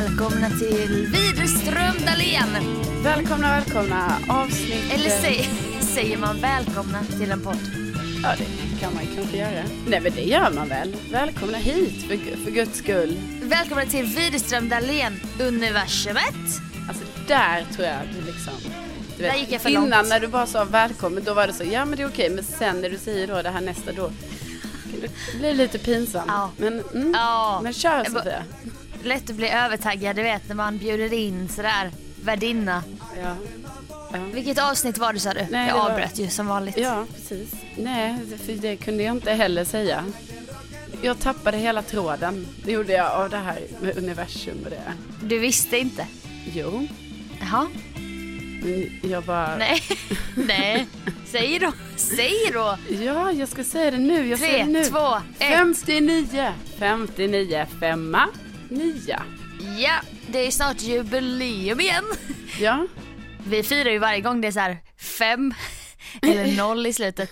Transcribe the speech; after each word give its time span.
välkomna 0.00 0.50
till 0.50 1.06
Widerström 1.12 2.06
Dahlén. 2.06 2.82
Välkomna, 3.02 3.48
välkomna. 3.50 4.18
Avsnitt... 4.28 4.92
Eller 4.92 5.10
säg, 5.10 5.48
säger 5.80 6.16
man 6.18 6.40
välkomna 6.40 7.04
till 7.04 7.30
en 7.30 7.40
podd? 7.40 7.58
Ja, 8.22 8.34
det 8.38 8.80
kan 8.80 8.94
man 8.94 9.02
kanske 9.16 9.36
göra. 9.36 9.64
Nej, 9.88 10.00
men 10.00 10.12
det 10.12 10.22
gör 10.22 10.50
man 10.50 10.68
väl. 10.68 10.96
Välkomna 11.10 11.58
hit 11.58 12.02
för, 12.02 12.36
för 12.44 12.50
guds 12.50 12.78
skull. 12.78 13.20
Välkomna 13.42 13.84
till 13.84 14.06
Widerström 14.06 14.68
Dahlén, 14.68 15.20
universumet. 15.40 16.60
Alltså 16.88 17.04
där 17.26 17.66
tror 17.74 17.86
jag 17.86 18.00
du 18.14 18.32
liksom... 18.32 18.54
Du 19.16 19.22
Där 19.22 19.34
gick 19.34 19.52
jag 19.52 19.60
för 19.60 19.70
innan 19.70 19.90
långt. 19.90 20.08
när 20.08 20.20
du 20.20 20.26
bara 20.26 20.46
sa 20.46 20.64
välkommen, 20.64 21.24
då 21.24 21.34
var 21.34 21.46
det 21.46 21.52
så, 21.52 21.64
ja 21.64 21.84
men 21.84 21.96
det 21.96 22.02
är 22.02 22.08
okej. 22.08 22.30
Men 22.30 22.44
sen 22.44 22.80
när 22.80 22.90
du 22.90 22.98
säger 22.98 23.26
då 23.26 23.42
det 23.42 23.50
här 23.50 23.60
nästa, 23.60 23.92
då 23.92 24.10
det 25.00 25.38
blir 25.38 25.54
lite 25.54 25.78
pinsamt. 25.78 26.26
Ja. 26.28 26.50
Men, 26.56 26.82
mm, 26.94 27.12
Ja, 27.14 27.60
men 27.62 27.72
kör 27.72 28.04
Sofia. 28.04 28.42
Lätt 29.06 29.30
att 29.30 29.36
bli 29.36 29.48
övertaggad, 29.48 30.16
du 30.16 30.22
vet 30.22 30.48
när 30.48 30.54
man 30.54 30.78
bjuder 30.78 31.12
in 31.12 31.48
sådär 31.48 31.90
värdinna. 32.24 32.82
Ja. 33.22 33.36
Ja. 34.12 34.18
Vilket 34.32 34.58
avsnitt 34.58 34.98
var 34.98 35.12
det 35.12 35.20
sa 35.20 35.34
du? 35.34 35.46
Nej, 35.50 35.68
jag 35.68 35.76
var- 35.76 35.90
avbröt 35.90 36.18
ju 36.18 36.28
som 36.28 36.46
vanligt. 36.46 36.78
ja, 36.78 37.04
precis. 37.14 37.54
Nej, 37.76 38.16
det- 38.30 38.38
för 38.38 38.52
det 38.52 38.76
kunde 38.76 39.02
jag 39.02 39.16
inte 39.16 39.32
heller 39.32 39.64
säga. 39.64 40.04
Jag 41.02 41.18
tappade 41.18 41.56
hela 41.58 41.82
tråden. 41.82 42.46
Det 42.64 42.72
gjorde 42.72 42.92
jag 42.92 43.12
av 43.12 43.30
det 43.30 43.36
här 43.36 43.58
med 43.80 43.98
universum 43.98 44.56
och 44.64 44.70
det. 44.70 44.82
Du 45.22 45.38
visste 45.38 45.78
inte? 45.78 46.06
Jo, 46.54 46.88
Jaha. 47.40 47.66
jag 49.02 49.22
bara... 49.24 49.56
Nej. 49.56 49.82
Nej. 50.34 50.86
Säg 51.26 51.58
då. 51.58 51.72
Säg 51.96 52.32
då. 52.52 52.78
Ja, 53.04 53.32
jag 53.32 53.48
ska 53.48 53.64
säga 53.64 53.90
det 53.90 53.98
nu. 53.98 54.28
Jag 54.28 54.38
säger 54.38 54.64
Tre, 54.64 54.72
det 54.72 54.78
nu. 54.80 54.84
två, 54.84 55.14
ett. 55.38 55.58
59, 55.58 56.52
59, 56.78 57.66
femma, 57.80 58.28
nia. 58.70 59.22
Ja, 59.78 60.00
det 60.28 60.46
är 60.46 60.50
snart 60.50 60.82
jubileum 60.82 61.80
igen. 61.80 62.04
Ja, 62.60 62.86
Vi 63.46 63.62
firar 63.62 63.90
ju 63.90 63.98
varje 63.98 64.20
gång 64.20 64.40
det 64.40 64.48
är 64.48 64.52
så 64.52 64.60
här 64.60 64.78
fem 64.98 65.54
eller 66.22 66.56
noll 66.56 66.86
i 66.86 66.92
slutet. 66.92 67.30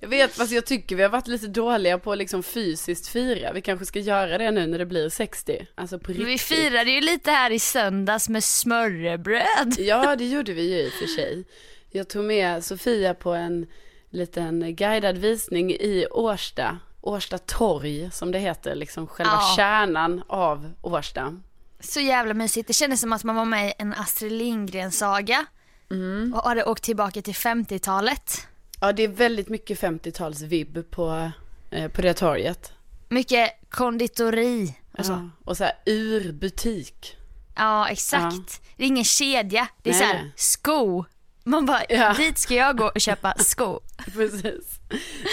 jag 0.00 0.08
vet 0.08 0.34
fast 0.34 0.52
jag 0.52 0.66
tycker 0.66 0.96
vi 0.96 1.02
har 1.02 1.10
varit 1.10 1.28
lite 1.28 1.46
dåliga 1.46 1.98
på 1.98 2.12
att 2.12 2.18
liksom 2.18 2.42
fysiskt 2.42 3.08
fira. 3.08 3.52
Vi 3.52 3.62
kanske 3.62 3.86
ska 3.86 3.98
göra 3.98 4.38
det 4.38 4.50
nu 4.50 4.66
när 4.66 4.78
det 4.78 4.86
blir 4.86 5.08
60. 5.08 5.66
Alltså 5.74 5.98
på 5.98 6.12
riktigt. 6.12 6.28
Vi 6.28 6.38
firade 6.38 6.90
ju 6.90 7.00
lite 7.00 7.30
här 7.30 7.50
i 7.50 7.58
söndags 7.58 8.28
med 8.28 8.44
smörrebröd. 8.44 9.74
Ja, 9.78 10.16
det 10.16 10.24
gjorde 10.28 10.52
vi 10.52 10.62
ju 10.62 10.78
i 10.78 10.88
och 10.88 10.92
för 10.92 11.06
sig. 11.06 11.44
Jag 11.90 12.08
tog 12.08 12.24
med 12.24 12.64
Sofia 12.64 13.14
på 13.14 13.32
en 13.32 13.66
liten 14.10 14.76
guidad 14.76 15.18
visning 15.18 15.70
i 15.72 16.06
Årsta. 16.10 16.78
Årsta 17.08 17.38
torg 17.38 18.10
som 18.12 18.32
det 18.32 18.38
heter, 18.38 18.74
liksom 18.74 19.06
själva 19.06 19.32
Ja. 19.32 19.54
kärnan 19.56 20.22
av 20.28 20.72
Årsta. 20.82 21.36
Så 21.80 22.00
jävla 22.00 22.34
mysigt. 22.34 22.66
Det 22.66 22.72
kändes 22.72 23.00
som 23.00 23.12
att 23.12 23.24
man 23.24 23.36
var 23.36 23.44
med 23.44 23.68
i 23.68 23.72
en 23.78 23.94
Astrid 23.94 24.32
Lindgren-saga. 24.32 25.46
Mm. 25.90 26.34
Och 26.34 26.48
hade 26.48 26.64
åkt 26.64 26.82
tillbaka 26.82 27.22
till 27.22 27.34
50-talet. 27.34 28.46
Ja, 28.80 28.92
det 28.92 29.02
är 29.02 29.08
väldigt 29.08 29.48
mycket 29.48 29.80
50-tals-vibb 29.80 30.90
på, 30.90 31.30
eh, 31.70 31.88
på 31.90 32.02
det 32.02 32.14
torget. 32.14 32.72
Mycket 33.08 33.50
konditori 33.70 34.74
och 34.98 35.06
så. 35.06 35.12
Ja, 35.12 35.28
och 35.44 35.56
så 35.56 35.64
här 35.64 35.72
urbutik. 35.86 37.16
Ja, 37.56 37.88
exakt. 37.88 38.62
Det 38.76 38.82
är 38.84 38.88
ingen 38.88 39.04
kedja. 39.04 39.68
Det 39.82 39.90
är 39.90 39.94
Nej, 39.94 40.00
så 40.00 40.06
här 40.06 40.30
sko. 40.36 41.04
Man 41.48 41.66
bara, 41.66 41.82
Ja. 41.88 42.12
dit 42.14 42.38
ska 42.38 42.54
jag 42.54 42.76
gå 42.76 42.84
och 42.94 43.00
köpa 43.00 43.34
sko. 43.38 43.80
Precis. 44.12 44.80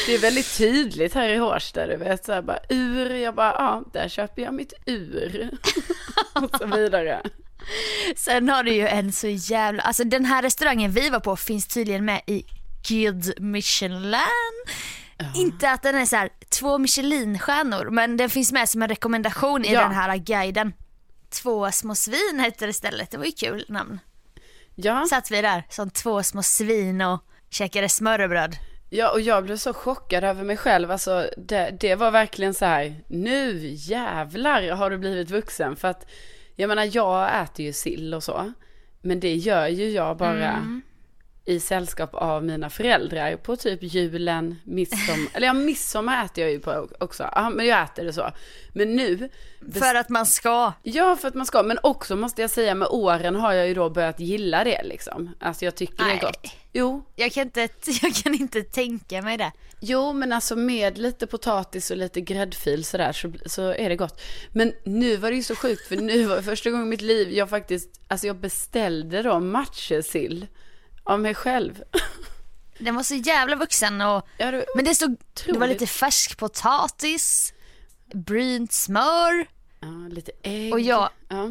Det 0.06 0.16
är 0.16 0.20
väldigt 0.20 0.58
tydligt 0.58 1.14
här 1.14 1.30
i 1.30 1.38
Hårsta, 1.38 1.88
du 1.88 1.96
vet. 1.98 2.26
Så 2.26 2.34
här 2.34 2.42
bara 2.42 2.60
ur, 2.70 3.10
jag 3.16 3.36
bara, 3.36 3.52
ja, 3.54 3.84
där 3.94 4.10
köper 4.10 4.42
jag 4.42 4.54
mitt 4.54 4.74
ur. 4.86 5.50
och 6.34 6.58
så 6.60 6.66
vidare. 6.66 7.22
Sen 8.16 8.50
har 8.50 8.64
du 8.64 8.74
ju 8.74 8.88
en 8.88 9.12
så 9.12 9.28
jävla, 9.28 9.84
alltså 9.84 10.04
den 10.04 10.26
här 10.26 10.42
restaurangen 10.42 10.92
vi 10.92 11.10
var 11.10 11.20
på 11.20 11.36
finns 11.36 11.68
tydligen 11.68 12.06
med 12.06 12.22
i 12.28 12.44
Guide 12.88 13.34
Michelin. 13.42 14.20
Inte 15.36 15.72
att 15.72 15.84
den 15.84 15.96
är 15.96 16.06
så 16.06 16.16
här 16.16 16.30
två 16.60 16.78
Michelinstjärnor 16.78 17.90
men 17.90 18.18
den 18.18 18.30
finns 18.30 18.52
med 18.52 18.70
som 18.70 18.82
en 18.82 18.90
rekommendation 18.90 19.66
i 19.66 19.74
Ja. 19.74 19.82
den 19.82 19.92
här 19.92 20.18
guiden. 20.18 20.74
Två 21.30 21.72
små 21.72 21.96
svin 21.96 22.40
hette 22.40 22.66
det 22.66 22.70
istället, 22.70 23.12
det 23.12 23.18
var 23.18 23.26
ju 23.26 23.32
kul 23.32 23.66
namn. 23.70 24.00
Ja, 24.76 25.06
Satt 25.10 25.32
vi 25.32 25.42
där 25.42 25.64
som 25.70 25.90
två 25.90 26.24
små 26.24 26.44
svin 26.44 27.02
och 27.02 27.20
käkade 27.50 27.90
smörrebröd. 27.90 28.56
ja, 28.90 29.12
och 29.12 29.22
jag 29.22 29.44
blev 29.44 29.58
så 29.58 29.74
chockad 29.74 30.24
över 30.24 30.44
mig 30.44 30.58
själv. 30.58 30.92
Alltså, 30.92 31.30
det, 31.38 31.78
det 31.80 31.96
var 31.96 32.12
verkligen 32.12 32.54
så 32.54 32.66
här, 32.66 33.04
nu 33.08 33.60
jävlar 33.74 34.72
har 34.72 34.90
du 34.90 34.98
blivit 34.98 35.32
vuxen. 35.32 35.76
För 35.76 35.88
att, 35.88 36.06
jag 36.56 36.68
menar, 36.68 36.90
jag 36.96 37.42
äter 37.44 37.66
ju 37.66 37.74
sill 37.74 38.14
och 38.14 38.24
så. 38.24 38.54
Men 39.02 39.20
det 39.20 39.36
gör 39.36 39.68
ju 39.68 39.90
jag 39.90 40.18
bara 40.18 40.52
Mm. 40.52 40.82
I 41.48 41.60
sällskap 41.60 42.16
av 42.16 42.44
mina 42.44 42.70
föräldrar 42.70 43.36
på 43.38 43.56
typ 43.56 43.80
julen, 43.84 44.56
midsommar. 44.64 45.28
Eller 45.34 45.48
ja, 45.48 45.54
midsommar 45.54 46.26
äter 46.26 46.44
jag 46.44 46.52
ju 46.52 46.60
på 46.60 46.88
också. 47.00 47.30
Ja, 47.36 47.50
men 47.50 47.66
jag 47.66 47.84
äter 47.84 48.04
det 48.06 48.14
så. 48.14 48.32
Men 48.74 48.96
nu, 48.96 49.30
För 49.74 49.96
att 49.96 50.10
man 50.10 50.26
ska. 50.26 50.74
ja 50.84 51.16
för 51.16 51.28
att 51.28 51.34
man 51.36 51.46
ska, 51.46 51.64
men 51.64 51.80
också 51.84 52.16
måste 52.16 52.42
jag 52.42 52.50
säga 52.50 52.76
med 52.76 52.88
åren 52.88 53.36
har 53.36 53.54
jag 53.54 53.68
ju 53.68 53.74
då 53.74 53.90
börjat 53.90 54.20
gilla 54.20 54.64
det 54.64 54.84
liksom. 54.84 55.30
Alltså 55.40 55.66
jag 55.66 55.76
tycker 55.76 55.98
det 55.98 56.04
Nej. 56.04 56.18
är 56.18 56.22
gott. 56.22 56.48
Jo, 56.74 57.04
Jag 57.16 57.32
kan, 57.32 57.44
inte, 57.44 57.62
jag 58.02 58.14
kan 58.14 58.34
inte 58.36 58.62
tänka 58.62 59.22
mig 59.22 59.38
det. 59.38 59.52
jo 59.80 60.14
men 60.14 60.32
alltså 60.34 60.56
med 60.56 60.98
lite 60.98 61.28
potatis 61.28 61.92
och 61.92 61.98
lite 61.98 62.22
gräddfil 62.22 62.86
sådär 62.86 63.12
så, 63.12 63.32
så 63.46 63.74
är 63.74 63.90
det 63.90 63.96
gott. 63.96 64.22
Men 64.52 64.74
nu 64.84 65.18
var 65.18 65.30
det 65.30 65.36
ju 65.36 65.44
så 65.44 65.56
sjukt 65.56 65.88
för 65.88 65.96
nu 65.96 66.24
var 66.26 66.36
det 66.36 66.44
första 66.44 66.70
gången 66.70 66.86
i 66.88 66.90
mitt 66.90 67.02
liv 67.02 67.32
jag 67.32 67.50
faktiskt, 67.50 68.02
alltså 68.08 68.28
jag 68.28 68.36
beställde 68.36 69.22
då 69.22 69.40
matjessill 69.40 70.48
av 71.06 71.20
mig 71.20 71.36
själv. 71.36 71.84
Den 72.80 72.96
var 72.96 73.04
så 73.04 73.16
jävla 73.16 73.56
vuxen 73.56 74.02
och 74.02 74.28
Ja, 74.38 74.52
det, 74.52 74.66
Men 74.76 74.86
det 74.86 74.96
stod, 74.96 75.12
det 75.12 75.18
var 75.52 75.52
Otroligt. 75.58 75.70
lite 75.82 75.88
färsk 75.94 76.38
potatis, 76.38 77.54
brynt 78.14 78.72
smör. 78.74 79.46
ja, 79.80 79.88
lite 80.10 80.32
ägg. 80.44 80.74
Och 80.74 80.80
jag- 80.80 81.10
Ja. 81.30 81.50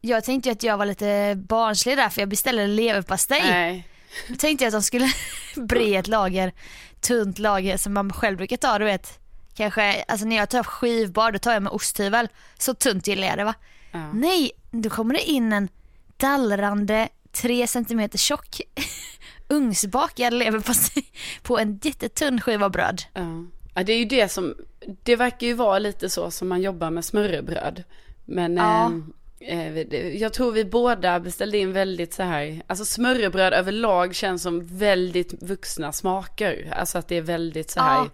Jag 0.00 0.24
tänkte 0.24 0.48
ju 0.48 0.52
att 0.52 0.62
jag 0.62 0.76
var 0.78 0.86
lite 0.86 1.34
barnslig 1.36 1.96
där 1.96 2.08
för 2.08 2.20
jag 2.22 2.28
beställde 2.28 2.66
leverpastej. 2.66 3.42
Nej. 3.42 3.88
Då 4.28 4.34
tänkte 4.34 4.64
jag 4.64 4.68
att 4.68 4.80
de 4.80 4.82
skulle 4.82 5.08
bre 5.56 5.96
ett 5.96 6.08
lager, 6.08 6.52
tunt 7.00 7.38
lager 7.38 7.76
som 7.76 7.94
man 7.94 8.12
själv 8.12 8.36
brukar 8.36 8.56
ta, 8.56 8.78
du 8.78 8.84
vet. 8.84 9.18
Kanske, 9.56 10.02
alltså 10.02 10.26
när 10.26 10.36
jag 10.36 10.50
tar 10.50 10.62
skivbar 10.62 11.32
då 11.32 11.38
tar 11.38 11.52
jag 11.52 11.62
med 11.62 11.72
osthyvel. 11.72 12.28
Så 12.58 12.74
tunt 12.74 13.06
gillar 13.06 13.28
jag 13.28 13.38
det 13.38 13.44
va. 13.44 13.54
Ja. 13.92 14.12
Nej, 14.12 14.50
då 14.70 14.90
kommer 14.90 15.14
det 15.14 15.22
in 15.22 15.52
en 15.52 15.68
dallrande 16.16 17.08
3 17.36 17.66
cm 17.66 18.08
tjock 18.14 18.60
ugnsbakad 19.48 20.32
leverpastej 20.34 21.04
på 21.42 21.58
en 21.58 21.80
jättetunn 21.82 22.40
skiva 22.40 22.68
bröd. 22.68 23.02
Ja. 23.14 23.44
ja, 23.74 23.82
det 23.82 23.92
är 23.92 23.98
ju 23.98 24.04
det 24.04 24.28
som, 24.28 24.54
det 25.02 25.16
verkar 25.16 25.46
ju 25.46 25.52
vara 25.54 25.78
lite 25.78 26.10
så 26.10 26.30
som 26.30 26.48
man 26.48 26.62
jobbar 26.62 26.90
med 26.90 27.04
smörrebröd. 27.04 27.84
Men 28.24 28.56
Ja. 28.56 28.92
eh, 29.40 29.66
eh, 29.76 30.08
jag 30.16 30.32
tror 30.32 30.52
vi 30.52 30.64
båda 30.64 31.20
beställde 31.20 31.58
in 31.58 31.72
väldigt 31.72 32.14
så 32.14 32.22
här, 32.22 32.62
alltså 32.66 32.84
smörrebröd 32.84 33.52
överlag 33.52 34.14
känns 34.14 34.42
som 34.42 34.66
väldigt 34.78 35.42
vuxna 35.42 35.92
smaker. 35.92 36.72
Alltså 36.76 36.98
att 36.98 37.08
det 37.08 37.16
är 37.16 37.22
väldigt 37.22 37.70
så 37.70 37.80
här, 37.80 38.10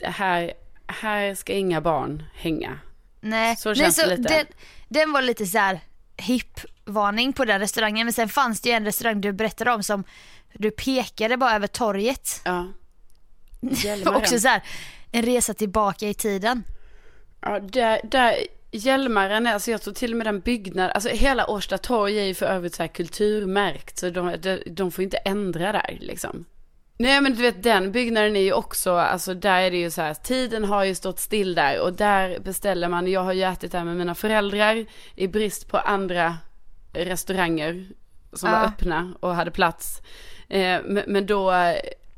Ja. 0.00 0.08
här, 0.10 0.52
här 0.86 1.34
ska 1.34 1.52
inga 1.52 1.80
barn 1.80 2.22
hänga. 2.34 2.78
Nej, 3.20 3.56
Så 3.56 3.68
Nej, 3.68 3.76
känns 3.78 3.96
det 3.96 4.16
lite. 4.16 4.34
Den, 4.34 4.46
den 4.88 5.12
var 5.12 5.22
lite 5.22 5.46
så 5.46 5.58
här 5.58 5.80
hipp-varning 6.84 7.32
på 7.32 7.44
den 7.44 7.60
restaurangen 7.60 8.06
men 8.06 8.12
sen 8.12 8.28
fanns 8.28 8.60
det 8.60 8.68
ju 8.68 8.74
en 8.74 8.84
restaurang 8.84 9.20
du 9.20 9.32
berättade 9.32 9.72
om 9.72 9.82
som 9.82 10.04
du 10.52 10.70
pekade 10.70 11.36
bara 11.36 11.54
över 11.54 11.66
torget. 11.66 12.40
Ja. 12.44 12.66
Hjälmaren. 13.70 14.16
också 14.16 14.40
så 14.40 14.48
här 14.48 14.62
en 15.12 15.22
resa 15.22 15.54
tillbaka 15.54 16.08
i 16.08 16.14
tiden. 16.14 16.64
Ja, 17.40 17.60
där, 17.60 18.00
där 18.04 18.36
Hjälmaren, 18.70 19.46
alltså 19.46 19.70
jag 19.70 19.82
tror 19.82 19.94
till 19.94 20.12
och 20.12 20.16
med 20.16 20.26
den 20.26 20.40
byggnad, 20.40 20.90
alltså 20.90 21.08
hela 21.08 21.50
Årsta 21.50 21.78
torg 21.78 22.18
är 22.18 22.24
ju 22.24 22.34
för 22.34 22.46
övrigt 22.46 22.74
så 22.74 22.82
här 22.82 22.88
kulturmärkt, 22.88 23.98
så 23.98 24.10
de, 24.10 24.36
de, 24.40 24.58
de 24.66 24.92
får 24.92 25.04
inte 25.04 25.16
ändra 25.16 25.72
där 25.72 25.98
liksom. 26.00 26.44
Nej 26.98 27.20
men 27.20 27.34
du 27.34 27.42
vet 27.42 27.62
den 27.62 27.92
byggnaden 27.92 28.36
är 28.36 28.40
ju 28.40 28.52
också, 28.52 28.92
alltså 28.94 29.34
där 29.34 29.60
är 29.60 29.70
det 29.70 29.76
ju 29.76 29.90
så 29.90 30.02
här, 30.02 30.14
tiden 30.14 30.64
har 30.64 30.84
ju 30.84 30.94
stått 30.94 31.18
still 31.18 31.54
där 31.54 31.80
och 31.80 31.92
där 31.92 32.38
beställer 32.38 32.88
man, 32.88 33.06
jag 33.06 33.20
har 33.20 33.32
ju 33.32 33.42
ätit 33.42 33.72
där 33.72 33.84
med 33.84 33.96
mina 33.96 34.14
föräldrar 34.14 34.86
i 35.14 35.28
brist 35.28 35.68
på 35.68 35.78
andra 35.78 36.36
restauranger 36.94 37.86
som 38.32 38.50
var 38.50 38.58
Ja. 38.58 38.64
öppna 38.64 39.14
och 39.20 39.34
hade 39.34 39.50
plats. 39.50 40.02
Eh, 40.48 40.80
men, 41.06 41.26
då, 41.26 41.52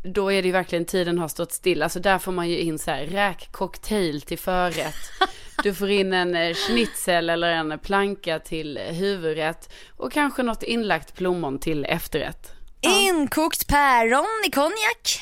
då 0.04 0.32
är 0.32 0.42
det 0.42 0.46
ju 0.46 0.52
verkligen 0.52 0.84
tiden 0.84 1.18
har 1.18 1.28
stått 1.28 1.52
still. 1.52 1.82
Alltså 1.82 2.00
där 2.00 2.18
får 2.18 2.32
man 2.32 2.48
ju 2.48 2.58
in 2.58 2.78
så 2.78 2.90
här 2.90 3.04
räkcocktail 3.06 4.20
till 4.20 4.38
förrätt. 4.38 4.94
Du 5.62 5.74
får 5.74 5.90
in 5.90 6.12
en 6.12 6.34
eh, 6.34 6.54
schnitzel 6.54 7.30
eller 7.30 7.48
en 7.52 7.78
planka 7.78 8.38
till 8.38 8.78
huvudrätt 8.78 9.72
och 9.96 10.12
kanske 10.12 10.42
något 10.42 10.62
inlagt 10.62 11.14
plommon 11.16 11.58
till 11.58 11.84
efterrätt. 11.84 12.52
Inkokt 12.80 13.66
päron 13.68 14.26
i 14.46 14.50
konjak. 14.50 15.20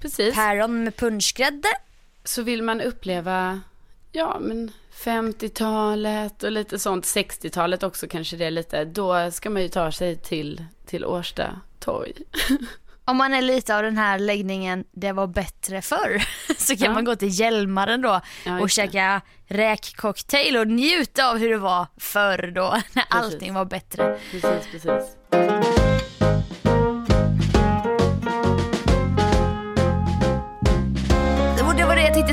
Precis. 0.00 0.34
Päron 0.34 0.84
med 0.84 0.96
punschgrädde. 0.96 1.68
Så 2.24 2.42
vill 2.42 2.62
man 2.62 2.80
uppleva, 2.80 3.60
ja 4.12 4.38
men 4.40 4.70
50-talet 5.04 6.42
och 6.42 6.52
lite 6.52 6.78
sånt, 6.78 7.04
60-talet 7.04 7.82
också 7.82 8.06
kanske 8.08 8.36
det 8.36 8.44
är 8.44 8.50
lite, 8.50 8.84
då 8.84 9.30
ska 9.30 9.50
man 9.50 9.62
ju 9.62 9.68
ta 9.68 9.92
sig 9.92 10.16
till, 10.16 10.64
till 10.86 11.04
Årsta 11.04 11.60
torg. 11.80 12.12
Om 13.04 13.16
man 13.16 13.34
är 13.34 13.42
lite 13.42 13.76
av 13.76 13.82
den 13.82 13.98
här 13.98 14.18
läggningen, 14.18 14.84
det 14.92 15.12
var 15.12 15.26
bättre 15.26 15.82
förr, 15.82 16.22
så 16.58 16.76
kan 16.76 16.86
Ja. 16.86 16.92
man 16.92 17.04
gå 17.04 17.16
till 17.16 17.40
Hjälmaren 17.40 18.00
då 18.02 18.20
Ja, 18.46 18.60
och 18.60 18.70
käka 18.70 19.20
räkcocktail 19.46 20.56
och 20.56 20.68
njuta 20.68 21.30
av 21.30 21.38
hur 21.38 21.50
det 21.50 21.58
var 21.58 21.86
förr 21.96 22.52
då, 22.54 22.76
när 22.92 23.04
allting 23.10 23.54
var 23.54 23.64
bättre. 23.64 24.18
Precis, 24.30 24.68
precis. 24.72 25.15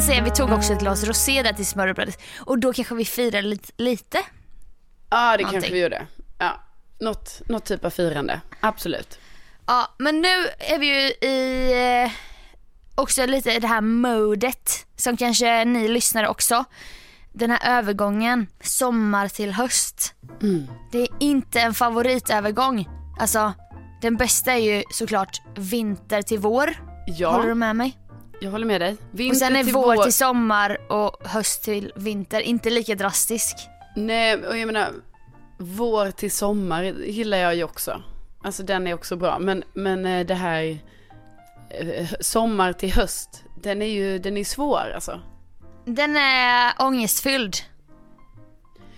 Säga, 0.06 0.24
vi 0.24 0.32
tog 0.32 0.52
också 0.52 0.74
ett 0.74 0.80
glas 0.80 1.04
rosé 1.04 1.44
där 1.44 1.54
till 1.54 1.66
smörrebrödet 1.66 2.22
och 2.40 2.60
då 2.60 2.74
kanske 2.74 2.96
vi 2.96 3.06
firar 3.06 3.42
lite. 3.42 3.72
lite. 3.78 4.18
Ja, 5.10 5.38
det 5.38 5.44
Någonting. 5.44 5.52
kanske 5.52 5.72
vi 5.74 5.82
gjorde. 5.84 6.08
Ja, 6.40 6.62
något, 7.00 7.42
något 7.50 7.66
typ 7.66 7.86
av 7.86 7.90
firande, 7.90 8.42
absolut. 8.60 9.20
Ja, 9.68 9.96
men 10.00 10.22
nu 10.22 10.28
är 10.60 10.80
vi 10.80 10.86
ju 10.88 11.30
i 11.30 12.04
eh, 12.06 12.12
också 12.96 13.26
lite 13.26 13.52
i 13.52 13.60
det 13.60 13.68
här 13.68 13.82
modet 13.82 14.86
som 14.96 15.18
kanske 15.18 15.66
ni 15.66 15.88
lyssnare 15.88 16.28
också. 16.28 16.64
Den 17.34 17.52
här 17.52 17.78
övergången, 17.78 18.48
sommar 18.62 19.28
till 19.28 19.52
höst. 19.54 20.14
Mm. 20.42 20.68
Det 20.92 20.98
är 21.02 21.08
inte 21.20 21.62
en 21.62 21.74
favoritövergång. 21.74 22.90
Alltså, 23.20 23.54
den 24.02 24.18
bästa 24.18 24.52
är 24.54 24.58
ju 24.58 24.84
såklart 24.92 25.42
vinter 25.58 26.22
till 26.22 26.40
vår. 26.40 26.66
Håller 27.26 27.44
du 27.44 27.50
Ja, 27.50 27.56
med 27.56 27.76
mig? 27.76 27.98
Jag 28.44 28.52
håller 28.52 28.66
med 28.66 28.82
dig. 28.82 28.98
Vinter 29.12 29.36
Och 29.36 29.38
sen 29.38 29.56
är 29.56 29.64
till 29.64 29.74
vår 29.74 30.04
till 30.04 30.14
sommar 30.14 30.78
och 30.92 31.28
höst 31.28 31.64
till 31.64 31.92
vinter 31.96 32.42
inte 32.42 32.70
lika 32.70 32.96
drastisk. 32.96 33.56
Nej, 33.96 34.36
och 34.48 34.58
jag 34.58 34.66
menar, 34.66 34.90
vår 35.60 36.12
till 36.12 36.32
sommar 36.32 36.84
gillar 36.84 37.38
jag 37.38 37.56
ju 37.56 37.64
också. 37.64 38.02
Alltså 38.44 38.64
den 38.64 38.88
är 38.88 38.94
också 38.94 39.16
bra. 39.16 39.40
Men, 39.40 39.64
men 39.74 40.06
eh, 40.06 40.26
det 40.26 40.36
här 40.36 40.78
eh, 41.70 42.08
sommar 42.20 42.74
till 42.74 42.94
höst, 42.94 43.44
den 43.64 43.82
är 43.82 43.86
ju 43.86 44.20
den 44.20 44.38
är 44.38 44.44
svår 44.44 44.92
alltså. 44.96 45.22
Den 45.86 46.18
är 46.18 46.74
ångestfylld. 46.80 47.56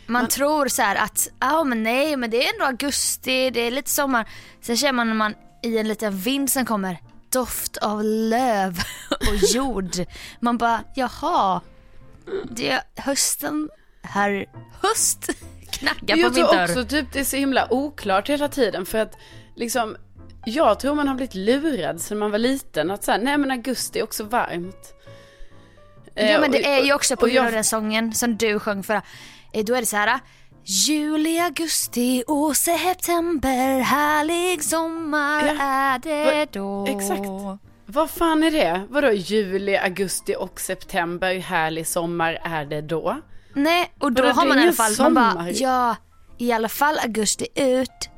Man, 0.08 0.22
Man- 0.22 0.30
tror 0.30 0.68
så 0.68 0.82
här 0.82 0.96
att, 0.96 1.28
ja 1.40 1.64
men 1.64 1.84
nej 1.84 2.16
men 2.18 2.30
det 2.30 2.48
är 2.48 2.54
ändå 2.54 2.66
augusti, 2.66 3.50
det 3.50 3.60
är 3.60 3.72
lite 3.72 3.90
sommar. 3.90 4.30
Sen 4.62 4.78
känner 4.78 4.94
man 4.94 5.08
när 5.08 5.16
man 5.16 5.34
i 5.64 5.78
en 5.78 5.88
liten 5.88 6.18
vind 6.18 6.52
som 6.52 6.66
kommer, 6.66 6.98
doft 7.40 7.78
av 7.78 8.04
löv 8.04 8.80
och 9.10 9.36
jord. 9.54 9.92
Man 10.40 10.58
bara, 10.58 10.84
jaha, 10.96 11.62
det 12.52 12.70
är 12.70 12.82
hösten 12.96 13.70
här, 14.02 14.46
höst 14.82 15.30
knackar 15.72 16.16
på 16.16 16.22
Jag 16.22 16.34
min 16.34 16.34
tror 16.34 16.54
dörr. 16.56 16.64
också 16.64 16.86
typ 16.86 17.14
det 17.14 17.20
är 17.20 17.24
så 17.24 17.36
himla 17.36 17.74
oklart 17.74 18.30
hela 18.30 18.48
tiden 18.48 18.86
för 18.86 18.98
att 18.98 19.14
liksom 19.56 19.96
jag 20.46 20.80
tror 20.80 20.96
man 20.96 21.08
har 21.08 21.16
blivit 21.16 21.36
lurad 21.36 22.02
sen 22.02 22.18
man 22.18 22.32
var 22.32 22.40
liten 22.40 22.92
att 22.92 23.04
säga 23.04 23.18
nej 23.18 23.38
men 23.38 23.52
augusti 23.52 24.00
är 24.00 24.04
också 24.04 24.24
varmt. 24.24 24.94
Eh, 26.16 26.32
Ja 26.32 26.40
men 26.40 26.52
det 26.52 26.60
och- 26.60 26.66
är 26.66 26.84
ju 26.84 26.94
också 26.94 27.16
på 27.18 27.26
grund 27.26 27.40
av 27.40 27.46
jag- 27.46 27.54
den 27.54 27.64
sången 27.64 28.14
som 28.14 28.38
du 28.38 28.60
sjöng 28.60 28.84
förra. 28.84 29.02
Eh, 29.54 29.66
Då 29.66 29.76
är 29.76 29.80
det 29.80 29.86
så 29.86 29.98
här. 29.98 30.20
Juli, 30.68 31.40
augusti 31.40 32.24
och 32.28 32.56
september, 32.58 33.80
härlig 33.80 34.64
sommar 34.64 35.46
Ja, 35.46 35.54
är 35.64 36.00
det 36.00 36.48
då. 36.52 36.86
exakt. 36.88 37.60
Vad 37.86 38.10
fan 38.10 38.44
är 38.44 38.52
det? 38.52 38.88
Vadå 38.90 39.12
juli, 39.12 39.76
augusti 39.78 40.36
och 40.40 40.60
september, 40.60 41.40
härlig 41.40 41.88
sommar 41.88 42.40
är 42.44 42.66
det 42.66 42.82
då? 42.82 43.22
Nej, 43.54 43.92
och 44.00 44.12
då 44.12 44.22
Vadå, 44.24 44.34
har 44.36 44.46
man 44.46 44.60
i 44.60 44.62
alla 44.64 44.72
fall, 44.74 44.94
man 45.00 45.14
bara, 45.14 45.32
sommar. 45.32 45.52
ja, 45.56 45.96
i 46.38 46.52
alla 46.52 46.70
fall 46.70 47.00
augusti 47.00 47.48
ut. 47.56 48.10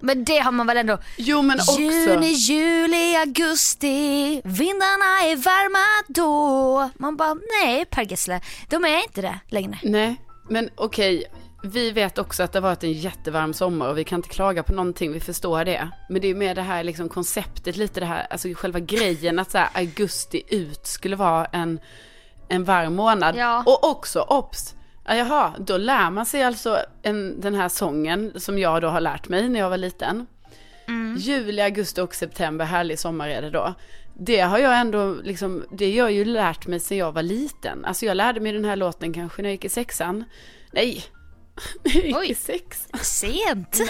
Men 0.00 0.24
det 0.24 0.38
har 0.38 0.52
man 0.52 0.66
väl 0.66 0.76
ändå. 0.76 0.98
Jo 1.16 1.42
men 1.42 1.60
också. 1.60 1.80
Juni, 1.80 2.26
juli, 2.32 3.16
augusti, 3.16 4.40
vindarna 4.44 5.22
är 5.30 5.36
varma 5.36 6.04
då. 6.08 6.90
Man 6.98 7.16
bara, 7.16 7.34
nej 7.34 7.84
Per 7.84 8.02
Gessle, 8.10 8.40
de 8.68 8.84
är 8.84 9.02
inte 9.02 9.22
det 9.22 9.38
längre. 9.48 9.78
Nej, 9.82 10.16
men 10.50 10.70
okej. 10.74 11.24
Vi 11.66 11.90
vet 11.90 12.18
också 12.18 12.42
att 12.42 12.52
det 12.52 12.58
har 12.58 12.68
varit 12.68 12.84
en 12.84 12.92
jättevarm 12.92 13.54
sommar 13.54 13.88
och 13.88 13.98
vi 13.98 14.04
kan 14.04 14.18
inte 14.18 14.28
klaga 14.28 14.62
på 14.62 14.72
någonting, 14.72 15.12
vi 15.12 15.20
förstår 15.20 15.64
det. 15.64 15.88
Men 16.08 16.20
det 16.20 16.28
är 16.28 16.34
mer 16.34 16.54
det 16.54 16.62
här 16.62 16.84
liksom 16.84 17.08
konceptet, 17.08 17.76
lite 17.76 18.00
det 18.00 18.06
här, 18.06 18.26
alltså 18.30 18.48
själva 18.54 18.80
grejen 18.80 19.38
att 19.38 19.50
så 19.50 19.58
här, 19.58 19.68
augusti 19.74 20.42
ut 20.48 20.86
skulle 20.86 21.16
vara 21.16 21.44
en, 21.44 21.80
en 22.48 22.64
varm 22.64 22.94
månad. 22.94 23.36
Ja. 23.36 23.62
Och 23.66 23.90
också, 23.90 24.20
obs! 24.20 24.74
Ja, 25.04 25.14
jaha, 25.14 25.52
då 25.58 25.76
lär 25.76 26.10
man 26.10 26.26
sig 26.26 26.42
alltså 26.42 26.78
en, 27.02 27.40
den 27.40 27.54
här 27.54 27.68
sången 27.68 28.32
som 28.36 28.58
jag 28.58 28.82
då 28.82 28.88
har 28.88 29.00
lärt 29.00 29.28
mig 29.28 29.48
när 29.48 29.60
jag 29.60 29.70
var 29.70 29.76
liten. 29.76 30.26
Juli, 31.18 31.62
augusti 31.62 32.00
och 32.00 32.14
september, 32.14 32.64
härlig 32.64 32.98
sommar 32.98 33.28
är 33.28 33.42
det 33.42 33.50
då. 33.50 33.74
Det 34.14 34.40
har 34.40 34.58
jag 34.58 34.80
ändå 34.80 35.14
liksom, 35.14 35.64
det 35.70 35.84
har 35.84 36.08
jag 36.08 36.12
ju 36.12 36.24
lärt 36.24 36.66
mig 36.66 36.80
sedan 36.80 36.98
jag 36.98 37.12
var 37.12 37.22
liten. 37.22 37.84
Alltså 37.84 38.06
jag 38.06 38.16
lärde 38.16 38.40
mig 38.40 38.52
den 38.52 38.64
här 38.64 38.76
låten 38.76 39.12
kanske 39.12 39.42
när 39.42 39.48
jag 39.48 39.54
gick 39.54 39.64
i 39.64 39.68
sexan. 39.68 40.24
Nej, 40.72 41.04
jag 41.82 41.94
gick 41.94 42.16
Oj. 42.16 42.30
i 42.30 42.34
sex. 42.34 42.88
Sent. 43.02 43.80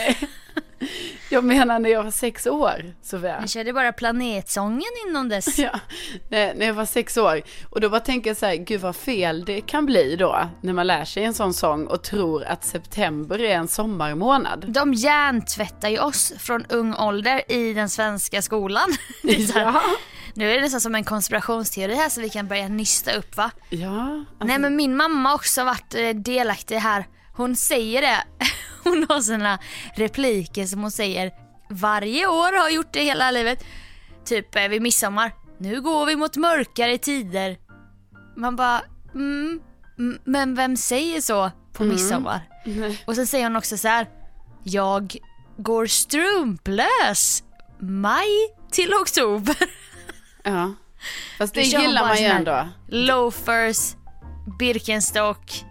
Jag 1.30 1.44
menar 1.44 1.78
när 1.78 1.90
jag 1.90 2.02
var 2.02 2.10
sex 2.10 2.46
år, 2.46 2.94
Sofia. 3.02 3.36
Jag 3.40 3.50
körde 3.50 3.72
bara 3.72 3.92
planetsången 3.92 4.90
innan 5.08 5.28
dess. 5.28 5.58
Ja, 5.58 5.80
när, 6.28 6.54
när 6.54 6.66
jag 6.66 6.74
var 6.74 6.84
sex 6.84 7.16
år. 7.16 7.42
Och 7.70 7.80
då 7.80 7.88
bara 7.88 8.00
tänker 8.00 8.30
jag 8.30 8.36
så 8.36 8.46
här, 8.46 8.54
gud 8.56 8.80
vad 8.80 8.96
fel 8.96 9.44
det 9.44 9.60
kan 9.60 9.86
bli 9.86 10.16
då. 10.16 10.48
När 10.60 10.72
man 10.72 10.86
lär 10.86 11.04
sig 11.04 11.24
en 11.24 11.34
sån 11.34 11.54
sång 11.54 11.86
och 11.86 12.02
tror 12.02 12.44
att 12.44 12.64
september 12.64 13.40
är 13.40 13.54
en 13.56 13.68
sommarmånad. 13.68 14.64
De 14.68 14.94
hjärntvättar 14.94 15.88
ju 15.88 15.98
oss 15.98 16.32
från 16.38 16.64
ung 16.68 16.94
ålder 16.94 17.52
i 17.52 17.72
den 17.74 17.88
svenska 17.88 18.42
skolan. 18.42 18.88
Ja, 19.54 19.82
Nu 20.34 20.50
är 20.50 20.54
det 20.54 20.60
nästan 20.60 20.80
som 20.80 20.94
en 20.94 21.04
konspirationsteori 21.04 21.94
här 21.94 22.08
så 22.08 22.20
vi 22.20 22.30
kan 22.30 22.48
börja 22.48 22.68
nysta 22.68 23.12
upp 23.12 23.36
va. 23.36 23.50
ja. 23.70 24.24
Alltså, 24.30 24.44
Nej 24.46 24.58
men 24.58 24.76
min 24.76 24.96
mamma 24.96 25.28
har 25.28 25.36
också 25.36 25.64
varit 25.64 25.94
eh, 25.94 26.08
delaktig 26.08 26.76
här. 26.76 27.06
Hon 27.36 27.56
säger 27.56 28.02
det. 28.02 28.24
Hon 28.84 29.06
har 29.08 29.20
sina 29.20 29.58
repliker 29.94 30.66
som 30.66 30.80
hon 30.80 30.90
säger 30.90 31.32
varje 31.70 32.26
år, 32.26 32.60
har 32.60 32.70
gjort 32.70 32.92
det 32.92 33.02
hela 33.02 33.30
livet. 33.30 33.64
Typ 34.24 34.56
eh, 34.56 34.68
vid 34.68 34.82
midsommar. 34.82 35.32
Nu 35.58 35.80
går 35.80 36.06
vi 36.06 36.16
mot 36.16 36.36
mörkare 36.36 36.98
tider. 36.98 37.56
Man 38.36 38.56
bara, 38.56 38.82
mm, 39.14 39.60
mm, 39.98 40.18
men 40.24 40.54
vem 40.54 40.76
säger 40.76 41.20
så 41.20 41.50
på 41.72 41.84
midsommar? 41.84 42.40
nej. 42.64 43.02
Och 43.06 43.14
sen 43.14 43.26
säger 43.26 43.44
hon 43.44 43.56
också 43.56 43.76
så 43.76 43.88
här. 43.88 44.08
Jag 44.62 45.16
går 45.56 45.86
strumplös 45.86 47.42
maj 47.80 48.28
till 48.70 48.94
oktober. 48.94 49.56
Ja. 50.42 50.74
Fast 51.38 51.54
det 51.54 51.62
gillar 51.62 52.08
man 52.08 52.18
ju 52.18 52.24
ändå. 52.24 52.68
Loafers, 52.88 53.94
Birkenstock, 54.58 55.64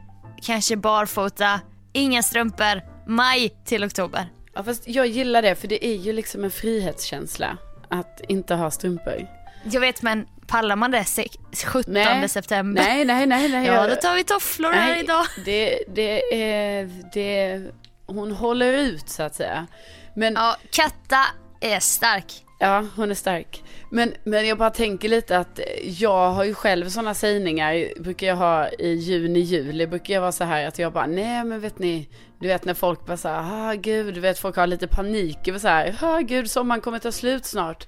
kanske 0.43 0.75
barfota, 0.77 1.59
inga 1.93 2.23
strumpor, 2.23 2.81
maj 3.07 3.49
till 3.65 3.83
oktober. 3.83 4.27
Ja, 4.53 4.63
fast 4.63 4.87
jag 4.87 5.07
gillar 5.07 5.41
det 5.41 5.55
för 5.55 5.67
det 5.67 5.85
är 5.85 5.95
ju 5.95 6.13
liksom 6.13 6.43
en 6.43 6.51
frihetskänsla 6.51 7.57
att 7.89 8.21
inte 8.27 8.55
ha 8.55 8.71
strumpor. 8.71 9.27
Jag 9.71 9.81
vet 9.81 10.01
men 10.01 10.25
pallar 10.47 10.75
man 10.75 10.91
det 10.91 11.03
se- 11.05 11.27
17 11.65 11.93
Nej. 11.93 12.29
september? 12.29 12.83
Nej, 12.83 13.05
nej, 13.05 13.25
nej, 13.25 13.49
nej. 13.49 13.65
Ja 13.67 13.87
då 13.87 13.95
tar 13.95 14.15
vi 14.15 14.23
tofflor 14.23 14.71
här 14.71 14.89
nej, 14.89 15.03
idag. 15.03 15.25
Det, 15.45 15.79
det 15.87 16.33
är, 16.43 16.89
det, 17.13 17.61
hon 18.05 18.31
håller 18.31 18.73
ut 18.73 19.09
så 19.09 19.23
att 19.23 19.35
säga. 19.35 19.67
Men 20.15 20.33
Ja, 20.33 20.55
Katta 20.71 21.25
är 21.61 21.79
stark. 21.79 22.25
Ja, 22.59 22.85
hon 22.95 23.11
är 23.11 23.15
stark. 23.15 23.63
Men, 23.93 24.13
men 24.23 24.47
jag 24.47 24.57
bara 24.57 24.69
tänker 24.69 25.09
lite 25.09 25.37
att 25.37 25.59
jag 25.83 26.31
har 26.31 26.43
ju 26.43 26.53
själv 26.53 26.89
sådana 26.89 27.13
sägningar, 27.13 28.01
brukar 28.01 28.27
jag 28.27 28.35
ha 28.35 28.69
i 28.69 28.93
juni, 28.93 29.39
juli, 29.39 29.87
brukar 29.87 30.13
jag 30.13 30.21
vara 30.21 30.31
så 30.31 30.43
här 30.43 30.67
att 30.67 30.79
jag 30.79 30.93
bara, 30.93 31.05
nej 31.05 31.43
men 31.43 31.59
vet 31.59 31.79
ni, 31.79 32.09
du 32.39 32.47
vet 32.47 32.65
när 32.65 32.73
folk 32.73 33.05
bara 33.05 33.17
så 33.17 33.27
här, 33.27 33.69
ah 33.69 33.73
gud, 33.73 34.13
du 34.13 34.19
vet 34.19 34.39
folk 34.39 34.55
har 34.55 34.67
lite 34.67 34.87
panik 34.87 35.47
över 35.47 35.59
så 35.59 35.67
här, 35.67 35.95
ah 36.01 36.19
gud, 36.19 36.51
sommaren 36.51 36.81
kommer 36.81 36.99
ta 36.99 37.11
slut 37.11 37.45
snart. 37.45 37.87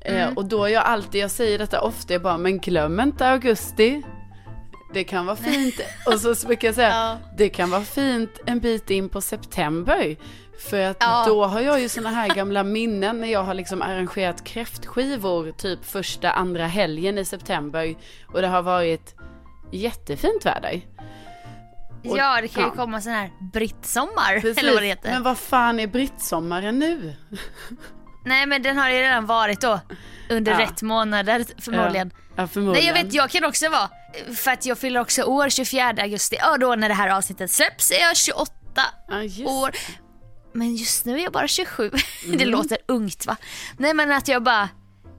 Eh, 0.00 0.32
och 0.32 0.44
då 0.44 0.64
är 0.64 0.68
jag 0.68 0.82
alltid, 0.84 1.20
jag 1.20 1.30
säger 1.30 1.58
detta 1.58 1.80
ofta, 1.80 2.12
jag 2.12 2.22
bara, 2.22 2.38
men 2.38 2.58
glöm 2.58 3.00
inte 3.00 3.28
augusti. 3.28 4.02
Det 4.94 5.04
kan 5.04 5.26
vara 5.26 5.36
fint. 5.36 5.80
Och 6.06 6.20
så 6.20 6.46
brukar 6.46 6.68
jag 6.68 6.74
säga, 6.74 6.88
Ja. 6.94 7.18
det 7.36 7.48
kan 7.48 7.70
vara 7.70 7.82
fint 7.82 8.30
en 8.46 8.60
bit 8.60 8.90
in 8.90 9.08
på 9.08 9.20
september. 9.20 10.16
För 10.58 10.80
att 10.80 10.96
Ja. 11.00 11.24
då 11.26 11.44
har 11.44 11.60
jag 11.60 11.80
ju 11.80 11.88
såna 11.88 12.10
här 12.10 12.28
gamla 12.28 12.62
minnen 12.64 13.20
när 13.20 13.28
jag 13.28 13.42
har 13.42 13.54
liksom 13.54 13.82
arrangerat 13.82 14.44
kräftskivor 14.44 15.50
typ 15.52 15.84
första, 15.84 16.30
andra 16.30 16.66
helgen 16.66 17.18
i 17.18 17.24
september. 17.24 17.94
Och 18.32 18.40
det 18.42 18.48
har 18.48 18.62
varit 18.62 19.14
jättefint 19.72 20.46
väder. 20.46 20.80
Och- 22.04 22.18
ja 22.18 22.40
det 22.40 22.48
kan 22.48 22.62
ju 22.62 22.68
ja. 22.68 22.74
komma 22.74 23.00
sån 23.00 23.12
här 23.12 23.30
brittsommar 23.52 24.40
Precis. 24.40 24.58
eller 24.58 24.72
vad 24.72 24.82
det 24.82 24.86
heter. 24.86 25.10
Men 25.10 25.22
vad 25.22 25.38
fan 25.38 25.80
är 25.80 25.86
brittsommaren 25.86 26.78
nu? 26.78 27.14
Nej 28.24 28.46
men 28.46 28.62
den 28.62 28.78
har 28.78 28.90
ju 28.90 28.96
redan 28.98 29.26
varit 29.26 29.60
då. 29.60 29.80
under 30.30 30.52
Ja. 30.52 30.58
rätt 30.58 30.82
månader 30.82 31.44
förmodligen. 31.58 32.10
Ja, 32.36 32.46
förmodligen. 32.46 32.86
Nej 32.94 32.96
jag 32.96 33.04
vet, 33.04 33.14
jag 33.14 33.30
kan 33.30 33.44
också 33.44 33.68
vara, 33.68 33.90
för 34.36 34.50
att 34.50 34.66
jag 34.66 34.78
fyller 34.78 35.00
också 35.00 35.22
år 35.22 35.48
24 35.48 35.94
augusti, 36.02 36.36
ja 36.40 36.56
då 36.58 36.74
när 36.74 36.88
det 36.88 36.94
här 36.94 37.08
avsnittet 37.08 37.50
släpps 37.50 37.90
är 37.90 38.00
jag 38.00 38.16
28 38.16 38.52
Ja, 39.08 39.22
just 39.22 39.48
år. 39.50 39.70
Men 40.54 40.76
just 40.76 41.04
nu 41.04 41.18
är 41.18 41.22
jag 41.22 41.32
bara 41.32 41.48
27. 41.48 41.90
det 42.38 42.44
låter 42.44 42.78
ungt 42.88 43.26
va? 43.26 43.36
Nej 43.76 43.94
men 43.94 44.12
att 44.12 44.28
jag 44.28 44.42
bara, 44.42 44.68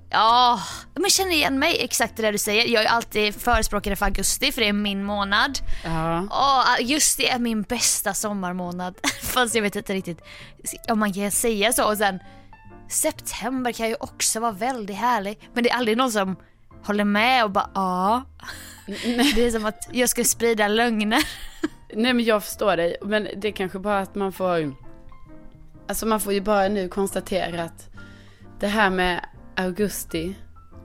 ja, 0.09 0.61
men 0.93 1.09
känner 1.09 1.31
igen 1.31 1.59
mig 1.59 1.77
exakt 1.83 2.17
det 2.17 2.21
där 2.21 2.31
du 2.31 2.37
säger. 2.37 2.67
Jag 2.67 2.83
är 2.83 2.89
alltid 2.89 3.35
förespråkare 3.35 3.95
för 3.95 4.05
augusti 4.05 4.51
för 4.51 4.61
det 4.61 4.67
är 4.67 4.73
min 4.73 5.03
månad. 5.03 5.59
Ja. 5.83 6.27
Ja, 6.29 6.65
augusti 6.79 7.25
är 7.25 7.39
min 7.39 7.61
bästa 7.61 8.13
sommarmånad. 8.13 8.95
Fast 9.21 9.55
jag 9.55 9.61
vet 9.61 9.75
inte 9.75 9.93
riktigt 9.93 10.21
om 10.89 10.99
man 10.99 11.13
kan 11.13 11.31
säga 11.31 11.73
så. 11.73 11.89
Och 11.89 11.97
sen 11.97 12.19
september 12.89 13.71
kan 13.71 13.89
ju 13.89 13.95
också 13.99 14.39
vara 14.39 14.51
väldigt 14.51 14.97
härlig. 14.97 15.49
Men 15.53 15.63
det 15.63 15.69
är 15.69 15.75
aldrig 15.75 15.97
någon 15.97 16.11
som 16.11 16.35
håller 16.83 17.03
med 17.03 17.43
och 17.43 17.51
bara 17.51 17.69
ja. 17.73 18.23
Det 19.35 19.45
är 19.45 19.51
som 19.51 19.65
att 19.65 19.89
jag 19.91 20.09
ska 20.09 20.23
sprida 20.23 20.67
lögner. 20.67 21.23
Nej 21.93 22.13
men 22.13 22.25
jag 22.25 22.43
förstår 22.43 22.77
dig, 22.77 22.97
men 23.01 23.27
det 23.37 23.47
är 23.47 23.51
kanske 23.51 23.79
bara 23.79 23.99
att 23.99 24.15
man 24.15 24.33
får, 24.33 24.75
alltså 25.87 26.05
man 26.05 26.19
får 26.19 26.33
ju 26.33 26.41
bara 26.41 26.67
nu 26.67 26.87
konstatera 26.87 27.63
att 27.63 27.89
det 28.59 28.67
här 28.67 28.89
med 28.89 29.25
augusti, 29.55 30.35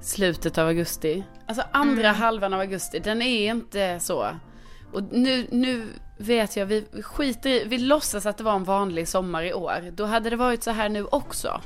slutet 0.01 0.59
av 0.59 0.67
augusti, 0.67 1.25
alltså 1.47 1.65
andra 1.73 2.13
halvan 2.13 2.55
av 2.55 2.61
augusti, 2.61 2.99
den 2.99 3.23
är 3.23 3.51
inte 3.51 4.01
så. 4.01 4.27
Och 4.93 5.03
nu, 5.03 5.47
nu 5.51 5.87
vet 6.19 6.57
jag, 6.57 6.67
vi 6.67 6.85
skiter 7.03 7.51
i, 7.51 7.65
vi 7.65 7.79
låtsas 7.79 8.27
att 8.27 8.37
det 8.39 8.45
var 8.45 8.57
en 8.57 8.65
vanlig 8.65 9.09
sommar 9.09 9.43
i 9.43 9.53
år. 9.53 9.91
Då 9.93 10.05
hade 10.05 10.31
det 10.31 10.37
varit 10.37 10.63
så 10.63 10.71
här 10.71 10.89
nu 10.89 11.05
också. 11.05 11.61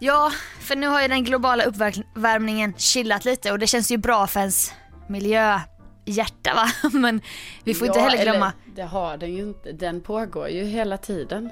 Ja, 0.00 0.32
för 0.60 0.76
nu 0.76 0.86
har 0.86 1.02
ju 1.02 1.08
den 1.08 1.24
globala 1.24 1.64
uppvärmningen 1.64 2.74
chillat 2.76 3.24
lite 3.24 3.52
och 3.52 3.58
det 3.58 3.66
känns 3.66 3.90
ju 3.90 3.96
bra 3.96 4.26
för 4.26 4.40
ens 4.40 4.72
miljöhjärta 5.08 6.54
va. 6.54 6.68
Men 6.92 7.20
vi 7.64 7.74
får 7.74 7.86
inte 7.86 7.98
Ja, 7.98 8.08
heller 8.08 8.22
glömma. 8.22 8.52
Eller, 8.64 8.76
det 8.76 8.82
har 8.82 9.16
den 9.16 9.32
ju 9.34 9.42
inte, 9.42 9.72
den 9.72 10.00
pågår 10.00 10.48
ju 10.48 10.64
hela 10.64 10.96
tiden. 10.96 11.50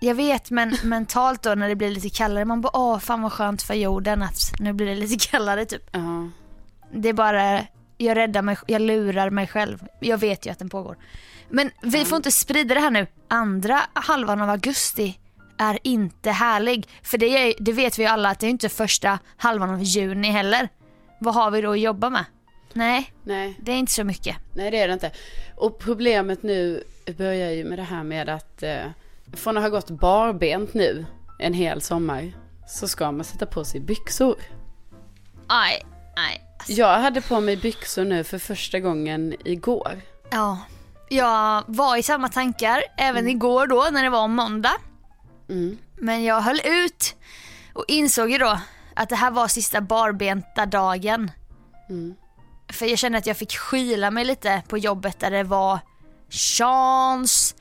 Jag 0.00 0.14
vet 0.14 0.50
men 0.50 0.76
mentalt 0.84 1.42
då 1.42 1.54
när 1.54 1.68
det 1.68 1.76
blir 1.76 1.90
lite 1.90 2.10
kallare, 2.10 2.44
man 2.44 2.60
bara 2.60 2.76
åh 2.76 2.98
fan 2.98 3.22
vad 3.22 3.32
skönt 3.32 3.62
för 3.62 3.74
jorden 3.74 4.22
att 4.22 4.52
nu 4.58 4.72
blir 4.72 4.86
det 4.86 4.94
lite 4.94 5.28
kallare 5.30 5.64
typ. 5.64 5.82
Ja. 5.92 6.30
Det 6.92 7.08
är 7.08 7.12
bara, 7.12 7.66
jag 7.98 8.16
räddar 8.16 8.42
mig, 8.42 8.56
jag 8.66 8.82
lurar 8.82 9.30
mig 9.30 9.46
själv. 9.46 9.86
Jag 10.00 10.18
vet 10.18 10.46
ju 10.46 10.50
att 10.50 10.58
den 10.58 10.68
pågår. 10.68 10.96
Men 11.48 11.70
vi 11.82 12.04
får 12.04 12.16
inte 12.16 12.30
sprida 12.30 12.74
det 12.74 12.80
här 12.80 12.90
nu. 12.90 13.06
Andra 13.28 13.80
halvan 13.92 14.42
av 14.42 14.50
augusti 14.50 15.18
är 15.58 15.78
inte 15.82 16.30
härlig. 16.30 16.88
För 17.02 17.18
det, 17.18 17.26
är, 17.26 17.54
det 17.58 17.72
vet 17.72 17.98
vi 17.98 18.02
ju 18.02 18.08
alla 18.08 18.30
att 18.30 18.40
det 18.40 18.46
är 18.46 18.50
inte 18.50 18.68
första 18.68 19.18
halvan 19.36 19.70
av 19.70 19.82
juni 19.82 20.30
heller. 20.30 20.68
Vad 21.20 21.34
har 21.34 21.50
vi 21.50 21.60
då 21.60 21.70
att 21.70 21.80
jobba 21.80 22.10
med? 22.10 22.24
Nej, 22.72 23.12
Nej. 23.22 23.56
det 23.60 23.72
är 23.72 23.76
inte 23.76 23.92
så 23.92 24.04
mycket. 24.04 24.36
Nej 24.54 24.70
det 24.70 24.78
är 24.78 24.88
det 24.88 24.94
inte. 24.94 25.10
Och 25.56 25.78
problemet 25.78 26.42
nu 26.42 26.84
börjar 27.16 27.50
ju 27.50 27.64
med 27.64 27.78
det 27.78 27.82
här 27.82 28.02
med 28.02 28.28
att 28.28 28.62
eh, 28.62 28.84
från 29.32 29.56
att 29.56 29.62
ha 29.62 29.70
gått 29.70 29.90
barbent 29.90 30.74
nu 30.74 31.06
en 31.38 31.52
hel 31.52 31.82
sommar 31.82 32.32
så 32.68 32.88
ska 32.88 33.12
man 33.12 33.24
sätta 33.24 33.46
på 33.46 33.64
sig 33.64 33.80
byxor. 33.80 34.36
Aj, 35.46 35.82
aj. 36.16 36.42
Jag 36.68 36.98
hade 36.98 37.20
på 37.20 37.40
mig 37.40 37.56
byxor 37.56 38.04
nu 38.04 38.24
för 38.24 38.38
första 38.38 38.80
gången 38.80 39.34
igår. 39.44 40.00
Ja, 40.30 40.58
jag 41.08 41.64
var 41.66 41.96
i 41.96 42.02
samma 42.02 42.28
tankar 42.28 42.82
även 42.96 43.28
igår 43.28 43.66
då 43.66 43.88
när 43.92 44.02
det 44.02 44.10
var 44.10 44.28
måndag. 44.28 44.72
Mm. 45.48 45.78
Men 45.94 46.24
jag 46.24 46.40
höll 46.40 46.60
ut 46.64 47.16
och 47.74 47.84
insåg 47.88 48.30
ju 48.30 48.38
då 48.38 48.60
att 48.94 49.08
det 49.08 49.16
här 49.16 49.30
var 49.30 49.48
sista 49.48 49.80
barbenta 49.80 50.66
dagen. 50.66 51.30
Mm. 51.88 52.14
För 52.68 52.86
jag 52.86 52.98
kände 52.98 53.18
att 53.18 53.26
jag 53.26 53.36
fick 53.36 53.56
skyla 53.56 54.10
mig 54.10 54.24
lite 54.24 54.62
på 54.68 54.78
jobbet 54.78 55.20
där 55.20 55.30
det 55.30 55.42
var 55.42 55.78
chans, 56.30 57.54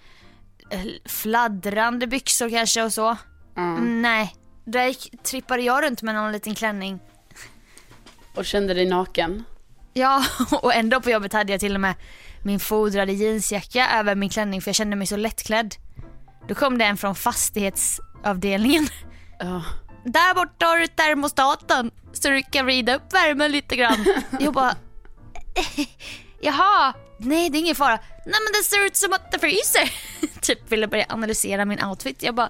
fladdrande 1.05 2.07
byxor 2.07 2.49
kanske 2.49 2.83
och 2.83 2.93
så. 2.93 3.17
Mm, 3.57 4.01
nej, 4.01 4.35
där 4.65 4.87
gick, 4.87 5.23
trippade 5.23 5.61
jag 5.61 5.83
runt 5.83 6.01
med 6.01 6.15
någon 6.15 6.31
liten 6.31 6.55
klänning. 6.55 6.99
Och 8.35 8.45
kände 8.45 8.73
dig 8.73 8.85
naken. 8.85 9.43
Ja, 9.93 10.25
och 10.61 10.73
ändå 10.73 11.01
på 11.01 11.09
jobbet 11.09 11.33
hade 11.33 11.51
jag 11.51 11.59
till 11.59 11.75
och 11.75 11.81
med 11.81 11.95
min 12.43 12.59
fodrade 12.59 13.13
jeansjacka 13.13 13.89
över 13.99 14.15
min 14.15 14.29
klänning 14.29 14.61
för 14.61 14.69
jag 14.69 14.75
kände 14.75 14.95
mig 14.95 15.07
så 15.07 15.17
lättklädd. 15.17 15.75
Då 16.47 16.55
kom 16.55 16.77
det 16.77 16.85
en 16.85 16.97
från 16.97 17.15
fastighetsavdelningen. 17.15 18.87
Ja. 19.39 19.63
Där 20.05 20.35
borta 20.35 20.65
har 20.65 20.77
du 20.77 20.87
termostaten 20.87 21.91
så 22.13 22.29
du 22.29 22.43
kan 22.43 22.65
vrida 22.65 22.95
upp 22.95 23.13
värmen 23.13 23.51
lite 23.51 23.75
grann. 23.75 24.05
Jag 24.39 24.53
bara, 24.53 24.75
jaha, 26.45 26.93
nej 27.17 27.49
det 27.49 27.57
är 27.57 27.59
ingen 27.59 27.75
fara. 27.75 27.99
Nej 28.25 28.39
men 28.45 28.53
det 28.53 28.63
ser 28.63 28.85
ut 28.85 28.95
som 28.95 29.13
att 29.13 29.31
det 29.31 29.39
fryser. 29.39 29.91
typ 30.41 30.71
ville 30.71 30.87
börja 30.87 31.05
analysera 31.09 31.65
min 31.65 31.83
outfit. 31.83 32.23
Jag 32.23 32.35
bara, 32.35 32.49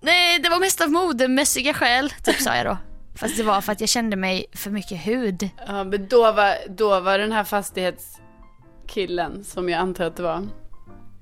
nej 0.00 0.38
det 0.38 0.48
var 0.48 0.60
mest 0.60 0.80
av 0.80 0.90
modemässiga 0.90 1.74
skäl, 1.74 2.12
typ 2.24 2.40
sa 2.40 2.56
jag 2.56 2.66
då. 2.66 2.76
Fast 3.16 3.36
det 3.36 3.42
var 3.42 3.60
för 3.60 3.72
att 3.72 3.80
jag 3.80 3.88
kände 3.88 4.16
mig 4.16 4.46
för 4.52 4.70
mycket 4.70 5.06
hud. 5.06 5.48
ja 5.66 5.84
men 5.84 6.08
då 6.08 6.32
var, 6.32 6.54
då 6.68 7.00
var 7.00 7.18
den 7.18 7.32
här 7.32 7.44
fastighetskillen 7.44 9.44
som 9.44 9.68
jag 9.68 9.80
antar 9.80 10.04
att 10.04 10.16
det 10.16 10.22
var. 10.22 10.48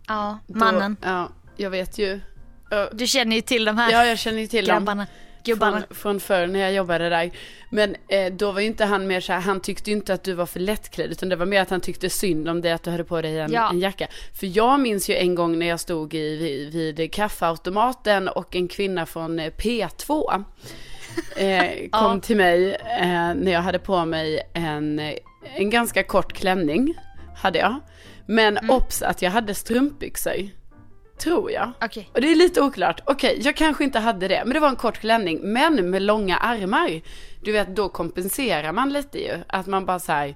Ja, 0.09 0.39
Då, 0.47 0.59
mannen. 0.59 0.97
Ja, 1.03 1.29
jag 1.57 1.71
vet 1.71 1.99
ju. 1.99 2.21
Du 2.93 3.07
känner 3.07 3.37
ju 3.37 3.43
till 3.43 3.65
de 3.65 3.79
här 3.79 3.93
Ja, 3.93 4.05
jag 4.07 4.19
känner 4.19 4.39
ju 4.41 4.47
till 4.47 4.67
dem. 4.67 4.75
grabbarna. 4.75 5.05
Gubbarna. 5.05 5.28
Från, 5.57 5.83
från 5.97 6.21
förr 6.21 6.47
när 6.47 6.61
jag 6.61 6.73
jobbade 6.73 7.09
där. 7.09 7.31
Men 7.71 7.97
eh, 8.09 8.33
då 8.33 8.53
var 8.53 8.61
ju 8.61 8.67
inte 8.67 8.85
han 8.85 9.07
mer 9.07 9.21
så 9.21 9.33
här, 9.33 9.41
han 9.41 9.61
tyckte 9.61 9.91
ju 9.91 9.97
inte 9.97 10.15
att 10.15 10.25
du 10.25 10.33
var 10.33 10.47
för 10.47 10.61
lättklädd. 10.61 11.11
Utan 11.11 11.29
det 11.29 11.37
var 11.37 11.47
mer 11.47 11.61
att 11.63 11.71
han 11.71 11.81
tyckte 11.81 12.11
synd 12.11 12.49
om 12.49 12.61
dig 12.61 12.73
att 12.73 12.83
du 12.83 12.91
hade 12.91 13.05
på 13.05 13.23
dig 13.23 13.39
en, 13.39 13.53
Ja. 13.53 13.71
en 13.71 13.81
jacka. 13.81 14.07
För 14.41 14.57
jag 14.57 14.81
minns 14.81 15.11
ju 15.11 15.15
en 15.17 15.35
gång 15.35 15.59
när 15.59 15.67
jag 15.67 15.81
stod 15.81 16.15
i, 16.15 16.37
vid, 16.37 16.97
vid 16.97 17.13
kaffeautomaten 17.13 18.29
och 18.29 18.57
en 18.57 18.69
kvinna 18.69 19.07
från 19.07 19.39
eh, 19.39 19.51
P2 19.53 20.45
eh, 21.37 21.63
kom 21.91 22.15
Ja. 22.15 22.21
till 22.23 22.37
mig 22.37 22.75
eh, 22.75 23.35
när 23.35 23.51
jag 23.53 23.61
hade 23.63 23.79
på 23.79 24.05
mig 24.05 24.41
en, 24.55 24.99
eh, 24.99 25.15
en 25.55 25.71
ganska 25.71 26.03
kort 26.03 26.33
klänning. 26.33 26.95
Hade 27.37 27.59
jag. 27.59 27.75
Men 28.27 28.57
Mm. 28.59 28.71
obs 28.71 29.03
att 29.03 29.23
jag 29.23 29.31
hade 29.31 29.55
strumpbyxor. 29.55 30.49
Tror 31.19 31.51
jag. 31.53 31.73
Okej. 31.81 32.11
Och 32.15 32.21
det 32.21 32.31
är 32.31 32.37
lite 32.37 32.63
oklart. 32.63 33.01
Okej, 33.05 33.41
jag 33.43 33.57
kanske 33.57 33.85
inte 33.85 33.99
hade 33.99 34.29
det. 34.29 34.43
Men 34.45 34.55
det 34.55 34.61
var 34.61 34.69
en 34.69 34.77
kort 34.77 34.99
klänning. 34.99 35.41
Men 35.43 35.91
med 35.91 36.03
långa 36.03 36.37
armar. 36.37 37.01
Du 37.43 37.53
vet, 37.53 37.77
då 37.77 37.89
kompenserar 37.89 38.73
man 38.73 38.93
lite 38.93 39.19
ju. 39.19 39.39
Att 39.47 39.67
man 39.67 39.87
bara 39.87 39.99
så 39.99 40.13
här. 40.13 40.35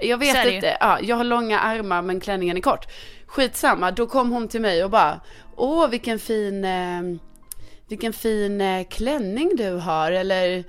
Jag 0.00 0.18
vet 0.18 0.46
ju. 0.46 0.54
inte. 0.54 0.76
Ja, 0.80 0.98
jag 1.02 1.16
har 1.16 1.24
långa 1.24 1.60
armar 1.60 2.02
men 2.02 2.20
klänningen 2.20 2.56
är 2.56 2.60
kort. 2.60 2.86
Skitsamma. 3.26 3.90
Då 3.90 4.06
kom 4.06 4.30
hon 4.30 4.48
till 4.48 4.60
mig 4.60 4.84
och 4.84 4.90
bara. 4.90 5.20
Åh, 5.56 5.88
vilken 5.88 6.18
fin. 6.18 6.64
Eh, 6.64 7.02
vilken 7.88 8.12
fin 8.12 8.60
eh, 8.60 8.86
klänning 8.86 9.56
du 9.56 9.70
har. 9.70 10.12
Eller. 10.12 10.64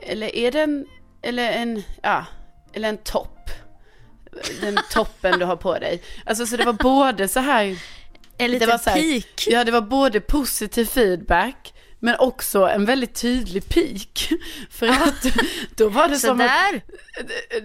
Eller 0.00 0.36
är 0.36 0.52
den. 0.52 0.86
Eller 1.22 1.52
en. 1.52 1.82
Ja. 2.02 2.24
Eller 2.72 2.88
en 2.88 2.98
topp. 2.98 3.50
Den 4.60 4.78
toppen 4.92 5.38
du 5.38 5.44
har 5.44 5.56
på 5.56 5.78
dig. 5.78 6.02
Alltså 6.26 6.46
så 6.46 6.56
det 6.56 6.64
var 6.64 6.72
både 6.72 7.28
så 7.28 7.40
här. 7.40 7.78
En 8.38 8.46
Det 8.46 8.48
liten 8.48 8.68
var 8.68 8.78
så 8.78 8.90
här- 8.90 9.00
peak. 9.20 9.44
Ja, 9.46 9.64
det 9.64 9.70
var 9.72 9.80
både 9.80 10.20
positiv 10.20 10.84
feedback, 10.84 11.74
men 11.98 12.16
också 12.18 12.68
en 12.68 12.84
väldigt 12.84 13.14
tydlig 13.14 13.68
peak. 13.68 14.28
För 14.70 14.88
att 14.88 15.26
då 15.76 15.88
var 15.88 16.08
det 16.08 16.16
som 16.16 16.40
att, 16.40 16.50
Sådär. 16.50 16.82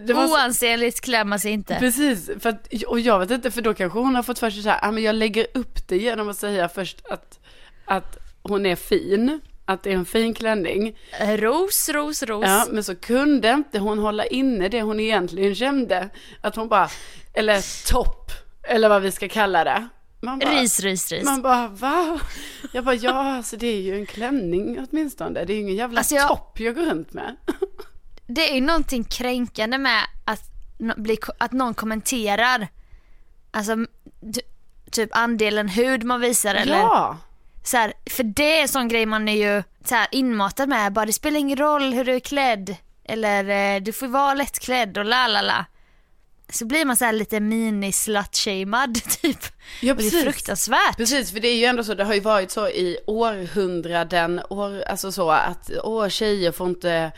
det 0.06 0.14
var 0.14 0.28
Oansenligt 0.28 1.02
klär 1.02 1.24
man 1.26 1.40
sig 1.40 1.52
inte. 1.52 1.76
Precis, 1.80 2.30
för 2.40 2.50
att, 2.50 2.68
och 2.88 3.00
jag 3.00 3.20
vet 3.20 3.32
inte, 3.32 3.52
för 3.52 3.62
då 3.62 3.74
kanske 3.74 4.00
hon 4.00 4.16
har 4.16 4.24
fått 4.24 4.40
för 4.40 4.50
sig 4.50 4.64
så 4.64 4.70
här, 4.70 4.80
ah, 4.82 4.92
men 4.92 5.04
jag 5.04 5.16
lägger 5.16 5.48
upp 5.54 5.88
det 5.88 5.98
genom 5.98 6.30
att 6.30 6.38
säga 6.38 6.70
först 6.70 7.06
att, 7.10 7.40
att 7.86 8.18
hon 8.44 8.66
är 8.66 8.76
fin, 8.76 9.40
att 9.66 9.84
det 9.84 9.90
är 9.90 9.94
en 9.96 10.06
fin 10.06 10.34
klänning. 10.34 10.98
Ros, 11.20 11.90
ros, 11.90 12.24
ros. 12.24 12.46
Ja, 12.48 12.68
men 12.72 12.84
så 12.84 12.96
kunde 12.96 13.50
inte 13.52 13.80
hon 13.80 14.00
hålla 14.00 14.26
inne 14.26 14.70
det 14.70 14.82
hon 14.82 15.00
egentligen 15.00 15.56
kände. 15.56 16.10
Att 16.42 16.56
hon 16.56 16.68
bara, 16.68 16.90
eller 17.34 17.88
topp, 17.92 18.32
eller 18.64 18.90
vad 18.90 19.02
vi 19.02 19.12
ska 19.12 19.28
kalla 19.30 19.64
det. 19.64 19.88
Man 20.24 20.40
bara, 20.40 20.52
Ris, 20.62 20.80
ris, 20.80 21.12
ris. 21.12 21.26
Man 21.26 21.42
bara, 21.42 21.68
va? 21.68 22.20
Jag 22.74 22.86
bara, 22.86 22.96
ja, 22.96 23.36
alltså 23.36 23.58
det 23.58 23.68
är 23.68 23.82
ju 23.82 23.96
en 24.00 24.06
klänning 24.06 24.86
åtminstone. 24.90 25.46
Det 25.46 25.54
är 25.54 25.56
ju 25.56 25.62
ingen 25.62 25.76
jävla 25.76 26.00
Alltså, 26.00 26.16
jag- 26.16 26.28
topp 26.28 26.60
jag 26.60 26.76
går 26.76 26.86
runt 26.86 27.14
med. 27.14 27.36
Det 28.28 28.50
är 28.50 28.56
ju 28.56 28.62
någonting 28.62 29.04
kränkande 29.04 29.78
med 29.78 30.04
att, 30.26 30.42
bli, 30.98 31.18
att 31.38 31.52
någon 31.52 31.74
kommenterar, 31.74 32.68
alltså 33.52 33.76
typ 34.92 35.10
andelen 35.18 35.68
hud 35.70 36.04
man 36.04 36.22
visar 36.22 36.56
eller 36.56 36.78
Ja, 36.78 37.18
så 37.64 37.78
här, 37.78 37.94
för 38.10 38.24
det 38.24 38.58
är 38.58 38.62
en 38.62 38.68
sån 38.68 38.88
grej 38.88 39.06
man 39.06 39.28
är 39.30 39.56
ju 39.56 39.64
så 39.86 39.96
här, 39.96 40.08
inmatad 40.12 40.70
med, 40.70 40.94
bara 40.94 41.06
det 41.06 41.14
spelar 41.14 41.40
ingen 41.40 41.58
roll 41.58 41.94
hur 41.94 42.06
du 42.06 42.16
är 42.16 42.20
klädd 42.20 42.76
eller 43.04 43.76
eh, 43.76 43.82
du 43.82 43.94
får 43.94 44.08
vara 44.08 44.34
lättklädd 44.34 44.98
och 44.98 45.06
la 45.06 45.28
la 45.28 45.42
la. 45.42 45.66
Så 46.54 46.66
blir 46.66 46.86
man 46.86 46.96
så 46.96 47.12
lite 47.12 47.40
mini 47.40 47.92
slut-shamed 47.92 49.02
typ. 49.22 49.44
Ja, 49.82 49.92
Och 49.94 49.98
det 49.98 50.04
är 50.04 50.10
precis. 50.12 50.24
fruktansvärt. 50.24 50.98
Precis, 50.98 51.32
för 51.32 51.40
det 51.40 51.48
är 51.48 51.56
ju 51.58 51.66
ändå 51.66 51.84
så, 51.84 51.94
det 51.94 52.04
har 52.04 52.14
ju 52.14 52.20
varit 52.20 52.52
så 52.52 52.68
i 52.68 52.98
århundraden, 53.08 54.42
år, 54.50 54.82
alltså 54.82 55.12
så 55.12 55.32
att 55.32 55.72
åh, 55.84 56.08
tjejer 56.08 56.52
får 56.52 56.68
inte 56.70 57.12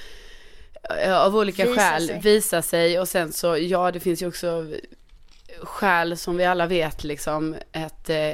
av 1.10 1.36
olika 1.36 1.66
Visa 1.66 1.76
skäl 1.76 2.08
sig. 2.08 2.20
visa 2.22 2.62
sig 2.62 3.00
och 3.00 3.08
sen 3.08 3.32
så, 3.34 3.58
ja 3.58 3.92
det 3.92 4.00
finns 4.00 4.22
ju 4.22 4.28
också 4.28 4.66
skäl 5.62 6.18
som 6.18 6.38
vi 6.38 6.46
alla 6.46 6.66
vet 6.68 7.04
liksom, 7.04 7.56
att, 7.72 8.10
eh, 8.10 8.34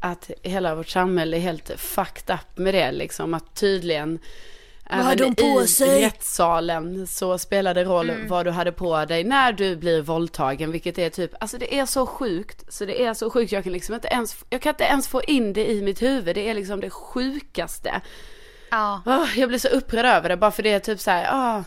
att 0.00 0.30
hela 0.42 0.74
vårt 0.74 0.88
samhälle 0.88 1.36
är 1.36 1.40
helt 1.40 1.70
fucked 1.80 2.34
up 2.34 2.58
med 2.58 2.74
det 2.74 2.92
liksom, 2.92 3.34
att 3.34 3.54
tydligen 3.54 4.18
Vad 4.90 4.98
hade 4.98 5.24
hon 5.24 5.34
på 5.34 5.62
i 5.62 5.66
sig? 5.68 6.04
rättssalen 6.04 7.06
så 7.06 7.38
spelar 7.38 7.74
det 7.74 7.84
roll 7.84 8.10
Mm. 8.10 8.28
vad 8.28 8.46
du 8.46 8.50
hade 8.50 8.72
på 8.72 9.04
dig 9.04 9.24
när 9.24 9.52
du 9.52 9.76
blir 9.76 10.02
våldtagen, 10.02 10.72
vilket 10.72 10.98
är 10.98 11.10
typ, 11.10 11.30
alltså 11.40 11.58
det 11.58 11.78
är 11.78 11.86
så 11.86 12.06
sjukt, 12.06 12.64
så 12.74 12.84
det 12.84 13.04
är 13.04 13.14
så 13.14 13.30
sjukt, 13.30 13.52
jag 13.52 13.64
kan 13.64 13.72
liksom 13.72 13.94
inte 13.94 14.08
ens, 14.08 14.36
jag 14.50 14.60
kan 14.62 14.70
inte 14.70 14.84
ens 14.84 15.08
få 15.08 15.22
in 15.22 15.52
det 15.52 15.70
i 15.70 15.82
mitt 15.82 16.02
huvud, 16.02 16.34
det 16.34 16.48
är 16.48 16.54
liksom 16.54 16.80
det 16.80 16.90
sjukaste. 16.90 18.00
Ja. 18.70 19.02
Åh, 19.06 19.38
jag 19.38 19.48
blir 19.48 19.58
så 19.58 19.68
upprörd 19.68 20.04
över 20.06 20.28
det, 20.28 20.36
bara 20.36 20.50
för 20.50 20.62
det 20.62 20.72
är 20.72 20.78
typ 20.80 21.00
så 21.00 21.10
här, 21.10 21.28
ah, 21.32 21.64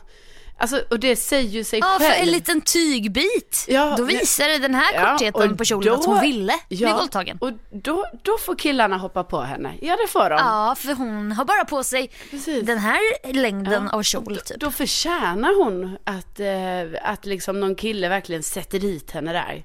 alltså, 0.58 0.82
och 0.90 1.00
det 1.00 1.16
säger 1.16 1.50
ju 1.50 1.64
sig 1.64 1.80
Ja, 1.80 1.86
själv. 2.00 2.12
för 2.14 2.22
en 2.22 2.28
liten 2.32 2.62
tygbit. 2.62 3.66
Ja, 3.68 3.96
då 3.98 4.04
visar 4.04 4.48
det 4.48 4.58
den 4.58 4.76
här 4.76 4.94
Ja, 4.94 5.12
kortheten 5.12 5.52
och 5.52 5.58
på 5.58 5.64
kjolen 5.66 5.88
då- 5.94 6.00
att 6.00 6.06
hon 6.06 6.22
ville 6.22 6.54
bli 6.70 6.78
Ja, 6.78 6.98
våldtagen. 6.98 7.38
Och 7.42 7.52
då, 7.72 8.06
då 8.24 8.38
får 8.38 8.56
killarna 8.56 8.98
hoppa 8.98 9.24
på 9.24 9.42
henne, 9.42 9.74
ja 9.82 9.96
det 10.06 10.08
får 10.12 10.30
de. 10.30 10.36
Ja, 10.36 10.76
för 10.78 10.94
hon 10.94 11.32
har 11.32 11.46
bara 11.46 11.66
på 11.66 11.84
sig 11.84 12.12
Precis. 12.32 12.66
den 12.66 12.78
här 12.78 13.34
längden 13.34 13.90
Ja, 13.92 13.98
av 13.98 14.04
kjol 14.04 14.24
Då, 14.36 14.36
typ. 14.42 14.60
då 14.60 14.72
förtjänar 14.72 15.64
hon 15.64 15.98
att, 16.04 16.40
eh, 16.40 17.12
att 17.12 17.26
liksom 17.26 17.60
någon 17.60 17.76
kille 17.76 18.10
verkligen 18.10 18.44
sätter 18.44 18.80
dit 18.80 19.12
henne 19.12 19.34
där. 19.34 19.64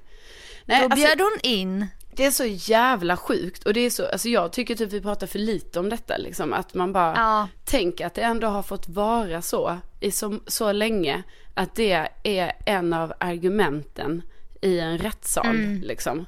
Nej, 0.65 0.79
Då 0.79 0.83
alltså, 0.85 0.95
bjöd 0.95 1.21
hon 1.21 1.37
in. 1.43 1.87
Det 2.15 2.25
är 2.25 2.31
så 2.31 2.45
jävla 2.45 3.17
sjukt 3.17 3.63
och 3.63 3.73
det 3.73 3.79
är 3.79 3.89
så, 3.89 4.07
alltså 4.07 4.29
jag 4.29 4.53
tycker 4.53 4.75
typ 4.75 4.91
vi 4.93 5.01
pratar 5.01 5.27
för 5.27 5.39
lite 5.39 5.79
om 5.79 5.89
detta 5.89 6.17
liksom, 6.17 6.53
att 6.53 6.73
man 6.73 6.93
bara 6.93 7.13
Ja. 7.15 7.47
tänker 7.65 8.05
att 8.05 8.13
det 8.13 8.21
ändå 8.21 8.47
har 8.47 8.63
fått 8.63 8.87
vara 8.89 9.41
så 9.41 9.77
i 9.99 10.11
så, 10.11 10.39
så 10.47 10.71
länge 10.71 11.23
att 11.53 11.75
det 11.75 12.07
är 12.23 12.51
en 12.65 12.93
av 12.93 13.13
argumenten 13.19 14.21
i 14.61 14.79
en 14.79 14.97
rättssal 14.97 15.55
liksom. 15.81 16.13
Mm. 16.13 16.25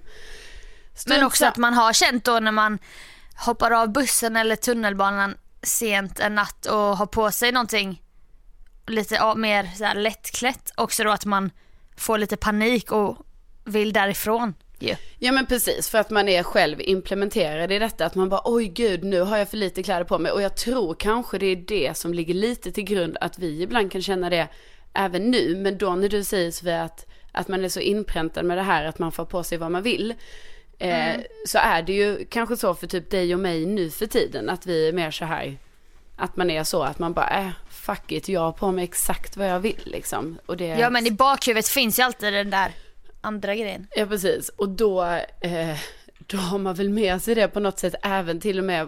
Men 1.08 1.24
också 1.24 1.44
sa- 1.44 1.48
att 1.48 1.58
man 1.58 1.74
har 1.74 1.94
känt 1.94 2.24
då 2.25 2.39
när 2.39 2.51
man 2.51 2.80
hoppar 3.46 3.72
av 3.72 3.92
bussen 3.94 4.36
eller 4.36 4.56
tunnelbanan 4.56 5.38
sent 5.62 6.20
en 6.20 6.36
natt 6.36 6.65
och 6.65 6.77
har 6.98 7.06
på 7.06 7.32
sig 7.32 7.51
någonting 7.51 8.01
lite 8.88 9.36
mer 9.36 9.70
så 9.77 9.94
lättklätt. 10.00 10.72
Också 10.77 11.04
då 11.04 11.12
att 11.12 11.25
man 11.25 11.51
får 11.98 12.18
lite 12.18 12.38
panik 12.38 12.92
och 12.92 13.18
vill 13.63 13.94
därifrån. 13.94 14.54
Ju. 14.79 14.96
Ja 15.20 15.32
men 15.32 15.46
precis, 15.46 15.89
för 15.89 15.98
att 15.98 16.10
man 16.10 16.29
är 16.29 16.44
själv 16.44 16.82
implementerad 16.82 17.72
i 17.72 17.79
detta. 17.79 18.05
Att 18.05 18.15
man 18.15 18.29
bara, 18.29 18.41
oj 18.46 18.67
gud, 18.67 19.03
nu 19.03 19.22
har 19.22 19.38
jag 19.38 19.50
för 19.50 19.58
lite 19.58 19.84
kläder 19.84 20.03
på 20.03 20.20
mig. 20.20 20.32
Och 20.32 20.41
jag 20.41 20.55
tror 20.58 20.94
kanske 20.94 21.38
det 21.38 21.46
är 21.46 21.55
det 21.55 21.98
som 21.98 22.13
ligger 22.13 22.34
lite 22.34 22.72
till 22.72 22.84
grund 22.84 23.17
att 23.22 23.39
vi 23.39 23.62
ibland 23.62 23.91
kan 23.91 24.01
känna 24.01 24.29
det 24.29 24.48
även 24.94 25.32
nu. 25.32 25.55
Men 25.55 25.77
då 25.77 25.96
när 25.96 26.10
du 26.10 26.24
säger 26.24 26.51
Sofia 26.51 26.84
att, 26.84 27.05
att 27.32 27.48
man 27.48 27.65
är 27.65 27.70
så 27.70 27.79
inpräntad 27.79 28.46
med 28.46 28.58
det 28.58 28.63
här 28.63 28.86
att 28.86 29.00
man 29.00 29.12
får 29.12 29.25
på 29.25 29.44
sig 29.44 29.58
vad 29.58 29.72
man 29.72 29.84
vill. 29.84 30.13
Eh, 30.79 31.15
Så 31.46 31.58
är 31.58 31.82
det 31.82 31.94
ju 31.94 32.25
kanske 32.29 32.58
så 32.58 32.74
för 32.74 32.88
typ 32.88 33.10
dig 33.10 33.34
och 33.34 33.39
mig 33.39 33.65
nu 33.65 33.89
för 33.89 34.05
tiden. 34.05 34.50
Att 34.50 34.65
vi 34.65 34.88
är 34.88 34.94
mer 34.94 35.12
så 35.12 35.25
här, 35.25 35.58
att 36.15 36.36
man 36.38 36.50
är 36.50 36.63
så 36.63 36.84
att 36.84 37.00
man 37.00 37.13
bara, 37.13 37.39
äh, 37.39 37.50
fuck 37.70 38.12
it, 38.12 38.29
jag 38.29 38.41
har 38.41 38.51
på 38.51 38.72
mig 38.72 38.84
exakt 38.84 39.38
vad 39.38 39.48
jag 39.48 39.60
vill 39.60 39.82
liksom. 39.84 40.38
Och 40.46 40.58
det, 40.58 40.65
Ja 40.65 40.89
men 40.89 41.08
i 41.08 41.12
bakhuvudet 41.12 41.67
finns 41.67 42.00
ju 42.00 42.03
alltid 42.03 42.34
den 42.34 42.50
där 42.50 42.72
andra 43.25 43.55
grejen. 43.55 43.88
Ja 43.96 44.05
precis, 44.05 44.50
och 44.50 44.70
då, 44.70 45.03
eh, 45.41 45.77
då 46.17 46.38
har 46.38 46.58
man 46.58 46.75
väl 46.75 46.89
med 46.89 47.22
sig 47.22 47.36
det 47.36 47.48
på 47.48 47.60
något 47.60 47.79
sätt 47.79 47.96
även 48.03 48.39
till 48.39 48.60
och 48.60 48.65
med 48.65 48.88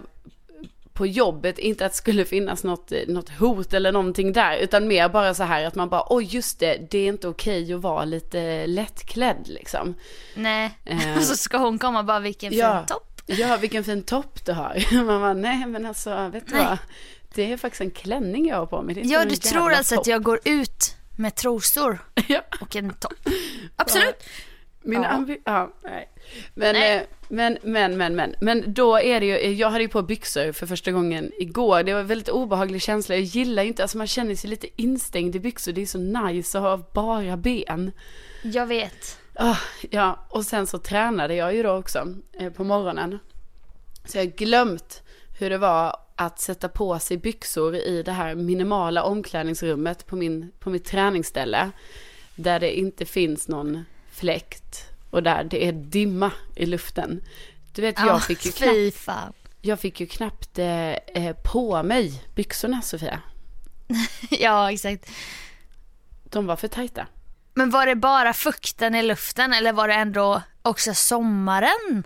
på 0.92 1.06
jobbet, 1.06 1.58
inte 1.58 1.86
att 1.86 1.92
det 1.92 1.96
skulle 1.98 2.24
finnas 2.24 2.64
något, 2.64 2.92
eh, 2.92 2.98
något 3.08 3.28
hot 3.38 3.74
eller 3.74 3.92
någonting 3.92 4.32
där, 4.32 4.56
utan 4.56 4.88
mer 4.88 5.08
bara 5.08 5.34
så 5.34 5.42
här 5.42 5.64
att 5.64 5.74
man 5.74 5.88
bara, 5.88 6.04
oj 6.08 6.24
just 6.24 6.60
det, 6.60 6.86
det 6.90 6.98
är 6.98 7.08
inte 7.08 7.28
okej 7.28 7.74
att 7.74 7.80
vara 7.80 8.04
lite 8.04 8.66
lättklädd 8.66 9.42
liksom. 9.48 9.94
Nej, 10.34 10.70
Eh. 10.84 11.16
och 11.16 11.22
så 11.22 11.36
ska 11.36 11.58
hon 11.58 11.78
komma 11.78 11.98
och 11.98 12.04
bara 12.04 12.20
vilken 12.20 12.52
Ja. 12.52 12.78
fin 12.78 12.86
topp. 12.86 13.22
Ja, 13.26 13.56
vilken 13.56 13.84
fin 13.84 14.02
topp 14.02 14.44
du 14.46 14.52
har. 14.52 14.94
Man 15.04 15.20
bara, 15.20 15.34
nej 15.34 15.66
men 15.66 15.86
alltså, 15.86 16.28
vet 16.32 16.46
du 16.46 16.54
Nej. 16.54 16.64
vad? 16.64 16.78
Det 17.34 17.52
är 17.52 17.56
faktiskt 17.56 17.80
en 17.80 17.90
klänning 17.90 18.48
jag 18.48 18.56
har 18.56 18.66
på 18.66 18.82
mig. 18.82 19.00
Ja 19.04 19.24
du 19.24 19.36
tror 19.36 19.72
alltså 19.72 19.94
topp." 19.94 20.02
att 20.02 20.06
jag 20.06 20.22
går 20.22 20.40
ut 20.44 20.96
med 21.18 21.34
trosor 21.34 21.98
Ja. 22.28 22.40
och 22.60 22.76
en 22.76 22.90
topp. 22.94 23.28
Absolut. 23.76 24.24
Min 24.82 25.02
Ja. 25.02 25.08
ambi- 25.08 25.40
ja, 25.44 25.72
nej. 25.84 26.08
Men, 26.54 26.72
Nej. 26.74 26.96
eh, 26.96 27.02
men, 27.28 27.58
men, 27.62 27.96
men, 27.96 28.16
men, 28.16 28.34
men 28.40 28.74
då 28.74 28.98
är 29.00 29.20
det 29.20 29.26
ju, 29.26 29.52
jag 29.52 29.70
hade 29.70 29.82
ju 29.82 29.88
på 29.88 30.02
byxor 30.02 30.52
för 30.52 30.66
första 30.66 30.90
gången 30.92 31.32
igår. 31.38 31.82
Det 31.82 31.92
var 31.92 32.00
en 32.00 32.06
väldigt 32.06 32.28
obehaglig 32.28 32.82
känsla. 32.82 33.14
Jag 33.14 33.24
gillar 33.24 33.62
ju 33.62 33.68
inte, 33.68 33.82
alltså 33.82 33.98
man 33.98 34.06
känner 34.06 34.34
sig 34.34 34.50
lite 34.50 34.82
instängd 34.82 35.36
i 35.36 35.40
byxor. 35.40 35.72
Det 35.72 35.82
är 35.82 35.86
så 35.86 35.98
nice 35.98 36.58
att 36.58 36.64
ha 36.64 36.76
bara 36.94 37.36
ben. 37.36 37.92
Jag 38.42 38.66
vet. 38.66 39.18
Ah, 39.34 39.56
ja, 39.90 40.26
och 40.30 40.44
sen 40.46 40.66
så 40.66 40.78
tränade 40.78 41.34
jag 41.34 41.54
ju 41.54 41.62
då 41.62 41.70
också 41.76 42.14
eh, 42.40 42.52
på 42.52 42.64
morgonen. 42.64 43.18
Så 44.04 44.18
jag 44.18 44.24
har 44.24 44.30
glömt 44.30 45.02
hur 45.38 45.50
det 45.50 45.58
var 45.58 45.96
att 46.18 46.40
sätta 46.40 46.68
på 46.68 46.98
sig 46.98 47.16
byxor 47.16 47.76
i 47.76 48.02
det 48.02 48.12
här 48.12 48.34
minimala 48.34 49.02
omklädningsrummet 49.02 50.06
på, 50.06 50.16
min, 50.16 50.52
på 50.58 50.70
mitt 50.70 50.84
träningsställe. 50.84 51.70
Där 52.36 52.60
det 52.60 52.78
inte 52.78 53.04
finns 53.06 53.48
någon 53.48 53.84
fläkt 54.10 54.84
och 55.10 55.22
där 55.22 55.44
det 55.44 55.66
är 55.66 55.72
dimma 55.72 56.30
i 56.56 56.66
luften. 56.66 57.20
Du 57.72 57.82
vet, 57.82 57.98
jag, 57.98 58.08
Ja, 58.08 58.20
fick, 58.20 58.46
ju 58.46 58.52
knappt, 59.00 59.08
jag 59.60 59.80
fick 59.80 60.00
ju 60.00 60.06
knappt 60.06 60.58
eh, 60.58 60.92
eh, 60.92 61.36
på 61.52 61.82
mig 61.82 62.22
byxorna, 62.34 62.82
Sofia. 62.82 63.22
Ja 64.30 64.72
exakt. 64.72 65.10
De 66.24 66.46
var 66.46 66.56
för 66.56 66.68
tajta. 66.68 67.06
Men 67.54 67.70
var 67.70 67.86
det 67.86 67.96
bara 67.96 68.32
fukten 68.34 68.94
i 68.94 69.02
luften 69.02 69.52
eller 69.52 69.72
var 69.72 69.88
det 69.88 69.94
ändå 69.94 70.42
också 70.62 70.94
sommaren 70.94 72.02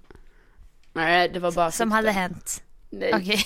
Nej, 0.92 1.29
det 1.29 1.38
var 1.38 1.53
bara 1.53 1.70
som 1.70 1.77
fukten. 1.90 1.92
hade 1.92 2.11
hänt? 2.11 2.62
Nej, 2.93 3.15
Okej. 3.15 3.45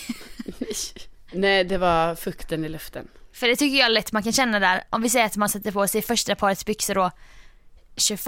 nej, 1.32 1.64
det 1.64 1.78
var 1.78 2.14
fukten 2.14 2.64
i 2.64 2.68
luften. 2.68 3.08
För 3.32 3.48
det 3.48 3.56
tycker 3.56 3.76
jag 3.78 3.92
lätt 3.92 4.12
man 4.12 4.22
kan 4.22 4.32
känna 4.32 4.58
där. 4.58 4.84
Om 4.90 5.02
vi 5.02 5.10
säger 5.10 5.26
att 5.26 5.36
man 5.36 5.48
sätter 5.48 5.72
på 5.72 5.88
sig 5.88 6.02
första 6.02 6.34
parets 6.34 6.64
byxor 6.66 6.94
då 6.94 7.10
21 7.96 8.26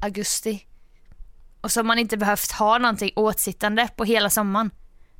augusti. 0.00 0.66
Och 1.60 1.72
så 1.72 1.78
har 1.80 1.84
man 1.84 1.98
inte 1.98 2.16
behövt 2.16 2.52
ha 2.52 2.78
någonting 2.78 3.12
åtsittande 3.16 3.88
på 3.96 4.04
hela 4.04 4.30
sommaren. 4.30 4.70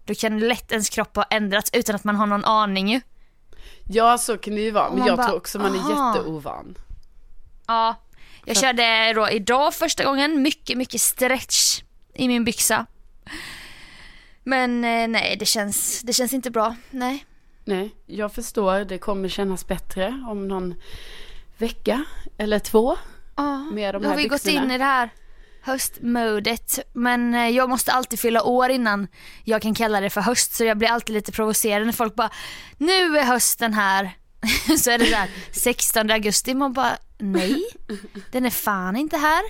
Då 0.04 0.14
kan 0.14 0.38
lätt 0.38 0.72
ens 0.72 0.90
kropp 0.90 1.16
ha 1.16 1.24
ändrats 1.30 1.70
utan 1.72 1.94
att 1.94 2.04
man 2.04 2.16
har 2.16 2.26
någon 2.26 2.44
aning 2.44 2.88
ju. 2.88 3.00
Ja, 3.84 4.18
så 4.18 4.38
kan 4.38 4.54
det 4.54 4.60
ju 4.60 4.70
vara. 4.70 4.90
Men 4.90 5.06
jag 5.06 5.16
bara, 5.16 5.26
tror 5.26 5.36
också 5.36 5.58
man 5.58 5.74
är 5.74 5.78
aha. 5.78 6.16
jätteovan. 6.16 6.74
Ja, 7.66 7.94
jag 8.44 8.56
Så- 8.56 8.62
körde 8.62 9.12
då 9.12 9.30
idag 9.30 9.74
första 9.74 10.04
gången 10.04 10.42
mycket, 10.42 10.78
mycket 10.78 11.00
stretch 11.00 11.82
i 12.14 12.28
min 12.28 12.44
byxa. 12.44 12.86
Men 14.48 14.84
eh, 14.84 15.08
nej, 15.08 15.36
det 15.38 15.46
känns, 15.46 16.00
det 16.02 16.12
känns 16.12 16.32
inte 16.32 16.50
bra. 16.50 16.76
Nej. 16.90 17.24
Nej, 17.64 17.94
jag 18.06 18.32
förstår. 18.32 18.84
Det 18.84 18.98
kommer 18.98 19.28
kännas 19.28 19.66
bättre 19.66 20.24
om 20.28 20.48
någon 20.48 20.74
vecka 21.58 22.04
eller 22.38 22.58
två. 22.58 22.96
Ja, 23.36 23.58
Med 23.58 23.94
de 23.94 24.02
då 24.02 24.08
har 24.08 24.16
vi 24.16 24.28
gått 24.28 24.44
byxorna. 24.44 24.64
in 24.64 24.70
i 24.70 24.78
det 24.78 24.84
här 24.84 25.10
höstmodet. 25.62 26.78
Men 26.92 27.34
eh, 27.34 27.48
jag 27.48 27.68
måste 27.68 27.92
alltid 27.92 28.20
fylla 28.20 28.42
år 28.42 28.70
innan 28.70 29.08
jag 29.44 29.62
kan 29.62 29.74
kalla 29.74 30.00
det 30.00 30.10
för 30.10 30.20
höst. 30.20 30.54
Så 30.54 30.64
jag 30.64 30.78
blir 30.78 30.88
alltid 30.88 31.14
lite 31.14 31.32
provocerad 31.32 31.86
när 31.86 31.92
folk 31.92 32.14
bara, 32.14 32.30
nu 32.78 33.18
är 33.18 33.24
hösten 33.24 33.74
här. 33.74 34.10
så 34.78 34.90
är 34.90 34.98
det 34.98 35.10
där 35.10 35.30
16 35.52 36.10
augusti. 36.10 36.54
Man 36.54 36.72
bara, 36.72 36.98
nej, 37.18 37.64
den 38.32 38.46
är 38.46 38.50
fan 38.50 38.96
inte 38.96 39.16
här. 39.16 39.42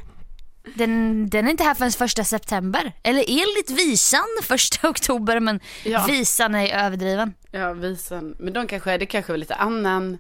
Den, 0.74 1.28
den 1.31 1.46
är 1.46 1.50
inte 1.50 1.64
här 1.64 1.74
förrän 1.74 1.92
första 1.92 2.24
september. 2.24 2.92
Eller 3.02 3.24
enligt 3.28 3.70
visan 3.70 4.26
första 4.42 4.88
oktober 4.88 5.40
men 5.40 5.61
Ja. 5.85 6.04
visan 6.09 6.54
är 6.54 6.85
överdriven. 6.85 7.35
Ja, 7.50 7.72
visan. 7.72 8.37
Men 8.38 8.52
de 8.52 8.66
kanske, 8.66 8.98
det 8.98 9.07
kanske 9.07 9.33
var 9.33 9.37
lite 9.38 9.54
annan, 9.54 10.18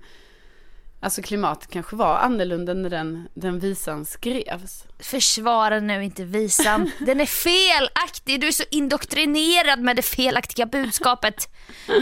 alltså 1.00 1.22
klimatet 1.22 1.70
kanske 1.70 1.96
var 1.96 2.16
annorlunda 2.16 2.74
när 2.74 2.90
den, 2.90 3.28
den 3.34 3.58
visan 3.58 4.06
skrevs. 4.06 4.84
Försvara 5.00 5.80
nu 5.80 6.04
inte 6.04 6.24
visan. 6.24 6.90
Den 6.98 7.20
är 7.20 7.26
felaktig. 7.26 8.40
Du 8.40 8.46
är 8.48 8.52
så 8.52 8.64
indoktrinerad 8.70 9.80
med 9.80 9.96
det 9.96 10.02
felaktiga 10.02 10.66
budskapet. 10.66 11.48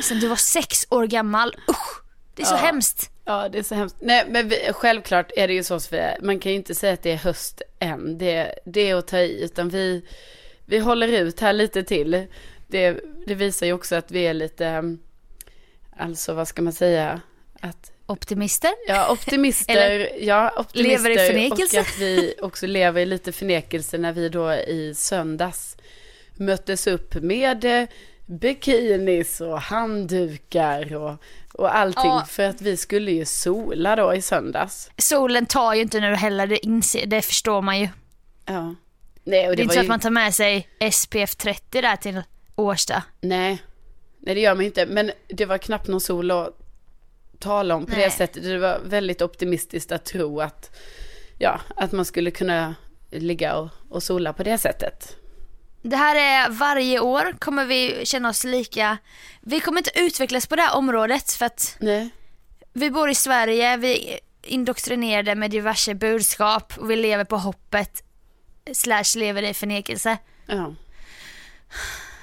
Sen 0.03 0.21
du 0.21 0.29
var 0.29 0.37
sex 0.37 0.87
år 0.91 1.07
gammal. 1.07 1.57
Usch, 1.71 2.03
det 2.35 2.43
är 2.43 2.47
så 2.47 2.55
Ja. 2.55 2.59
hemskt. 2.59 3.11
Ja, 3.25 3.49
det 3.49 3.59
är 3.59 3.63
så 3.63 3.75
hemskt. 3.75 3.97
Nej, 4.01 4.27
men 4.29 4.49
vi, 4.49 4.71
självklart 4.73 5.31
är 5.37 5.49
det 5.49 5.55
ju 5.55 5.65
så 5.65 5.81
Sofia, 5.81 6.17
man 6.23 6.39
kan 6.39 6.53
ju 6.53 6.57
inte 6.59 6.75
säga 6.75 6.93
att 6.93 7.03
det 7.03 7.13
är 7.13 7.17
höst 7.17 7.63
än. 7.79 8.19
Det, 8.19 8.59
det 8.65 8.91
är 8.91 8.95
att 8.95 9.09
ta 9.09 9.19
i, 9.19 9.45
utan 9.45 9.69
vi, 9.69 10.03
vi 10.65 10.79
håller 10.79 11.09
ut 11.09 11.41
här 11.41 11.53
lite 11.53 11.83
till. 11.83 12.27
Det, 12.67 13.01
det 13.27 13.35
visar 13.35 13.67
ju 13.67 13.73
också 13.73 13.97
att 13.97 14.11
vi 14.11 14.27
är 14.27 14.35
lite, 14.35 14.97
alltså 15.97 16.35
vad 16.35 16.49
ska 16.49 16.63
man 16.63 16.73
säga, 16.73 17.21
att 17.61 17.93
optimister. 18.07 18.71
Ja, 18.89 19.13
optimister, 19.13 19.77
Eller 19.77 20.23
ja, 20.25 20.53
optimister 20.57 21.09
lever 21.09 21.25
i 21.25 21.29
förnekelse. 21.29 21.81
och 21.81 21.87
att 21.87 21.99
vi 21.99 22.35
också 22.41 22.67
lever 22.67 23.01
i 23.01 23.07
lite 23.07 23.33
förnekelse 23.33 23.99
när 23.99 24.13
vi 24.13 24.29
då 24.29 24.53
i 24.53 24.95
söndags 24.95 25.77
möttes 26.35 26.87
upp 26.87 27.15
med 27.15 27.87
bikinis 28.27 29.41
och 29.41 29.61
handdukar 29.61 30.95
och, 30.95 31.15
och 31.53 31.77
allting 31.77 32.05
Ja. 32.05 32.25
för 32.29 32.43
att 32.43 32.63
vi 32.63 32.77
skulle 32.77 33.11
ju 33.11 33.25
sola 33.25 33.97
då 33.97 34.15
i 34.15 34.23
söndags. 34.23 34.91
Solen 34.99 35.47
tar 35.47 35.75
ju 35.75 35.83
inte 35.83 36.01
nu 36.01 36.15
heller, 36.15 36.47
det, 36.47 36.67
inser, 36.67 37.07
det 37.07 37.23
förstår 37.23 37.63
man 37.63 37.81
ju. 37.81 37.89
Ja. 38.47 38.75
Nej, 39.25 39.49
och 39.49 39.57
Det 39.57 39.57
är 39.57 39.57
det, 39.57 39.63
inte 39.63 39.67
var 39.67 39.75
så 39.75 39.79
ju... 39.79 39.81
att 39.81 39.89
man 39.89 40.01
tar 40.01 40.11
med 40.11 40.35
sig 40.35 40.69
SPF 40.93 41.35
30 41.37 41.81
där 41.81 41.97
till 41.97 42.23
Årsta. 42.57 43.03
Nej. 43.21 43.63
Nej, 44.19 44.35
det 44.35 44.41
gör 44.41 44.55
man 44.55 44.65
inte. 44.65 44.87
Men 44.87 45.11
det 45.29 45.45
var 45.47 45.59
knappt 45.59 45.89
någon 45.89 46.01
sol 46.01 46.31
att 46.31 46.59
tala 47.39 47.75
om 47.75 47.87
på 47.87 47.93
Nej. 47.93 48.05
det 48.05 48.11
sättet. 48.11 48.43
Det 48.43 48.59
var 48.59 48.81
väldigt 48.85 49.23
optimistiskt 49.23 49.93
att 49.93 50.05
tro 50.05 50.41
att, 50.41 50.77
ja, 51.39 51.61
att 51.77 51.93
man 51.93 52.05
skulle 52.05 52.31
kunna 52.31 52.75
ligga 53.11 53.57
och, 53.57 53.69
och 53.91 54.03
sola 54.03 54.33
på 54.33 54.43
det 54.43 54.59
sättet. 54.59 55.17
Det 55.87 55.97
här 55.97 56.17
är 56.17 56.51
varje 56.51 57.01
år 57.01 57.35
kommer 57.39 57.65
vi 57.65 58.01
känna 58.05 58.29
oss 58.29 58.45
lika, 58.45 58.99
vi 59.41 59.61
kommer 59.61 59.79
inte 59.79 60.01
utvecklas 60.01 60.47
på 60.47 60.57
det 60.57 60.63
här 60.63 60.77
området 60.77 61.33
för 61.33 61.47
att 61.47 61.77
Nej. 61.81 62.11
vi 62.73 62.91
bor 62.91 63.11
i 63.11 63.15
Sverige, 63.15 63.77
vi 63.77 64.13
är 64.13 64.19
indoktrinerade 64.43 65.35
med 65.35 65.51
diverse 65.51 65.95
budskap 65.95 66.73
och 66.79 66.91
vi 66.91 66.97
lever 66.97 67.25
på 67.25 67.37
hoppet 67.37 68.03
slash 68.73 69.17
lever 69.17 69.43
i 69.43 69.55
förnekelse. 69.55 70.19
Ja. 70.47 70.75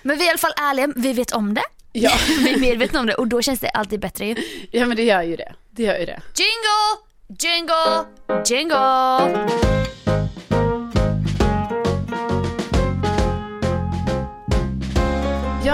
Men 0.01 0.17
vi 0.17 0.23
är 0.23 0.27
i 0.27 0.29
alla 0.29 0.37
fall 0.37 0.53
ärliga, 0.57 0.93
vi 0.95 1.13
vet 1.13 1.31
om 1.31 1.53
det. 1.53 1.63
Ja. 1.91 2.11
vi 2.27 2.53
är 2.53 2.59
medvetna 2.59 2.99
om 2.99 3.05
det 3.05 3.15
och 3.15 3.27
då 3.27 3.41
känns 3.41 3.59
det 3.59 3.69
alltid 3.69 3.99
bättre 3.99 4.25
ju. 4.25 4.35
ja, 4.71 4.85
men 4.85 4.97
det 4.97 5.03
gör 5.03 5.21
ju 5.21 5.35
det. 5.35 5.53
Det 5.71 5.83
gör 5.83 5.97
ju 5.97 6.05
det. 6.05 6.21
Jingle, 6.35 6.97
jingle, 7.39 8.05
jingle. 8.45 10.02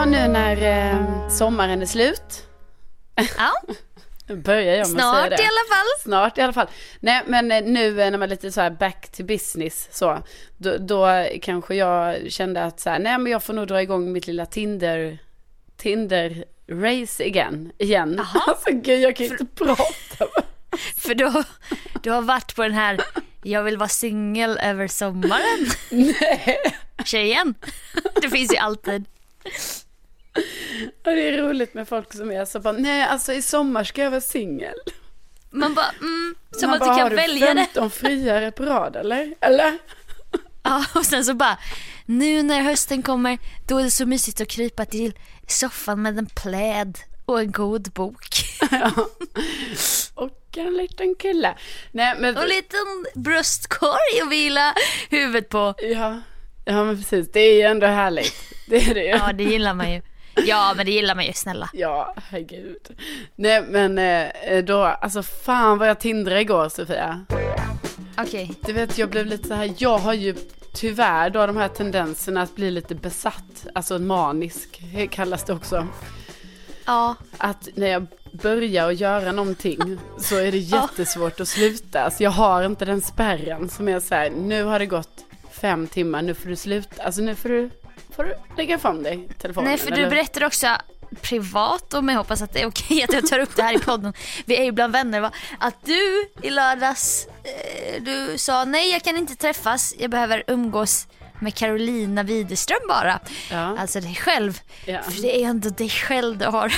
Nu 0.09 0.27
när 0.27 0.61
eh, 0.61 1.29
sommaren 1.29 1.81
är 1.81 1.85
slut. 1.85 2.47
Ja, 3.15 3.51
börjar 4.35 4.75
jag 4.75 4.75
med 4.75 4.81
att 4.81 4.87
säga 4.87 5.27
snart 5.27 5.29
det. 5.29 5.43
i 5.43 5.45
alla 5.45 5.75
fall. 5.75 5.87
Snart 6.03 6.37
i 6.37 6.41
alla 6.41 6.53
fall. 6.53 6.67
Nej, 6.99 7.23
men 7.27 7.51
eh, 7.51 7.63
nu 7.63 8.01
eh, 8.01 8.11
när 8.11 8.17
man 8.17 8.21
är 8.21 8.27
lite 8.27 8.51
så 8.51 8.61
här 8.61 8.69
back 8.69 9.11
to 9.11 9.23
business 9.23 9.87
så, 9.91 10.23
då, 10.57 10.77
då 10.77 11.27
kanske 11.41 11.75
jag 11.75 12.31
kände 12.31 12.63
att 12.63 12.79
så 12.79 12.89
här, 12.89 12.99
nej 12.99 13.17
men 13.17 13.31
jag 13.31 13.43
får 13.43 13.53
nog 13.53 13.67
dra 13.67 13.81
igång 13.81 14.11
mitt 14.11 14.27
lilla 14.27 14.45
Tinder, 14.45 15.17
Tinder 15.77 16.45
race 16.71 17.23
igen, 17.23 17.71
igen. 17.77 18.21
Alltså 18.47 18.71
gud, 18.71 18.99
jag 18.99 19.15
kan 19.15 19.25
ju 19.25 19.31
inte 19.31 19.45
prata. 19.45 20.27
För 20.97 21.15
du, 21.15 21.31
du 22.03 22.11
har 22.11 22.21
varit 22.21 22.55
på 22.55 22.63
den 22.63 22.73
här 22.73 22.99
jag 23.43 23.63
vill 23.63 23.77
vara 23.77 23.89
singel 23.89 24.59
över 24.63 24.87
sommaren 24.87 25.69
Nej, 25.89 26.57
tjejen. 27.05 27.55
Det 28.21 28.29
finns 28.29 28.53
ju 28.53 28.57
alltid. 28.57 29.05
och 31.05 31.11
det 31.15 31.29
är 31.29 31.37
roligt 31.37 31.73
med 31.73 31.87
folk 31.87 32.13
som 32.13 32.31
är 32.31 32.45
så 32.45 32.59
bara, 32.59 32.73
nej 32.73 33.01
alltså 33.03 33.33
i 33.33 33.41
sommar 33.41 33.83
ska 33.83 34.03
jag 34.03 34.11
vara 34.11 34.21
singel. 34.21 34.75
Man 35.51 35.73
bara, 35.73 35.91
mm, 35.99 36.35
som 36.51 36.69
Man 36.69 36.75
att 36.75 36.81
du 36.81 36.85
bara, 36.87 36.95
kan 36.97 37.03
har 37.09 37.15
välja 37.15 37.53
det. 37.53 37.65
15 37.65 37.91
friare 37.91 38.51
på 38.51 38.65
rad 38.65 38.95
eller? 38.95 39.33
Eller? 39.41 39.77
Ja, 40.63 40.85
och 40.95 41.05
sen 41.05 41.25
så 41.25 41.33
bara, 41.33 41.57
nu 42.05 42.43
när 42.43 42.61
hösten 42.61 43.03
kommer, 43.03 43.37
då 43.67 43.77
är 43.77 43.83
det 43.83 43.91
så 43.91 44.05
mysigt 44.05 44.41
att 44.41 44.47
krypa 44.47 44.85
till 44.85 45.13
soffan 45.47 46.01
med 46.01 46.17
en 46.17 46.25
pläd 46.25 46.97
och 47.25 47.39
en 47.39 47.51
god 47.51 47.91
bok. 47.91 48.25
Ja. 48.71 48.91
Och 50.13 50.57
en 50.57 50.73
liten 50.77 51.15
kille. 51.15 51.55
Nej 51.91 52.15
men, 52.19 52.37
Och 52.37 52.43
en 52.43 52.49
liten 52.49 53.05
bröstkorg 53.15 54.21
att 54.23 54.31
vila 54.31 54.73
huvudet 55.09 55.49
på. 55.49 55.73
ja, 55.77 56.21
ja 56.65 56.83
men 56.83 56.97
precis, 56.97 57.31
det 57.31 57.39
är 57.39 57.53
ju 57.53 57.61
ändå 57.61 57.87
härligt. 57.87 58.33
Det 58.67 58.77
är 58.77 58.93
det 58.93 59.03
ju. 59.03 59.09
Ja, 59.09 59.31
det 59.33 59.43
gillar 59.43 59.73
man 59.73 59.91
ju. 59.93 60.01
Ja, 60.45 60.73
men 60.77 60.85
det 60.85 60.91
gillar 60.91 61.15
man 61.15 61.25
ju, 61.25 61.33
snälla. 61.33 61.69
Ja, 61.73 62.15
herregud. 62.29 62.97
Nej 63.35 63.61
men 63.61 63.97
eh, 63.97 64.63
då, 64.63 64.83
alltså 64.83 65.23
fan 65.23 65.77
vad 65.77 65.89
jag 65.89 65.99
tindrade 65.99 66.41
igår 66.41 66.69
Sofia. 66.69 67.25
Okej. 68.17 68.51
Du 68.61 68.73
vet 68.73 68.97
jag 68.97 69.09
blev 69.09 69.25
lite 69.25 69.47
så 69.47 69.53
här, 69.53 69.73
jag 69.77 69.97
har 69.97 70.13
ju 70.13 70.35
tyvärr 70.73 71.29
då 71.29 71.47
de 71.47 71.57
här 71.57 71.67
tendenserna 71.67 72.41
att 72.41 72.55
bli 72.55 72.71
lite 72.71 72.95
besatt, 72.95 73.67
alltså 73.73 73.99
manisk 73.99 74.81
kallas 75.09 75.43
det 75.43 75.53
också. 75.53 75.87
Ja, 76.85 77.15
Att 77.37 77.69
när 77.75 77.87
jag 77.87 78.07
börjar 78.31 78.89
att 78.89 78.99
göra 78.99 79.31
någonting 79.31 79.97
så 80.19 80.35
är 80.35 80.51
det 80.51 80.57
jättesvårt 80.57 81.39
att 81.39 81.47
sluta. 81.47 82.01
Alltså 82.01 82.23
jag 82.23 82.31
har 82.31 82.63
inte 82.63 82.85
den 82.85 83.01
spärren 83.01 83.69
som 83.69 83.87
är 83.87 83.99
så 83.99 84.15
här, 84.15 84.29
nu 84.29 84.63
har 84.63 84.79
det 84.79 84.85
gått 84.85 85.25
fem 85.51 85.87
timmar, 85.87 86.21
nu 86.21 86.33
får 86.33 86.49
du 86.49 86.55
sluta. 86.55 87.03
Alltså 87.03 87.21
nu 87.21 87.35
får 87.35 87.49
du, 87.49 87.69
får 88.15 88.23
du 88.23 88.35
lägga 88.57 88.75
ifrån 88.75 89.03
dig 89.03 89.27
telefonen. 89.37 89.69
nej 89.69 89.77
för 89.77 89.91
du 89.91 89.97
eller? 89.97 90.09
berättade 90.09 90.45
också 90.45 90.67
privat 91.21 91.93
om 91.93 92.09
jag 92.09 92.17
hoppas 92.17 92.41
att 92.41 92.53
det 92.53 92.61
är 92.61 92.67
okej 92.67 93.03
att 93.03 93.13
jag 93.13 93.27
tar 93.27 93.39
upp 93.39 93.55
det 93.55 93.63
här 93.63 93.73
i 93.75 93.79
podden. 93.79 94.13
Vi 94.45 94.57
är 94.57 94.63
ju 94.63 94.71
bland 94.71 94.93
vänner 94.93 95.19
va. 95.19 95.31
Att 95.59 95.75
du 95.85 96.29
i 96.41 96.49
lördags, 96.49 97.27
eh, 97.43 98.01
du 98.03 98.37
sa 98.37 98.65
nej 98.65 98.91
jag 98.91 99.03
kan 99.03 99.17
inte 99.17 99.35
träffas, 99.35 99.93
jag 99.99 100.09
behöver 100.11 100.43
umgås 100.47 101.07
med 101.39 101.55
Carolina 101.55 102.23
Widerström 102.23 102.79
bara. 102.87 103.19
Ja. 103.51 103.77
Alltså 103.79 103.99
dig 103.99 104.15
själv. 104.15 104.61
Ja. 104.85 105.01
För 105.03 105.21
det 105.21 105.43
är 105.43 105.47
ändå 105.49 105.69
dig 105.69 105.89
själv 105.89 106.37
du 106.37 106.45
har 106.45 106.73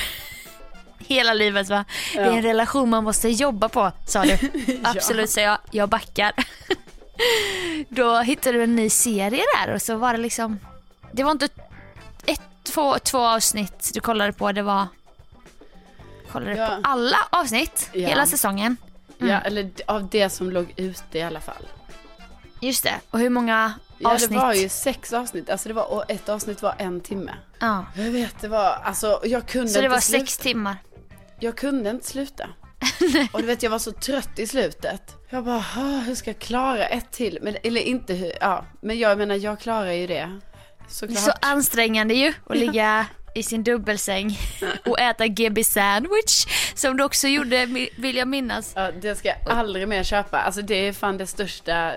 hela 1.08 1.34
livet 1.34 1.70
va. 1.70 1.86
Det 2.14 2.20
är 2.20 2.26
Ja. 2.26 2.32
en 2.32 2.42
relation 2.42 2.90
man 2.90 3.04
måste 3.04 3.30
jobba 3.30 3.70
på 3.70 3.92
sa 4.08 4.24
du. 4.24 4.38
Absolut 4.84 5.30
sa 5.30 5.42
jag, 5.42 5.58
jag 5.72 5.90
backar. 5.90 6.32
Då 7.90 8.20
hittade 8.20 8.58
du 8.58 8.64
en 8.64 8.76
ny 8.76 8.90
serie 8.90 9.44
där 9.58 9.74
och 9.74 9.82
så 9.82 9.96
var 9.96 10.14
det 10.14 10.20
liksom, 10.20 10.60
det 11.14 11.24
var 11.24 11.32
inte 11.32 11.50
ett, 12.26 12.42
två, 12.64 13.00
två 13.00 13.18
avsnitt 13.20 13.92
du 13.94 14.00
kollade 14.00 14.34
på, 14.34 14.52
det 14.52 14.62
var 14.62 14.88
Kollade 16.32 16.56
Ja. 16.56 16.68
på 16.68 16.74
alla 16.84 17.18
avsnitt 17.30 17.90
Ja. 17.94 18.08
hela 18.08 18.26
säsongen. 18.26 18.78
Ja, 19.18 19.40
eller 19.42 19.70
av 19.88 20.10
det 20.10 20.30
som 20.30 20.50
låg 20.52 20.74
ute 20.76 21.18
i 21.20 21.22
alla 21.22 21.40
fall. 21.40 21.68
Just 22.60 22.84
det. 22.84 22.94
Och 23.10 23.20
hur 23.20 23.30
många 23.30 23.74
Ja, 23.98 24.14
avsnitt? 24.14 24.30
det 24.30 24.36
var 24.38 24.54
ju 24.54 24.70
sex 24.70 25.14
avsnitt. 25.14 25.50
Alltså 25.50 25.68
det 25.70 25.74
var, 25.74 25.92
och 25.92 26.04
ett 26.12 26.30
avsnitt 26.30 26.62
var 26.62 26.76
en 26.78 27.02
timme. 27.02 27.32
Ja. 27.60 27.86
Jag 27.96 28.04
vet, 28.12 28.42
det 28.42 28.48
var, 28.48 28.70
alltså 28.84 29.20
jag 29.24 29.48
kunde 29.48 29.68
Så 29.68 29.80
det 29.80 29.86
inte 29.86 29.96
var 29.96 30.00
sluta. 30.02 30.20
sex 30.26 30.38
timmar. 30.38 30.78
Jag 31.40 31.58
kunde 31.58 31.90
inte 31.90 32.08
sluta. 32.08 32.48
och 33.34 33.40
du 33.42 33.48
vet, 33.48 33.64
jag 33.64 33.70
var 33.70 33.80
så 33.80 33.92
trött 33.92 34.40
i 34.40 34.48
slutet. 34.48 35.16
Jag 35.30 35.44
bara, 35.46 35.58
"Ah, 35.78 36.00
hur 36.06 36.16
ska 36.16 36.30
jag 36.30 36.40
klara 36.40 36.86
ett 36.88 37.12
till? 37.12 37.40
Men, 37.42 37.58
eller 37.64 37.82
inte 37.82 38.14
hur, 38.14 38.34
ja. 38.42 38.66
Men 38.82 39.00
jag 39.00 39.18
menar, 39.18 39.36
jag 39.36 39.60
klarar 39.60 39.92
ju 39.92 40.08
det. 40.08 40.40
Såklart. 40.92 41.20
så 41.20 41.32
ansträngande 41.42 42.14
ju 42.14 42.34
att 42.50 42.58
ligga 42.58 43.06
i 43.36 43.44
sin 43.44 43.64
dubbelsäng 43.64 44.40
och 44.86 45.00
äta 45.00 45.28
GB 45.28 45.64
sandwich 45.64 46.46
som 46.76 46.98
du 46.98 47.04
också 47.04 47.28
gjorde 47.28 47.66
vill 47.96 48.16
jag 48.16 48.28
minnas. 48.28 48.72
Ja, 48.76 48.92
det 49.02 49.16
ska 49.16 49.28
jag 49.28 49.38
aldrig 49.58 49.88
mer 49.88 50.04
köpa. 50.04 50.42
Alltså 50.42 50.62
det 50.62 50.88
är 50.88 50.94
fan 50.94 51.18
det 51.18 51.28
största. 51.28 51.94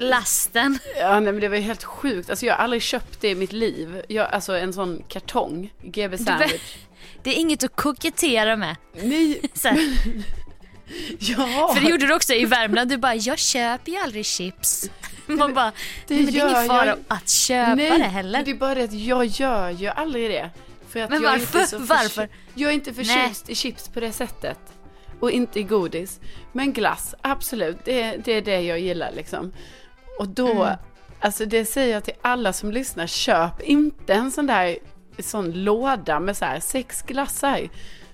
Lasten. 0.00 0.78
Ja, 0.98 1.20
nej, 1.20 1.32
men 1.32 1.40
det 1.40 1.48
var 1.48 1.56
ju 1.56 1.62
helt 1.62 1.84
sjukt. 1.84 2.30
Alltså 2.30 2.46
jag 2.46 2.54
har 2.54 2.64
aldrig 2.64 2.82
köpt 2.82 3.20
det 3.20 3.30
i 3.30 3.34
mitt 3.34 3.52
liv. 3.52 4.02
Jag, 4.08 4.30
alltså 4.30 4.56
en 4.56 4.72
sån 4.72 5.02
kartong, 5.08 5.72
GB 5.82 6.18
sandwich. 6.18 6.76
Det 7.22 7.30
är 7.30 7.34
inget 7.34 7.64
att 7.64 7.76
kokettera 7.76 8.56
med. 8.56 8.76
Nej, 9.02 9.40
ja. 11.18 11.72
för 11.74 11.80
det 11.80 11.90
gjorde 11.90 12.06
du 12.06 12.14
också 12.14 12.32
i 12.32 12.44
Värmland, 12.44 12.90
du 12.90 12.96
bara 12.96 13.14
jag 13.14 13.38
köper 13.38 13.92
ju 13.92 13.98
aldrig 13.98 14.26
chips. 14.26 14.90
Man 15.38 15.54
bara, 15.54 15.72
det 16.06 16.14
nej, 16.14 16.24
men 16.24 16.32
det 16.34 16.40
är 16.40 16.50
ingen 16.50 16.68
fara 16.68 16.86
jag- 16.86 16.98
att 17.08 17.28
köpa 17.28 17.74
Nej, 17.74 17.98
det 17.98 18.04
heller. 18.04 18.42
det 18.44 18.50
är 18.50 18.54
bara 18.54 18.74
det 18.74 18.84
att 18.84 18.92
jag 18.92 19.24
gör 19.26 19.70
ju 19.70 19.86
aldrig 19.88 20.30
det. 20.30 20.50
För 20.88 21.00
att 21.00 21.10
Men 21.10 21.22
jag 21.22 21.34
är 21.34 21.38
varför? 21.38 21.58
Inte 21.58 21.70
så 21.70 21.78
Varför? 21.78 22.28
Jag 22.54 22.70
är 22.70 22.74
inte 22.74 22.94
förtjust 22.94 23.48
i 23.50 23.54
chips 23.54 23.88
på 23.88 24.00
det 24.00 24.12
sättet. 24.12 24.58
Och 25.20 25.30
inte 25.30 25.60
i 25.60 25.62
godis. 25.62 26.20
Men 26.52 26.72
glass, 26.72 27.14
absolut. 27.20 27.76
Det, 27.84 28.16
det 28.24 28.32
är 28.32 28.42
det 28.42 28.60
jag 28.60 28.80
gillar 28.80 29.12
liksom. 29.12 29.52
Och 30.18 30.28
då, 30.28 30.48
Mm. 30.62 30.76
alltså 31.20 31.46
det 31.46 31.64
säger 31.64 31.94
jag 31.94 32.04
till 32.04 32.14
alla 32.22 32.52
som 32.52 32.72
lyssnar. 32.72 33.06
Köp 33.06 33.60
inte 33.60 34.14
en 34.14 34.30
sån 34.30 34.46
där 34.46 34.78
sån 35.18 35.64
låda 35.64 36.20
med 36.20 36.36
så 36.36 36.44
här 36.44 36.60
sex 36.60 37.02
glassar. 37.02 37.68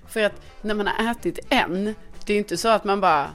För 0.07 0.23
att 0.23 0.41
när 0.61 0.73
man 0.75 0.87
har 0.87 1.11
ätit 1.11 1.39
en, 1.49 1.95
det 2.25 2.33
är 2.33 2.37
inte 2.37 2.57
så 2.57 2.67
att 2.69 2.83
man 2.83 3.01
bara, 3.01 3.29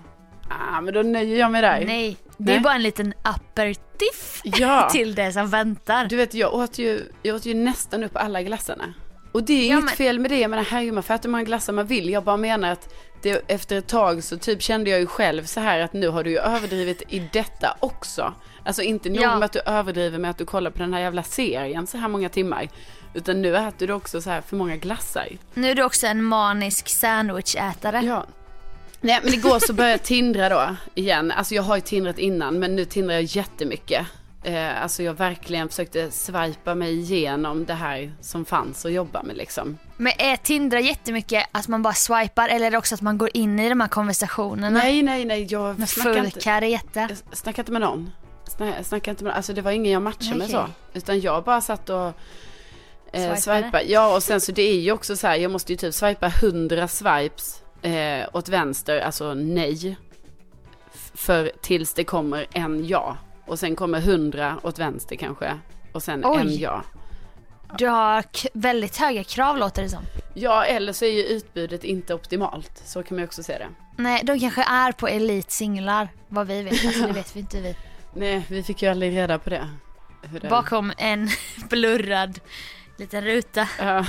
ah 0.51 0.81
men 0.81 0.95
då 0.95 1.03
nöjer 1.03 1.39
jag 1.39 1.51
mig 1.53 1.63
där. 1.63 1.85
Nej, 1.87 2.17
det 2.37 2.53
är 2.53 2.55
Nej. 2.57 2.63
bara 2.63 2.75
en 2.75 2.83
liten 2.83 3.15
aperitif 3.23 4.41
Ja. 4.45 4.89
till 4.93 5.15
det 5.15 5.33
som 5.33 5.49
väntar. 5.51 6.05
Du 6.05 6.17
vet, 6.17 6.35
jag 6.35 6.55
åt 6.55 6.79
ju, 6.79 7.01
jag 7.23 7.37
åt 7.37 7.47
ju 7.47 7.55
nästan 7.55 8.05
upp 8.05 8.17
alla 8.17 8.43
glassarna. 8.43 8.95
Och 9.33 9.43
det 9.43 9.53
är 9.53 9.57
Ja, 9.59 9.73
inget 9.73 9.85
men- 9.85 9.95
fel 9.95 10.19
med 10.19 10.31
det. 10.31 10.39
Jag 10.41 10.51
menar, 10.51 10.65
herregud, 10.65 10.95
man 10.95 11.03
får 11.03 11.15
äta 11.15 11.23
hur 11.23 11.31
många 11.31 11.45
glassar 11.45 11.73
man 11.73 11.87
vill. 11.87 12.11
Jag 12.11 12.25
bara 12.25 12.37
menar 12.37 12.71
att 12.73 12.95
det, 13.23 13.43
efter 13.49 13.77
ett 13.77 13.87
tag 13.89 14.25
så 14.25 14.37
typ 14.39 14.63
kände 14.63 14.91
jag 14.91 15.01
ju 15.01 15.07
själv 15.07 15.45
så 15.45 15.61
här 15.61 15.81
att 15.81 15.93
nu 15.93 16.09
har 16.09 16.25
du 16.25 16.31
ju 16.31 16.39
överdrivit 16.39 17.03
i 17.09 17.29
detta 17.33 17.77
också. 17.81 18.35
Alltså 18.65 18.83
inte 18.83 19.09
nog 19.09 19.19
Ja. 19.23 19.35
med 19.39 19.45
att 19.45 19.53
du 19.53 19.61
överdriver 19.61 20.19
med 20.19 20.31
att 20.31 20.39
du 20.39 20.45
kollar 20.45 20.71
på 20.71 20.79
den 20.79 20.95
här 20.95 21.01
jävla 21.01 21.23
serien 21.23 21.87
så 21.87 21.99
här 21.99 22.09
många 22.09 22.29
timmar. 22.29 22.69
Utan 23.15 23.43
nu 23.43 23.57
äter 23.57 23.87
du 23.87 23.93
också 23.93 24.21
så 24.21 24.31
här 24.31 24.41
för 24.41 24.57
många 24.57 24.77
glassar. 24.77 25.29
Nu 25.55 25.71
är 25.71 25.75
du 25.75 25.83
också 25.83 26.07
en 26.07 26.23
manisk 26.25 26.89
sandwichätare. 26.89 28.01
Ja. 28.05 28.27
Nej 29.01 29.21
men 29.25 29.35
igår 29.35 29.59
så 29.59 29.73
började 29.73 29.93
jag 29.93 30.03
tindra 30.03 30.49
då 30.49 30.77
igen. 30.95 31.31
Alltså 31.31 31.55
jag 31.55 31.63
har 31.63 31.77
ju 31.77 31.83
tindrat 31.83 32.19
innan 32.19 32.59
men 32.59 32.77
nu 32.77 32.85
tindrar 32.85 33.15
jag 33.15 33.23
jättemycket. 33.23 34.07
Eh, 34.45 34.83
alltså 34.83 35.03
jag 35.03 35.15
verkligen 35.15 35.69
försökte 35.69 36.11
swipa 36.11 36.75
mig 36.75 36.99
igenom 36.99 37.65
det 37.65 37.75
här 37.75 38.13
som 38.21 38.45
fanns 38.45 38.87
att 38.87 38.93
jobba 38.93 39.23
med 39.23 39.37
liksom. 39.37 39.79
Men 39.97 40.13
är 40.19 40.37
Tindra 40.37 40.81
jättemycket 40.81 41.47
att 41.53 41.69
man 41.69 41.83
bara 41.83 41.95
swipar 41.95 42.49
eller 42.49 42.67
är 42.67 42.71
det 42.71 42.79
också 42.79 42.95
att 42.95 43.01
man 43.01 43.19
går 43.19 43.31
in 43.35 43.59
i 43.61 43.69
de 43.69 43.81
här 43.81 43.89
konversationerna? 43.89 44.79
Nej 44.79 45.03
nej 45.03 45.25
nej 45.25 45.47
jag 45.51 45.79
Med 45.79 45.89
snackar 45.89 46.15
full 46.15 46.25
inte, 46.25 46.41
kareta. 46.41 47.01
jag 47.01 47.37
snackar 47.39 47.63
inte 47.63 47.73
med 47.73 47.81
någon. 47.81 48.11
Sna- 48.59 48.83
Snackar 48.83 49.13
inte 49.13 49.25
med 49.25 49.37
Alltså 49.37 49.53
det 49.53 49.63
var 49.63 49.71
ingen 49.71 49.93
jag 49.93 50.03
matchade 50.03 50.39
med 50.39 50.47
Okej. 50.47 50.51
så. 50.93 50.99
Utan 50.99 51.21
jag 51.21 51.45
bara 51.45 51.61
satt 51.61 51.91
och 51.91 52.13
eh, 53.13 53.35
Swipade. 53.37 53.83
Ja 53.87 54.15
och 54.17 54.23
sen 54.23 54.41
så 54.41 54.53
det 54.53 54.63
är 54.63 54.81
ju 54.81 54.93
också 54.93 55.17
så 55.17 55.27
här, 55.27 55.37
jag 55.37 55.51
måste 55.51 55.73
ju 55.73 55.77
typ 55.77 55.95
swipa 55.95 56.27
100 56.27 56.89
swipes 56.89 57.63
eh, 57.83 58.29
åt 58.33 58.49
vänster, 58.49 59.01
alltså 59.01 59.35
nej. 59.35 59.97
För 61.15 61.53
tills 61.61 61.95
det 61.95 62.05
kommer 62.05 62.47
en 62.53 62.87
ja. 62.87 63.17
Och 63.47 63.59
sen 63.59 63.77
kommer 63.77 63.99
100 63.99 64.59
åt 64.63 64.79
vänster 64.79 65.17
kanske. 65.17 65.59
Och 65.93 66.03
sen 66.03 66.23
Oj. 66.25 66.41
en 66.41 66.57
ja. 66.57 66.83
Du 67.79 67.87
har 67.87 68.25
väldigt 68.53 68.97
höga 68.97 69.25
krav 69.25 69.59
låter 69.59 69.83
det 69.83 69.89
som. 69.89 70.03
Ja 70.35 70.65
eller 70.65 70.93
så 70.93 71.05
är 71.05 71.13
ju 71.13 71.23
utbudet 71.23 71.85
inte 71.85 72.15
optimalt. 72.15 72.83
Så 72.85 73.03
kan 73.03 73.17
man 73.17 73.23
ju 73.23 73.27
också 73.27 73.43
se 73.43 73.59
det. 73.59 73.69
Nej, 73.97 74.21
de 74.25 74.41
kanske 74.41 74.63
är 74.63 74.93
på 74.93 75.09
Elite 75.09 75.53
singlar, 75.53 76.09
vad 76.29 76.47
vi 76.47 76.63
vet. 76.63 76.87
Alltså 76.87 77.07
det 77.07 77.13
vet 77.13 77.37
vi 77.37 77.41
inte 77.41 77.61
vi. 77.61 77.77
Nej 78.15 78.43
vi 78.49 78.63
fick 78.63 78.83
ju 78.83 78.89
aldrig 78.89 79.17
reda 79.17 79.39
på 79.39 79.51
det. 79.51 79.69
Det... 80.41 80.49
Bakom 80.49 80.93
en 80.99 81.29
blurrad 81.71 82.41
liten 82.97 83.25
ruta. 83.25 83.69
Ja. 83.79 84.07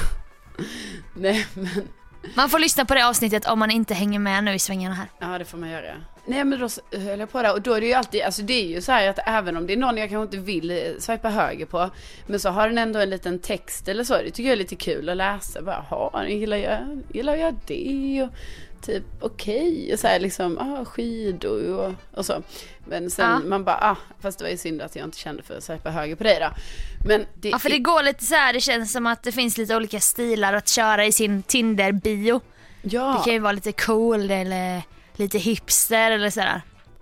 Nej 1.13 1.45
men 1.53 1.87
man 2.35 2.49
får 2.49 2.59
lyssna 2.59 2.85
på 2.85 2.93
det 2.93 3.07
avsnittet 3.07 3.47
om 3.47 3.59
man 3.59 3.71
inte 3.71 3.93
hänger 3.93 4.19
med 4.19 4.43
nu 4.43 4.53
i 4.53 4.59
svängarna 4.59 4.95
här. 4.95 5.07
Ja 5.19 5.37
det 5.37 5.45
får 5.45 5.57
man 5.57 5.69
göra. 5.69 5.93
Nej 6.29 6.43
men 6.45 6.59
då 6.59 6.69
höll 6.97 7.19
jag 7.19 7.31
på 7.31 7.41
där 7.41 7.53
och 7.53 7.61
då 7.61 7.73
är 7.73 7.81
det 7.81 7.87
ju 7.87 7.93
alltid, 7.93 8.21
alltså 8.21 8.41
det 8.41 8.53
är 8.53 8.67
ju 8.67 8.81
så 8.81 8.91
här 8.91 9.09
att 9.09 9.19
även 9.25 9.57
om 9.57 9.67
det 9.67 9.73
är 9.73 9.77
någon 9.77 9.97
jag 9.97 10.09
kanske 10.09 10.37
inte 10.37 10.45
vill 10.51 10.71
eh, 10.71 10.77
swipa 10.99 11.29
höger 11.29 11.65
på. 11.65 11.89
Men 12.27 12.39
så 12.39 12.49
har 12.49 12.67
den 12.67 12.77
ändå 12.77 12.99
en 12.99 13.09
liten 13.09 13.39
text 13.39 13.87
eller 13.87 14.03
så. 14.03 14.13
Det 14.13 14.31
tycker 14.31 14.43
jag 14.43 14.53
är 14.53 14.57
lite 14.57 14.75
kul 14.75 15.09
att 15.09 15.17
läsa. 15.17 15.61
Bara, 15.61 15.85
jaha, 15.89 16.27
gillar 16.27 16.57
jag, 16.57 17.01
gillar 17.13 17.35
jag 17.35 17.55
det? 17.67 18.21
Och 18.23 18.29
typ 18.87 19.03
okej, 19.21 19.93
och 19.93 19.99
så 19.99 20.07
här 20.07 20.19
liksom, 20.19 20.57
ah, 20.57 20.85
skidor 20.85 21.73
och, 21.73 21.93
och 22.19 22.25
så. 22.25 22.43
Men 22.85 23.09
sen 23.09 23.29
Ja. 23.31 23.39
man 23.49 23.63
bara, 23.63 23.77
ah, 23.81 23.95
fast 24.21 24.37
det 24.39 24.43
var 24.45 24.49
ju 24.51 24.57
synd 24.57 24.81
att 24.81 24.95
jag 24.95 25.05
inte 25.05 25.17
kände 25.17 25.43
för 25.43 25.57
att 25.57 25.63
swipa 25.63 25.89
höger 25.89 26.15
på 26.15 26.23
dig 26.23 26.37
då. 26.41 26.49
Men 27.07 27.25
det, 27.33 27.49
Ja 27.49 27.59
för 27.59 27.69
det 27.69 27.79
går 27.79 28.03
lite 28.03 28.23
så 28.25 28.35
här, 28.35 28.53
det 28.53 28.61
känns 28.61 28.91
som 28.91 29.07
att 29.07 29.23
det 29.23 29.31
finns 29.31 29.57
lite 29.57 29.75
olika 29.75 29.99
stilar 29.99 30.53
att 30.53 30.67
köra 30.69 31.05
i 31.05 31.11
sin 31.11 31.43
Tinder-bio. 31.43 32.41
ja, 32.81 33.15
Det 33.17 33.23
kan 33.25 33.33
ju 33.33 33.39
vara 33.39 33.51
lite 33.51 33.71
cool 33.71 34.31
eller 34.31 34.81
lite 35.15 35.37
hipster 35.37 36.11
eller 36.11 36.29
sådär. 36.29 36.61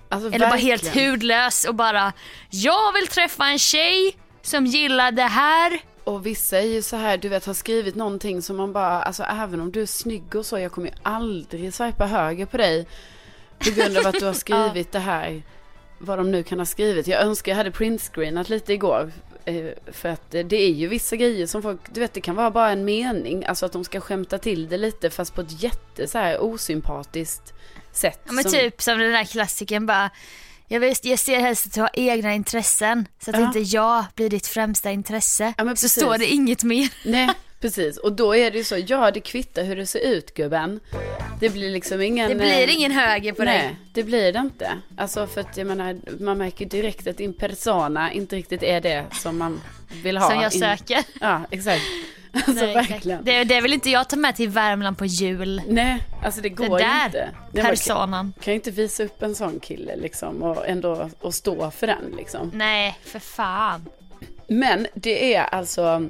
alltså 0.09 0.31
Eller 0.31 0.49
bara 0.49 0.55
helt 0.59 0.83
verkligen. 0.85 1.09
hudlös 1.11 1.65
och 1.65 1.75
bara 1.75 2.13
Jag 2.49 2.93
vill 2.93 3.07
träffa 3.07 3.45
en 3.45 3.59
tjej 3.59 4.15
som 4.41 4.65
gillar 4.65 5.11
det 5.11 5.21
här. 5.23 5.79
Och 6.05 6.25
vissa 6.25 6.57
är 6.57 6.65
ju 6.67 6.81
så 6.81 6.95
här, 6.95 7.17
du 7.17 7.29
vet, 7.29 7.45
har 7.45 7.53
skrivit 7.53 7.95
någonting 7.95 8.41
som 8.41 8.57
man 8.57 8.73
bara, 8.73 9.01
alltså 9.03 9.23
även 9.23 9.59
om 9.61 9.71
du 9.71 9.81
är 9.81 9.85
snygg 9.85 10.35
och 10.35 10.45
så, 10.45 10.59
jag 10.59 10.71
kommer 10.71 10.87
ju 10.87 10.93
aldrig 11.03 11.73
swipa 11.73 12.05
höger 12.05 12.45
på 12.45 12.57
dig. 12.57 12.87
På 13.59 13.69
grund 13.71 13.97
av 13.97 14.07
att 14.07 14.19
du 14.19 14.25
har 14.25 14.33
skrivit 14.73 14.91
det 14.91 14.99
här, 14.99 15.41
vad 15.97 16.19
de 16.19 16.31
nu 16.31 16.43
kan 16.43 16.59
ha 16.59 16.65
skrivit. 16.65 17.07
Jag 17.07 17.21
önskar 17.21 17.51
jag 17.51 17.57
hade 17.57 17.71
printscreenat 17.71 18.49
lite 18.49 18.73
igår. 18.73 19.11
eh, 19.45 19.65
För 19.91 20.09
att 20.09 20.31
det 20.31 20.55
är 20.55 20.69
ju 20.71 20.87
vissa 20.87 21.15
grejer 21.15 21.47
som 21.47 21.61
folk, 21.61 21.79
du 21.93 21.99
vet 21.99 22.13
det 22.13 22.21
kan 22.21 22.35
vara 22.35 22.51
bara 22.51 22.69
en 22.69 22.85
mening, 22.85 23.45
alltså 23.45 23.65
att 23.65 23.71
de 23.71 23.83
ska 23.83 23.99
skämta 23.99 24.37
till 24.37 24.69
det 24.69 24.77
lite 24.77 25.09
fast 25.09 25.33
på 25.35 25.41
ett 25.41 25.63
jätte 25.63 26.07
så 26.07 26.17
här 26.17 26.39
osympatiskt 26.43 27.53
sätt. 27.91 28.19
Ja 28.25 28.31
men 28.31 28.43
som- 28.43 28.51
typ 28.53 28.81
som 28.81 28.99
den 28.99 29.11
där 29.11 29.23
klassiken 29.23 29.85
bara 29.85 30.09
jag, 30.67 30.79
vet, 30.79 31.05
jag 31.05 31.19
ser 31.19 31.39
helst 31.39 31.65
att 31.65 31.73
du 31.73 31.81
har 31.81 31.89
egna 31.93 32.33
intressen 32.33 33.07
så 33.23 33.31
att 33.31 33.37
Ja. 33.39 33.45
inte 33.47 33.59
jag 33.59 34.05
blir 34.15 34.29
ditt 34.29 34.47
främsta 34.47 34.91
intresse. 34.91 35.53
Ja, 35.57 35.75
så 35.75 35.89
står 35.89 36.17
det 36.17 36.25
inget 36.25 36.63
mer. 36.63 36.89
Nej, 37.05 37.29
precis. 37.61 37.97
Och 37.97 38.11
då 38.13 38.35
är 38.35 38.51
det 38.51 38.57
ju 38.57 38.63
så, 38.63 38.77
ja 38.87 39.11
det 39.11 39.19
kvittar 39.19 39.63
hur 39.63 39.75
det 39.75 39.85
ser 39.87 39.99
ut 39.99 40.33
gubben. 40.33 40.79
Det 41.39 41.49
blir 41.49 41.69
liksom 41.69 42.01
ingen... 42.01 42.29
Det 42.29 42.35
blir 42.35 42.67
eh, 42.67 42.75
ingen 42.75 42.91
höger 42.91 43.33
på 43.33 43.43
Nej, 43.43 43.57
dig. 43.59 43.75
det 43.93 44.03
blir 44.03 44.33
det 44.33 44.39
inte. 44.39 44.71
Alltså 44.97 45.27
för 45.27 45.41
att 45.41 45.57
jag 45.57 45.67
menar, 45.67 45.97
man 46.19 46.37
märker 46.37 46.65
direkt 46.65 47.07
att 47.07 47.17
din 47.17 47.33
persona 47.33 48.11
inte 48.11 48.35
riktigt 48.35 48.63
är 48.63 48.81
det 48.81 49.05
som 49.11 49.37
man 49.37 49.61
vill 50.03 50.17
ha. 50.17 50.29
Som 50.29 50.41
jag 50.41 50.53
In- 50.53 50.59
söker. 50.59 51.03
Ja, 51.21 51.41
exakt. 51.51 51.81
Alltså 52.35 52.65
Nej, 52.65 52.73
verkligen. 52.73 53.23
Det, 53.23 53.43
det 53.43 53.61
vill 53.61 53.73
inte 53.73 53.89
jag 53.89 54.09
ta 54.09 54.15
med 54.15 54.35
till 54.35 54.49
Värmland 54.49 54.97
på 54.97 55.05
jul. 55.05 55.61
Nej, 55.67 56.03
alltså 56.23 56.41
det 56.41 56.49
Det 56.49 56.55
går 56.55 56.79
ju 56.79 56.85
där 56.85 57.05
inte. 57.05 57.29
Nej, 57.51 57.63
kan, 57.63 57.71
personan. 57.71 58.33
kan 58.41 58.53
ju 58.53 58.55
inte 58.55 58.71
visa 58.71 59.03
upp 59.03 59.21
en 59.21 59.35
sån 59.35 59.59
kille 59.59 59.95
liksom 59.95 60.43
och 60.43 60.67
ändå 60.67 61.09
och 61.19 61.33
stå 61.33 61.71
för 61.71 61.87
den 61.87 62.13
liksom. 62.17 62.51
Nej, 62.53 62.99
för 63.03 63.19
fan. 63.19 63.85
Men 64.47 64.87
det 64.93 65.35
är 65.35 65.43
alltså 65.43 66.09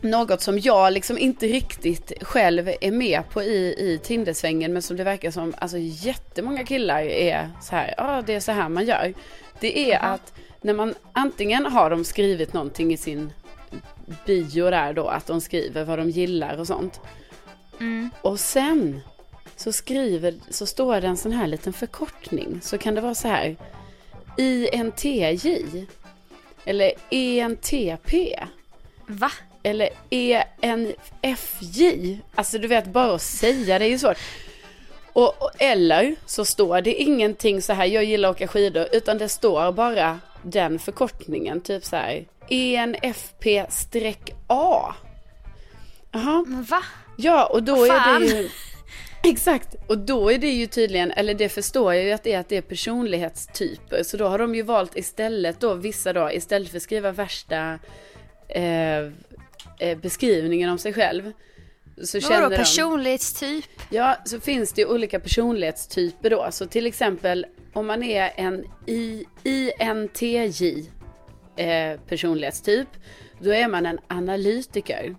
något 0.00 0.40
som 0.40 0.58
jag 0.58 0.92
liksom 0.92 1.18
inte 1.18 1.46
riktigt 1.46 2.12
själv 2.22 2.70
är 2.80 2.92
med 2.92 3.22
på 3.30 3.42
i, 3.42 3.74
i 3.78 4.00
Tindersvängen 4.02 4.72
men 4.72 4.82
som 4.82 4.96
det 4.96 5.04
verkar 5.04 5.30
som 5.30 5.54
alltså 5.58 5.76
jättemånga 5.78 6.64
killar 6.64 7.00
är 7.02 7.50
så 7.62 7.76
här, 7.76 7.94
ja 7.96 8.18
ah, 8.18 8.22
det 8.22 8.34
är 8.34 8.40
så 8.40 8.52
här 8.52 8.68
man 8.68 8.86
gör. 8.86 9.14
Det 9.60 9.92
är 9.92 9.98
att 9.98 10.32
när 10.60 10.74
man 10.74 10.94
antingen 11.12 11.66
har 11.66 11.90
de 11.90 12.04
skrivit 12.04 12.52
någonting 12.52 12.92
i 12.92 12.96
sin 12.96 13.32
bio 14.26 14.70
där 14.70 14.92
då, 14.92 15.08
att 15.08 15.26
de 15.26 15.40
skriver 15.40 15.84
vad 15.84 15.98
de 15.98 16.10
gillar 16.10 16.56
och 16.56 16.66
sånt. 16.66 17.00
Mm. 17.80 18.10
Och 18.22 18.40
sen 18.40 19.00
så 19.56 19.72
skriver, 19.72 20.34
så 20.50 20.66
står 20.66 21.00
det 21.00 21.06
en 21.06 21.16
sån 21.16 21.32
här 21.32 21.46
liten 21.46 21.72
förkortning. 21.72 22.60
Så 22.62 22.78
kan 22.78 22.94
det 22.94 23.00
vara 23.00 23.14
så 23.14 23.28
här. 23.28 23.56
INTJ. 24.36 25.86
Eller 26.64 26.92
ENTP. 27.10 28.36
Va? 29.06 29.32
Eller 29.62 29.88
ENFJ. 30.10 32.18
Alltså 32.34 32.58
du 32.58 32.68
vet, 32.68 32.86
bara 32.86 33.14
att 33.14 33.22
säga 33.22 33.78
det 33.78 33.84
är 33.84 33.88
ju 33.88 33.98
svårt. 33.98 34.18
Och, 35.12 35.42
och, 35.42 35.50
eller 35.58 36.16
så 36.26 36.44
står 36.44 36.80
det 36.80 36.94
ingenting 36.94 37.62
så 37.62 37.72
här, 37.72 37.84
jag 37.84 38.04
gillar 38.04 38.30
att 38.30 38.36
åka 38.36 38.48
skidor, 38.48 38.86
utan 38.92 39.18
det 39.18 39.28
står 39.28 39.72
bara 39.72 40.20
den 40.42 40.78
förkortningen, 40.78 41.60
typ 41.60 41.84
så 41.84 41.96
här. 41.96 42.26
ENFP-A. 42.48 43.64
Jaha, 46.12 46.44
Men 46.46 46.62
va? 46.62 46.82
Ja, 47.16 47.46
och 47.46 47.62
då 47.62 47.84
är 47.84 48.20
det 48.20 48.26
ju... 48.26 48.48
Exakt, 49.24 49.76
och 49.86 49.98
då 49.98 50.32
är 50.32 50.38
det 50.38 50.50
ju 50.50 50.66
tydligen, 50.66 51.10
eller 51.10 51.34
det 51.34 51.48
förstår 51.48 51.94
jag 51.94 52.04
ju 52.04 52.12
att 52.12 52.22
det 52.22 52.32
är 52.32 52.40
att 52.40 52.48
det 52.48 52.56
är 52.56 52.62
personlighetstyper. 52.62 54.02
Så 54.02 54.16
då 54.16 54.26
har 54.26 54.38
de 54.38 54.54
ju 54.54 54.62
valt 54.62 54.96
istället 54.96 55.60
då, 55.60 55.74
vissa 55.74 56.12
då, 56.12 56.30
istället 56.32 56.68
för 56.68 56.76
att 56.76 56.82
skriva 56.82 57.12
värsta 57.12 57.78
eh, 58.48 58.98
eh, 59.78 59.98
beskrivningen 60.02 60.70
om 60.70 60.78
sig 60.78 60.92
själv. 60.92 61.32
Så 62.04 62.20
känner 62.20 62.40
Vadå 62.40 62.50
de, 62.50 62.56
personlighetstyp? 62.56 63.64
Ja, 63.90 64.16
så 64.24 64.40
finns 64.40 64.72
det 64.72 64.80
ju 64.80 64.88
olika 64.88 65.20
personlighetstyper 65.20 66.30
då. 66.30 66.48
Så 66.50 66.66
till 66.66 66.86
exempel 66.86 67.46
om 67.72 67.86
man 67.86 68.02
är 68.02 68.32
en 68.36 68.64
I, 68.86 69.24
INTJ 69.44 70.90
eh, 71.56 72.00
personlighetstyp, 72.08 72.88
då 73.38 73.54
är 73.54 73.68
man 73.68 73.86
en 73.86 73.98
analytiker. 74.08 75.16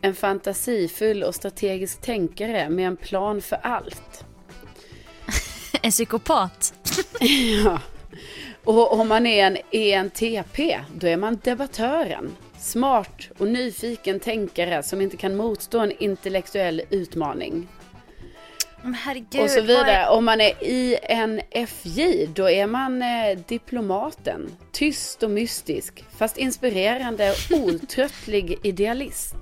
En 0.00 0.14
fantasifull 0.14 1.22
och 1.22 1.34
strategisk 1.34 2.00
tänkare 2.00 2.70
med 2.70 2.86
en 2.86 2.96
plan 2.96 3.42
för 3.42 3.56
allt. 3.56 4.24
En 5.82 5.90
psykopat? 5.90 6.74
Ja. 7.64 7.80
Och 8.64 8.92
om 9.00 9.08
man 9.08 9.26
är 9.26 9.46
en 9.46 9.56
ENTP, 9.70 10.78
då 10.94 11.06
är 11.06 11.16
man 11.16 11.38
debattören. 11.44 12.36
Smart 12.58 13.28
och 13.38 13.48
nyfiken 13.48 14.20
tänkare 14.20 14.82
som 14.82 15.00
inte 15.00 15.16
kan 15.16 15.36
motstå 15.36 15.78
en 15.78 15.92
intellektuell 16.02 16.82
utmaning. 16.90 17.68
Men 18.86 18.94
herregud. 18.94 19.42
Och 19.42 19.50
så 19.50 19.60
vidare. 19.60 20.08
Om 20.08 20.24
man 20.24 20.40
är 20.40 20.52
INFJ, 20.64 22.26
då 22.26 22.50
är 22.50 22.66
man 22.66 23.02
eh, 23.02 23.38
diplomaten. 23.48 24.50
Tyst 24.72 25.22
och 25.22 25.30
mystisk, 25.30 26.04
fast 26.18 26.36
inspirerande 26.36 27.30
och 27.30 27.56
outtröttlig 27.60 28.58
idealist. 28.62 29.34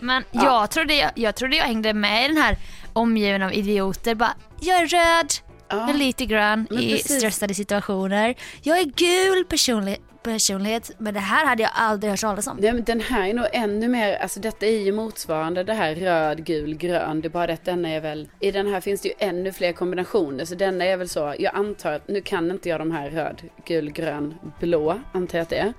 Men 0.00 0.24
Ja. 0.30 0.44
jag, 0.44 0.70
trodde 0.70 0.94
jag, 0.94 1.10
jag 1.14 1.34
trodde 1.34 1.56
jag 1.56 1.64
hängde 1.64 1.94
med 1.94 2.24
i 2.24 2.28
den 2.28 2.36
här 2.36 2.56
omgiven 2.92 3.42
av 3.42 3.52
idioter. 3.54 4.14
Bara, 4.14 4.34
jag 4.60 4.76
är 4.82 4.86
röd, 4.86 5.32
Ja. 5.68 5.92
lite 5.94 6.26
grön 6.26 6.66
Men 6.70 6.78
i 6.82 6.92
precis. 6.92 7.16
stressade 7.18 7.54
situationer. 7.54 8.34
Jag 8.62 8.78
är 8.78 8.84
gul 8.84 9.44
personlig, 9.44 9.96
personlighet, 10.22 10.90
men 10.98 11.14
det 11.14 11.20
här 11.20 11.46
hade 11.46 11.62
jag 11.62 11.72
aldrig 11.74 12.10
hört 12.10 12.20
talas 12.20 12.46
om. 12.46 12.56
Nej, 12.60 12.72
men 12.72 12.84
den 12.84 13.00
här 13.00 13.28
är 13.28 13.34
nog 13.34 13.46
ännu 13.52 13.88
mer, 13.88 14.14
alltså 14.14 14.40
detta 14.40 14.66
är 14.66 14.80
ju 14.80 14.92
motsvarande 14.92 15.64
det 15.64 15.74
här 15.74 15.94
röd, 15.94 16.44
gul, 16.44 16.74
grön. 16.74 17.20
Det 17.20 17.28
är 17.28 17.30
bara 17.30 17.46
det 17.46 17.52
att 17.52 17.64
denna 17.64 17.88
är 17.88 18.00
väl, 18.00 18.28
i 18.40 18.50
den 18.50 18.66
här 18.66 18.80
finns 18.80 19.00
det 19.00 19.08
ju 19.08 19.14
ännu 19.18 19.52
fler 19.52 19.72
kombinationer. 19.72 20.44
Så 20.44 20.54
denna 20.54 20.84
är 20.84 20.96
väl 20.96 21.08
så, 21.08 21.34
jag 21.38 21.54
antar 21.54 21.92
att, 21.92 22.08
nu 22.08 22.20
kan 22.20 22.50
inte 22.50 22.68
jag 22.68 22.80
de 22.80 22.90
här 22.90 23.10
röd, 23.10 23.42
gul, 23.64 23.90
grön, 23.90 24.34
blå, 24.60 25.00
antar 25.12 25.38
jag 25.38 25.42
att 25.42 25.50
det 25.50 25.58
är. 25.58 25.72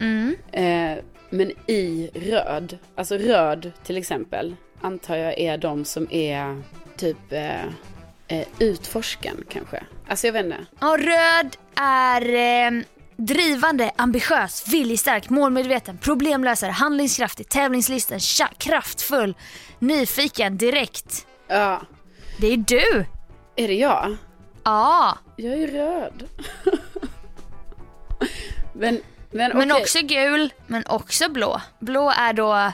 Mm. 0.00 0.36
Eh, 0.52 1.04
men 1.30 1.50
i 1.66 2.10
röd, 2.14 2.78
alltså 2.94 3.16
röd 3.16 3.72
till 3.84 3.96
exempel, 3.96 4.56
antar 4.80 5.16
jag 5.16 5.38
är 5.38 5.58
de 5.58 5.84
som 5.84 6.06
är 6.10 6.62
typ 6.96 7.32
eh, 7.32 7.64
eh, 8.28 8.46
utforskan 8.58 9.44
kanske. 9.48 9.82
Alltså 10.08 10.26
jag 10.26 10.32
vet 10.32 10.44
inte. 10.44 10.66
Ja, 10.80 10.96
röd 11.00 11.56
är 11.76 12.34
eh, 12.34 12.82
drivande, 13.16 13.90
ambitiös, 13.96 14.68
viljestark, 14.68 15.30
målmedveten, 15.30 15.98
problemlösare, 15.98 16.70
handlingskraftig, 16.70 17.48
tävlingslisten, 17.48 18.20
kraftfull, 18.58 19.34
nyfiken, 19.78 20.56
direkt. 20.56 21.26
Ja, 21.48 21.82
Det 22.40 22.46
är 22.46 22.56
du. 22.56 23.04
är 23.56 23.68
det 23.68 23.74
jag? 23.74 24.16
Ja, 24.64 25.18
Jag 25.36 25.54
är 25.62 25.68
röd. 25.68 26.28
men 28.72 29.00
men, 29.30 29.56
men 29.58 29.70
okej. 29.72 29.82
också 29.82 29.98
gul, 30.02 30.52
men 30.66 30.86
också 30.86 31.28
blå. 31.28 31.60
Blå 31.80 32.10
är 32.16 32.32
då 32.32 32.72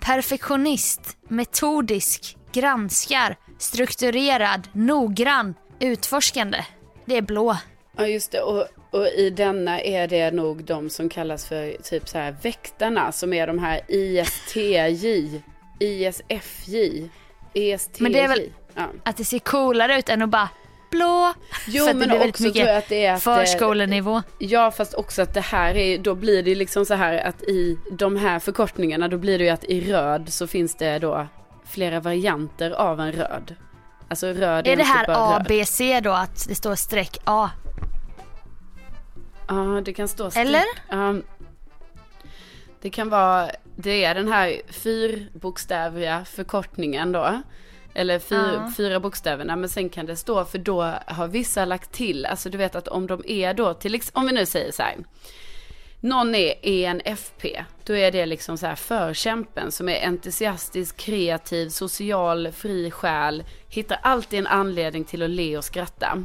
perfektionist, 0.00 1.16
metodisk, 1.28 2.36
granskar, 2.52 3.36
strukturerad, 3.58 4.68
noggrann, 4.72 5.54
utforskande. 5.80 6.64
Det 7.04 7.16
är 7.16 7.22
blå. 7.22 7.56
Ja 7.96 8.06
just 8.06 8.32
det 8.32 8.40
och, 8.40 8.66
och 8.92 9.06
i 9.06 9.30
denna 9.30 9.80
är 9.80 10.08
det 10.08 10.30
nog 10.30 10.64
de 10.64 10.90
som 10.90 11.08
kallas 11.08 11.46
för 11.46 11.76
typ 11.82 12.08
så 12.08 12.18
här 12.18 12.36
väktarna 12.42 13.12
som 13.12 13.32
är 13.32 13.46
de 13.46 13.58
här 13.58 13.80
ISTJ, 13.88 15.42
ISFJ, 15.78 17.08
ESTJ. 17.54 18.02
Men 18.02 18.12
det 18.12 18.20
är 18.20 18.28
väl- 18.28 18.50
Ja. 18.74 18.82
Att 19.04 19.16
det 19.16 19.24
ser 19.24 19.38
coolare 19.38 19.98
ut 19.98 20.08
än 20.08 20.22
att 20.22 20.28
bara 20.28 20.48
blå. 20.90 21.32
Jo 21.66 21.84
För 21.86 21.92
det 21.92 21.98
men 21.98 22.08
väldigt 22.08 22.28
också 22.30 22.42
tror 22.52 22.66
jag 22.66 22.76
att 22.76 22.88
det 22.88 23.04
är 23.06 23.12
att 23.12 23.18
det- 23.24 23.46
Förskolenivå. 23.46 24.22
Ja 24.38 24.70
fast 24.70 24.94
också 24.94 25.22
att 25.22 25.34
det 25.34 25.40
här 25.40 25.76
är, 25.76 25.98
då 25.98 26.14
blir 26.14 26.42
det 26.42 26.54
liksom 26.54 26.84
så 26.86 26.94
här 26.94 27.18
att 27.18 27.42
i 27.42 27.78
de 27.92 28.16
här 28.16 28.38
förkortningarna 28.38 29.08
då 29.08 29.18
blir 29.18 29.38
det 29.38 29.44
ju 29.44 29.50
att 29.50 29.64
i 29.64 29.92
röd 29.92 30.32
så 30.32 30.46
finns 30.46 30.74
det 30.74 30.98
då 30.98 31.26
flera 31.66 32.00
varianter 32.00 32.70
av 32.70 33.00
en 33.00 33.12
röd. 33.12 33.54
Alltså 34.08 34.26
röd 34.26 34.66
Är 34.68 34.76
det 34.76 34.82
en 34.82 34.86
här 34.88 35.04
typ 35.04 35.16
av 35.16 35.32
A, 35.32 35.44
röd. 35.48 36.02
Då 36.02 36.10
att 36.12 36.48
det 36.48 36.54
står 36.54 36.74
streck 36.74 37.18
A? 37.24 37.50
Ja, 39.48 39.82
det 39.84 39.92
kan 39.92 40.08
stå... 40.08 40.30
Eller? 40.36 40.64
Ja. 40.88 41.14
det 42.80 42.90
kan 42.90 43.08
vara, 43.08 43.50
det 43.76 44.04
är 44.04 44.14
den 44.14 44.28
här 44.28 44.60
fyrbokstäviga 44.68 46.24
förkortningen 46.24 47.12
då. 47.12 47.42
Eller 47.94 48.18
fyr, 48.18 48.52
Ja. 48.54 48.72
fyra 48.76 49.00
bokstäverna, 49.00 49.56
men 49.56 49.68
sen 49.68 49.88
kan 49.88 50.06
det 50.06 50.16
stå, 50.16 50.44
för 50.44 50.58
då 50.58 50.82
har 51.06 51.28
vissa 51.28 51.64
lagt 51.64 51.92
till, 51.92 52.26
alltså 52.26 52.50
du 52.50 52.58
vet 52.58 52.74
att 52.74 52.88
om 52.88 53.06
de 53.06 53.22
är 53.26 53.54
då, 53.54 53.74
till 53.74 54.00
om 54.12 54.26
vi 54.26 54.32
nu 54.32 54.46
säger 54.46 54.72
så 54.72 54.82
här. 54.82 54.96
Någon 56.00 56.34
är 56.34 56.54
ENFP, 56.62 57.64
då 57.84 57.96
är 57.96 58.12
det 58.12 58.26
liksom 58.26 58.58
så 58.58 58.66
här 58.66 58.74
förkämpen 58.74 59.72
som 59.72 59.88
är 59.88 60.06
entusiastisk, 60.06 60.96
kreativ, 60.96 61.68
social, 61.68 62.52
fri 62.52 62.90
själ, 62.90 63.44
hittar 63.68 63.98
alltid 64.02 64.38
en 64.38 64.46
anledning 64.46 65.04
till 65.04 65.22
att 65.22 65.30
le 65.30 65.56
och 65.56 65.64
skratta. 65.64 66.24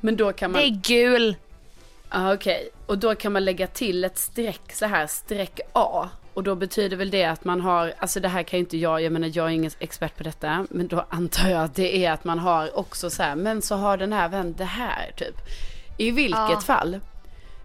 Men 0.00 0.16
då 0.16 0.32
kan 0.32 0.52
man... 0.52 0.60
Det 0.60 0.66
är 0.66 0.80
gul. 0.82 1.36
Ja, 2.12 2.34
okej. 2.34 2.70
Och 2.86 2.98
då 2.98 3.14
kan 3.14 3.32
man 3.32 3.44
lägga 3.44 3.66
till 3.66 4.04
ett 4.04 4.18
streck 4.18 4.72
så 4.72 4.86
här, 4.86 5.06
streck 5.06 5.60
A. 5.72 6.08
Och 6.34 6.42
då 6.42 6.54
betyder 6.54 6.96
väl 6.96 7.10
det 7.10 7.24
att 7.24 7.44
man 7.44 7.60
har, 7.60 7.92
alltså 7.98 8.20
det 8.20 8.28
här 8.28 8.42
kan 8.42 8.58
ju 8.58 8.64
inte 8.64 8.76
jag, 8.76 9.02
jag 9.02 9.12
menar 9.12 9.30
jag 9.34 9.46
är 9.46 9.50
ingen 9.50 9.70
expert 9.78 10.16
på 10.16 10.22
detta. 10.22 10.66
Men 10.70 10.88
då 10.88 11.06
antar 11.08 11.48
jag 11.48 11.64
att 11.64 11.74
det 11.74 12.04
är 12.04 12.12
att 12.12 12.24
man 12.24 12.38
har 12.38 12.78
också 12.78 13.10
så 13.10 13.22
här, 13.22 13.36
men 13.36 13.62
så 13.62 13.74
har 13.74 13.96
den 13.96 14.12
här 14.12 14.28
vän 14.28 14.54
det 14.58 14.64
här 14.64 15.12
typ. 15.16 15.34
I 15.98 16.10
vilket 16.10 16.38
Ja. 16.50 16.60
fall. 16.60 17.00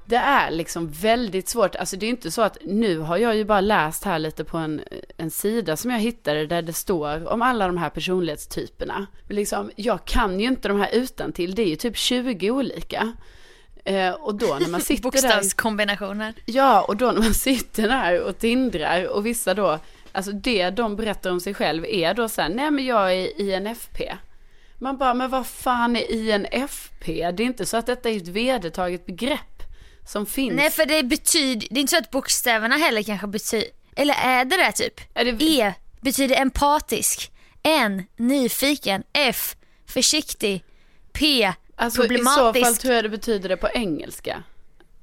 Det 0.06 0.16
är 0.16 0.52
liksom 0.52 0.90
väldigt 0.90 1.50
svårt, 1.50 1.76
alltså 1.76 1.98
det 1.98 2.06
är 2.06 2.10
inte 2.10 2.32
så 2.32 2.42
att 2.42 2.58
nu 2.66 3.00
har 3.00 3.18
jag 3.18 3.36
ju 3.36 3.46
bara 3.46 3.62
läst 3.62 4.04
här 4.04 4.20
lite 4.20 4.44
på 4.44 4.58
en, 4.58 4.82
en 5.18 5.32
sida 5.32 5.78
som 5.78 5.92
jag 5.92 6.00
hittade 6.00 6.46
där 6.48 6.62
det 6.62 6.74
står 6.74 7.28
om 7.34 7.42
alla 7.42 7.68
de 7.68 7.78
här 7.78 7.90
personlighetstyperna. 7.90 9.08
Men 9.28 9.36
liksom, 9.36 9.72
jag 9.76 10.06
kan 10.06 10.40
ju 10.40 10.48
inte 10.48 10.68
de 10.68 10.80
här 10.80 10.90
utan 10.94 11.32
till. 11.32 11.56
det 11.56 11.62
är 11.62 11.68
ju 11.68 11.76
typ 11.76 11.98
20 11.98 12.52
olika. 12.52 13.14
Eh, 13.88 14.12
och 14.14 14.36
då 14.36 14.58
när 14.62 14.68
man 14.68 14.82
sitter 14.82 15.04
där, 15.04 15.10
Bokstavskombinationer. 15.12 16.34
ja 16.46 16.82
och 16.82 16.98
då 16.98 17.12
när 17.12 17.22
man 17.22 17.34
sitter 17.34 17.88
där 17.88 18.22
och 18.22 18.40
tindrar 18.40 19.06
och 19.08 19.26
vissa 19.26 19.54
då, 19.54 19.80
alltså 20.12 20.32
det 20.32 20.70
de 20.70 20.96
berättar 20.96 21.32
om 21.32 21.40
sig 21.40 21.54
själv 21.54 21.86
är 21.86 22.14
då 22.14 22.30
så 22.30 22.42
här, 22.42 22.50
nej 22.50 22.72
men 22.72 22.86
jag 22.86 23.14
är 23.14 23.42
INFP. 23.42 24.14
Man 24.80 24.98
bara, 24.98 25.14
men 25.14 25.30
vad 25.30 25.48
fan 25.48 25.96
är 25.96 26.12
INFP? 26.12 27.32
Det 27.32 27.44
är 27.44 27.46
inte 27.46 27.66
så 27.66 27.78
att 27.78 27.86
detta 27.86 28.10
är 28.10 28.18
ett 28.18 28.28
vedertaget 28.28 29.06
begrepp 29.06 29.64
som 30.08 30.26
finns. 30.26 30.56
Nej 30.56 30.70
för 30.72 30.86
det 30.86 31.04
betyder, 31.04 31.68
det 31.72 31.80
är 31.80 31.82
inte 31.82 31.92
så 31.92 31.98
att 31.98 32.12
bokstäverna 32.12 32.76
heller 32.78 33.04
kanske 33.04 33.28
betyder, 33.28 33.68
eller 33.96 34.14
är 34.14 34.46
det 34.46 34.58
det 34.58 34.72
typ? 34.72 35.02
Är 35.14 35.26
det- 35.26 35.44
E 35.46 35.74
betyder 36.02 36.42
empatisk, 36.42 37.32
N 37.64 38.04
nyfiken, 38.18 39.04
F 39.14 39.56
försiktig, 39.86 40.64
P 41.14 41.54
Alltså 41.80 42.14
i 42.14 42.18
så 42.18 42.54
fall 42.54 42.76
tror 42.76 42.94
jag 42.94 43.04
det 43.04 43.10
betyder 43.10 43.50
det 43.50 43.58
på 43.58 43.70
engelska. 43.74 44.44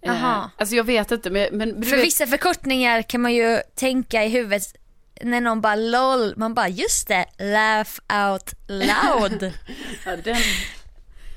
Eh, 0.03 0.13
Jaha. 0.13 0.51
alltså 0.57 0.77
jag 0.77 0.85
vet 0.85 1.11
inte 1.11 1.31
men, 1.31 1.49
men 1.53 1.83
För 1.83 1.97
vet, 1.97 2.05
vissa 2.05 2.27
förkortningar 2.27 3.03
kan 3.03 3.21
man 3.21 3.35
ju 3.35 3.61
tänka 3.75 4.25
i 4.25 4.29
huvudet 4.29 4.75
när 5.23 5.41
någon 5.41 5.61
bara 5.61 5.75
LOL, 5.75 6.35
man 6.37 6.55
bara 6.55 6.69
just 6.69 7.09
det, 7.09 7.27
laugh 7.39 7.91
out 8.33 8.53
loud. 8.69 9.53
ja, 10.05 10.17
den, 10.17 10.37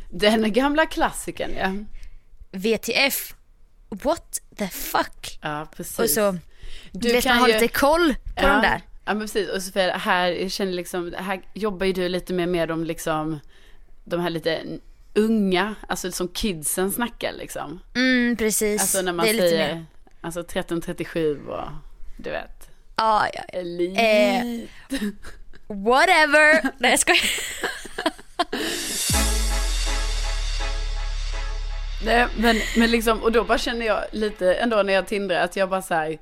den 0.09 0.53
gamla 0.53 0.85
klassikern 0.85 1.51
ja. 1.57 1.73
VTF, 2.51 3.35
what 3.89 4.41
the 4.57 4.67
fuck? 4.67 5.39
Ja 5.41 5.67
precis. 5.75 5.99
Och 5.99 6.09
så, 6.09 6.37
Du 6.91 7.11
vet 7.11 7.23
kan 7.23 7.35
man 7.35 7.41
har 7.41 7.47
ju- 7.47 7.53
lite 7.53 7.67
koll 7.67 8.13
på 8.13 8.43
ja, 8.43 8.47
de 8.47 8.61
där. 8.61 8.81
Ja 9.05 9.13
men 9.13 9.19
precis, 9.19 9.49
och 9.49 9.63
Sofia, 9.63 9.97
här, 9.97 10.27
jag 10.27 10.51
känner 10.51 10.73
liksom, 10.73 11.13
här 11.17 11.41
jobbar 11.53 11.85
ju 11.85 11.93
du 11.93 12.09
lite 12.09 12.33
mer 12.33 12.47
med 12.47 12.67
de 12.67 12.83
liksom, 12.83 13.39
de 14.03 14.19
här 14.19 14.29
lite 14.29 14.61
unga, 15.15 15.75
alltså 15.87 16.11
som 16.11 16.27
kidsen 16.27 16.91
snackar 16.91 17.33
liksom. 17.33 17.79
Mm 17.95 18.35
precis, 18.37 18.81
Alltså 18.81 19.01
när 19.01 19.13
man 19.13 19.25
det 19.25 19.29
är 19.29 19.33
lite 19.33 19.49
säger, 19.49 19.75
mer. 19.75 19.85
alltså 20.21 20.39
1337 20.39 21.39
och 21.47 21.63
du 22.17 22.29
vet. 22.29 22.69
Ja, 22.95 23.27
ja, 23.33 23.41
ja. 23.53 23.59
Elit. 23.59 23.97
Eh, 23.97 25.01
Whatever. 25.67 26.63
Nej 26.79 26.91
jag 26.91 26.99
skojar. 26.99 27.21
Nej, 32.05 32.27
men, 32.37 32.55
men 32.77 32.91
liksom, 32.91 33.23
och 33.23 33.31
då 33.31 33.43
bara 33.43 33.57
känner 33.57 33.85
jag 33.85 34.03
lite 34.11 34.53
ändå 34.53 34.83
när 34.83 34.93
jag 34.93 35.07
tindrar 35.07 35.39
att 35.43 35.55
jag 35.55 35.69
bara 35.69 35.81
så 35.81 35.93
här, 35.93 36.17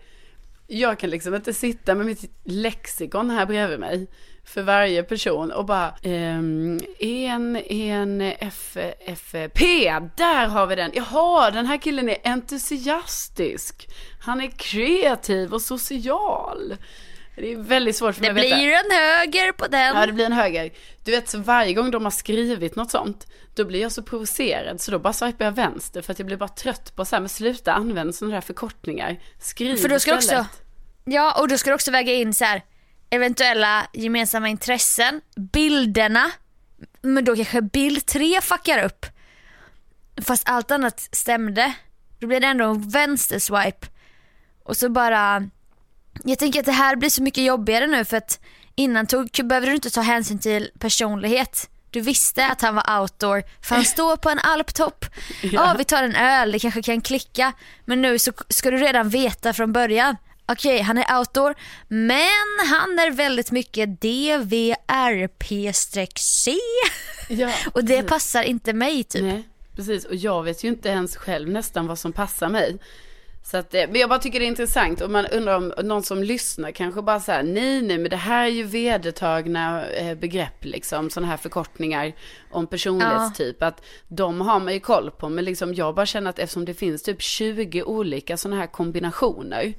jag 0.67 0.99
kan 0.99 1.09
liksom 1.09 1.35
inte 1.35 1.53
sitta 1.53 1.95
med 1.95 2.05
mitt 2.05 2.31
lexikon 2.43 3.29
här 3.29 3.45
bredvid 3.45 3.79
mig 3.79 4.07
för 4.45 4.61
varje 4.61 5.03
person 5.03 5.51
och 5.51 5.65
bara 5.65 5.95
ehm, 6.01 6.79
en, 6.99 7.55
en 7.55 8.21
FP, 8.21 9.91
där 10.17 10.47
har 10.47 10.67
vi 10.67 10.75
den. 10.75 10.91
Jaha, 10.93 11.51
den 11.51 11.65
här 11.65 11.77
killen 11.77 12.09
är 12.09 12.17
entusiastisk. 12.23 13.87
Han 14.21 14.41
är 14.41 14.47
kreativ 14.47 15.53
och 15.53 15.61
social. 15.61 16.75
Det 17.35 17.51
är 17.51 17.57
väldigt 17.57 17.95
svårt 17.95 18.15
för 18.15 18.21
mig 18.21 18.33
Det 18.33 18.39
att 18.39 18.45
veta. 18.45 18.55
blir 18.55 18.71
en 18.73 18.91
höger 18.91 19.51
på 19.51 19.67
den. 19.67 19.95
Ja, 19.97 20.05
det 20.05 20.13
blir 20.13 20.25
en 20.25 20.31
höger. 20.31 20.71
Du 21.03 21.11
vet, 21.11 21.29
så 21.29 21.37
varje 21.37 21.73
gång 21.73 21.91
de 21.91 22.03
har 22.03 22.11
skrivit 22.11 22.75
något 22.75 22.91
sånt, 22.91 23.27
då 23.55 23.65
blir 23.65 23.81
jag 23.81 23.91
så 23.91 24.03
provocerad, 24.03 24.81
så 24.81 24.91
då 24.91 24.99
bara 24.99 25.13
swipar 25.13 25.45
jag 25.45 25.51
vänster, 25.51 26.01
för 26.01 26.11
att 26.11 26.19
jag 26.19 26.25
blir 26.25 26.37
bara 26.37 26.49
trött 26.49 26.95
på 26.95 27.05
så 27.05 27.15
här, 27.15 27.21
men 27.21 27.29
sluta 27.29 27.73
använda 27.73 28.13
sådana 28.13 28.33
här 28.33 28.41
förkortningar. 28.41 29.19
Skriv 29.39 29.75
För 29.77 29.89
då 29.89 29.99
ska 29.99 30.11
du 30.11 30.19
istället. 30.19 30.41
också, 30.45 30.59
ja 31.05 31.41
och 31.41 31.47
då 31.47 31.57
ska 31.57 31.69
du 31.69 31.73
också 31.73 31.91
väga 31.91 32.13
in 32.13 32.33
så 32.33 32.45
här 32.45 32.61
eventuella 33.15 33.87
gemensamma 33.93 34.49
intressen, 34.49 35.21
bilderna, 35.35 36.31
men 37.01 37.25
då 37.25 37.35
kanske 37.35 37.61
bild 37.61 38.05
3 38.05 38.41
fuckar 38.41 38.83
upp. 38.83 39.05
Fast 40.21 40.49
allt 40.49 40.71
annat 40.71 41.09
stämde. 41.11 41.73
Då 42.19 42.27
blir 42.27 42.39
det 42.39 42.47
ändå 42.47 42.65
en 42.65 42.89
vänsterswipe. 42.89 43.87
Och 44.63 44.77
så 44.77 44.89
bara, 44.89 45.49
jag 46.23 46.39
tänker 46.39 46.59
att 46.59 46.65
det 46.65 46.71
här 46.71 46.95
blir 46.95 47.09
så 47.09 47.23
mycket 47.23 47.43
jobbigare 47.43 47.87
nu 47.87 48.05
för 48.05 48.17
att 48.17 48.39
innan 48.75 49.07
tog, 49.07 49.29
behövde 49.43 49.69
du 49.69 49.75
inte 49.75 49.89
ta 49.89 50.01
hänsyn 50.01 50.39
till 50.39 50.69
personlighet. 50.79 51.69
Du 51.89 52.01
visste 52.01 52.47
att 52.47 52.61
han 52.61 52.75
var 52.75 53.01
outdoor, 53.01 53.43
för 53.61 53.75
han 53.75 53.85
står 53.85 54.17
på 54.17 54.29
en 54.29 54.39
alptopp. 54.39 55.05
Ja, 55.41 55.75
vi 55.77 55.83
tar 55.83 56.03
en 56.03 56.15
öl, 56.15 56.51
det 56.51 56.59
kanske 56.59 56.81
kan 56.81 57.01
klicka. 57.01 57.53
Men 57.85 58.01
nu 58.01 58.19
så 58.19 58.31
ska 58.49 58.71
du 58.71 58.77
redan 58.77 59.09
veta 59.09 59.53
från 59.53 59.73
början. 59.73 60.15
Okej, 60.47 60.81
han 60.81 60.97
är 60.97 61.17
outdoor, 61.17 61.55
men 61.87 62.67
han 62.71 62.99
är 62.99 63.11
väldigt 63.11 63.51
mycket 63.51 64.01
DVRP-C. 64.01 65.75
Ja, 67.29 67.51
Och 67.73 67.83
det 67.83 67.95
precis. 67.95 68.09
passar 68.09 68.43
inte 68.43 68.73
mig 68.73 69.03
typ. 69.03 69.23
Nej, 69.23 69.49
precis. 69.75 70.05
Och 70.05 70.15
jag 70.15 70.43
vet 70.43 70.63
ju 70.63 70.67
inte 70.67 70.89
ens 70.89 71.17
själv 71.17 71.49
nästan 71.49 71.87
vad 71.87 71.99
som 71.99 72.13
passar 72.13 72.49
mig. 72.49 72.77
Så 73.43 73.57
att, 73.57 73.73
eh, 73.73 73.83
men 73.87 74.01
jag 74.01 74.09
bara 74.09 74.19
tycker 74.19 74.39
det 74.39 74.45
är 74.45 74.47
intressant 74.47 75.01
och 75.01 75.09
man 75.09 75.25
undrar 75.25 75.57
om 75.57 75.73
någon 75.83 76.03
som 76.03 76.23
lyssnar 76.23 76.71
kanske 76.71 77.01
bara 77.01 77.19
så 77.19 77.31
här, 77.31 77.43
nej, 77.43 77.81
nej, 77.81 77.97
men 77.97 78.09
det 78.09 78.15
här 78.15 78.45
är 78.45 78.49
ju 78.49 78.63
vedertagna 78.63 79.87
eh, 79.87 80.17
begrepp 80.17 80.65
liksom, 80.65 81.09
sådana 81.09 81.27
här 81.27 81.37
förkortningar 81.37 82.13
om 82.51 82.67
personlighetstyp, 82.67 83.63
att 83.63 83.81
de 84.07 84.41
har 84.41 84.59
man 84.59 84.73
ju 84.73 84.79
koll 84.79 85.11
på, 85.11 85.29
men 85.29 85.45
liksom 85.45 85.73
jag 85.73 85.95
bara 85.95 86.05
känner 86.05 86.29
att 86.29 86.39
eftersom 86.39 86.65
det 86.65 86.73
finns 86.73 87.03
typ 87.03 87.21
20 87.21 87.83
olika 87.83 88.37
sådana 88.37 88.61
här 88.61 88.67
kombinationer, 88.67 89.73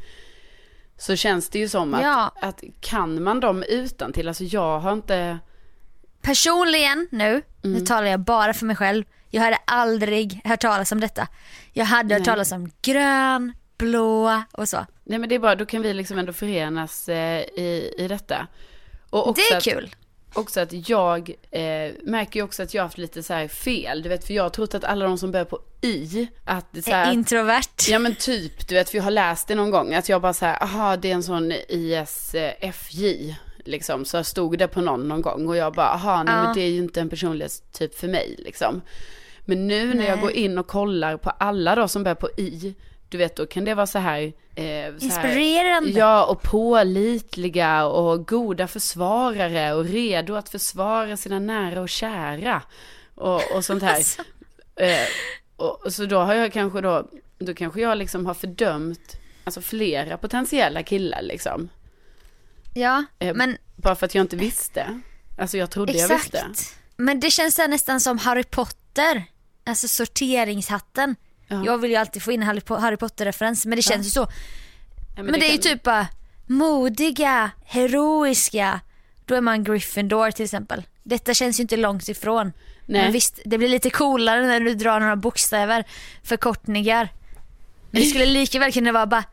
Så 0.98 1.16
känns 1.16 1.48
det 1.48 1.58
ju 1.58 1.68
som 1.68 1.94
att, 1.94 2.02
Ja. 2.02 2.30
att 2.42 2.62
kan 2.80 3.22
man 3.22 3.40
dem 3.40 3.64
utan 3.68 4.12
till, 4.12 4.28
alltså 4.28 4.44
jag 4.44 4.78
har 4.80 4.92
inte, 4.92 5.38
Personligen 6.22 7.08
nu, 7.10 7.42
nu 7.62 7.80
talar 7.80 8.06
jag 8.06 8.20
bara 8.20 8.54
för 8.54 8.66
mig 8.66 8.76
själv. 8.76 9.04
Jag 9.30 9.42
hade 9.42 9.58
aldrig 9.64 10.40
hört 10.44 10.60
talas 10.60 10.92
om 10.92 11.00
detta. 11.00 11.28
Jag 11.72 11.84
hade 11.84 12.14
hört 12.14 12.20
Nej. 12.20 12.24
talas 12.24 12.52
om 12.52 12.70
grön, 12.82 13.52
blå 13.78 14.42
och 14.52 14.68
så. 14.68 14.86
nej 15.04 15.18
men 15.18 15.28
det 15.28 15.34
är 15.34 15.38
bara, 15.38 15.54
då 15.54 15.66
kan 15.66 15.82
vi 15.82 15.94
liksom 15.94 16.18
ändå 16.18 16.32
förenas 16.32 17.08
eh, 17.08 17.40
i, 17.40 17.94
i 17.98 18.08
detta. 18.08 18.46
Och 19.10 19.28
också 19.28 19.42
Det 19.50 19.54
är 19.54 19.58
att, 19.58 19.64
kul. 19.64 19.94
Också 20.34 20.60
att 20.60 20.88
jag 20.88 21.30
eh, 21.50 21.92
märker 22.02 22.40
ju 22.40 22.44
också 22.44 22.62
att 22.62 22.74
jag 22.74 22.82
har 22.82 22.86
haft 22.86 22.98
lite 22.98 23.22
så 23.22 23.32
här 23.34 23.48
fel, 23.48 24.02
du 24.02 24.08
vet 24.08 24.26
för 24.26 24.34
jag 24.34 24.42
har 24.42 24.50
trott 24.50 24.74
att 24.74 24.84
alla 24.84 25.06
de 25.06 25.18
som 25.18 25.32
börjar 25.32 25.44
på 25.44 25.60
I, 25.86 26.28
att 26.44 26.84
så 26.84 26.90
här, 26.90 27.08
Är 27.08 27.12
introvert. 27.12 27.88
Ja 27.88 27.98
men 27.98 28.14
typ, 28.14 28.68
du 28.68 28.74
vet 28.74 28.90
för 28.90 28.96
jag 28.96 29.04
har 29.04 29.10
läst 29.10 29.48
det 29.48 29.54
någon 29.54 29.70
gång, 29.70 29.94
att 29.94 30.08
jag 30.08 30.22
bara 30.22 30.32
så 30.32 30.44
här, 30.46 30.62
aha 30.62 30.96
det 30.96 31.10
är 31.10 31.14
en 31.14 31.22
sån 31.22 31.52
ISFJ, 31.68 33.36
liksom, 33.64 34.04
så 34.04 34.24
stod 34.24 34.58
det 34.58 34.68
på 34.68 34.80
någon 34.80 35.08
någon 35.08 35.22
gång 35.22 35.48
och 35.48 35.56
jag 35.56 35.72
bara, 35.74 35.88
aha 35.88 36.22
nej 36.22 36.34
Ja. 36.34 36.42
men 36.42 36.54
det 36.54 36.60
är 36.62 36.68
ju 36.70 36.78
inte 36.78 37.00
en 37.00 37.08
personlighetstyp 37.08 37.98
för 37.98 38.08
mig 38.08 38.34
liksom. 38.38 38.80
Men 39.44 39.66
nu 39.68 39.94
när 39.94 40.04
jag 40.06 40.14
Nej. 40.16 40.22
går 40.22 40.32
in 40.32 40.58
och 40.58 40.66
kollar 40.66 41.16
på 41.16 41.30
alla 41.30 41.74
då 41.74 41.88
som 41.88 42.02
börjar 42.02 42.14
på 42.14 42.28
I, 42.36 42.74
du 43.08 43.18
vet 43.18 43.36
då 43.36 43.46
kan 43.46 43.64
det 43.64 43.74
vara 43.74 43.86
så 43.86 43.98
här, 43.98 44.20
eh, 44.22 44.32
så 44.56 44.62
här 44.62 44.92
Inspirerande. 45.00 45.90
Ja, 45.90 46.24
och 46.24 46.42
pålitliga 46.42 47.86
och 47.86 48.26
goda 48.28 48.66
försvarare 48.68 49.74
och 49.74 49.84
redo 49.84 50.34
att 50.34 50.48
försvara 50.48 51.16
sina 51.16 51.38
nära 51.38 51.80
och 51.80 51.88
kära. 51.88 52.62
Och, 53.14 53.56
och 53.56 53.64
sånt 53.64 53.82
här. 53.82 53.94
Alltså. 53.96 54.22
Eh, 54.76 55.06
och, 55.56 55.92
så 55.92 56.06
då 56.06 56.18
har 56.18 56.34
jag 56.34 56.52
kanske 56.52 56.80
då, 56.80 57.08
då 57.38 57.54
kanske 57.54 57.80
jag 57.80 57.98
liksom 57.98 58.26
har 58.26 58.34
fördömt, 58.34 59.16
alltså 59.44 59.60
flera 59.60 60.16
potentiella 60.16 60.82
killar 60.82 61.22
liksom. 61.22 61.68
Ja, 62.74 63.04
Eh, 63.18 63.34
men 63.34 63.56
Bara 63.76 63.94
för 63.94 64.06
att 64.06 64.14
jag 64.14 64.24
inte 64.24 64.36
visste. 64.36 65.00
Alltså 65.38 65.56
jag 65.58 65.70
trodde 65.70 65.92
jag 65.92 66.08
visste. 66.08 66.38
exakt. 66.38 66.76
Men 66.96 67.20
det 67.20 67.30
känns 67.30 67.58
nästan 67.58 68.00
som 68.00 68.18
Harry 68.18 68.44
Potter. 68.44 69.24
Alltså 69.64 69.88
sorteringshatten. 69.88 71.16
Ja. 71.48 71.62
Jag 71.66 71.78
vill 71.78 71.90
ju 71.90 71.96
alltid 71.96 72.22
få 72.22 72.32
in 72.32 72.42
Harry 72.42 72.60
Po- 72.60 72.78
Harry 72.78 72.96
Potter-referens 72.96 73.66
men 73.66 73.76
det 73.76 73.82
känns 73.82 74.06
ju 74.06 74.10
så. 74.10 74.28
Ja, 75.16 75.22
Men, 75.22 75.40
det, 75.40 75.48
är 75.48 75.52
ju 75.52 75.58
typ 75.58 75.82
bara 75.82 76.06
modiga, 76.46 77.50
heroiska. 77.64 78.80
Då 79.24 79.34
är 79.34 79.40
man 79.40 79.64
Gryffindor 79.64 80.30
till 80.30 80.44
exempel. 80.44 80.82
Detta 81.02 81.34
känns 81.34 81.60
ju 81.60 81.62
inte 81.62 81.76
långt 81.76 82.08
ifrån. 82.08 82.52
Nej. 82.86 83.02
Men 83.02 83.12
visst, 83.12 83.40
det 83.44 83.58
blir 83.58 83.68
lite 83.68 83.90
coolare 83.90 84.46
när 84.46 84.60
du 84.60 84.74
drar 84.74 85.00
några 85.00 85.16
bokstäver, 85.16 85.84
förkortningar. 86.22 87.08
Men 87.90 88.00
det 88.02 88.06
skulle 88.06 88.26
lika 88.26 88.58
väl 88.58 88.72
kunna 88.72 88.92
vara 88.92 89.06
bara 89.06 89.24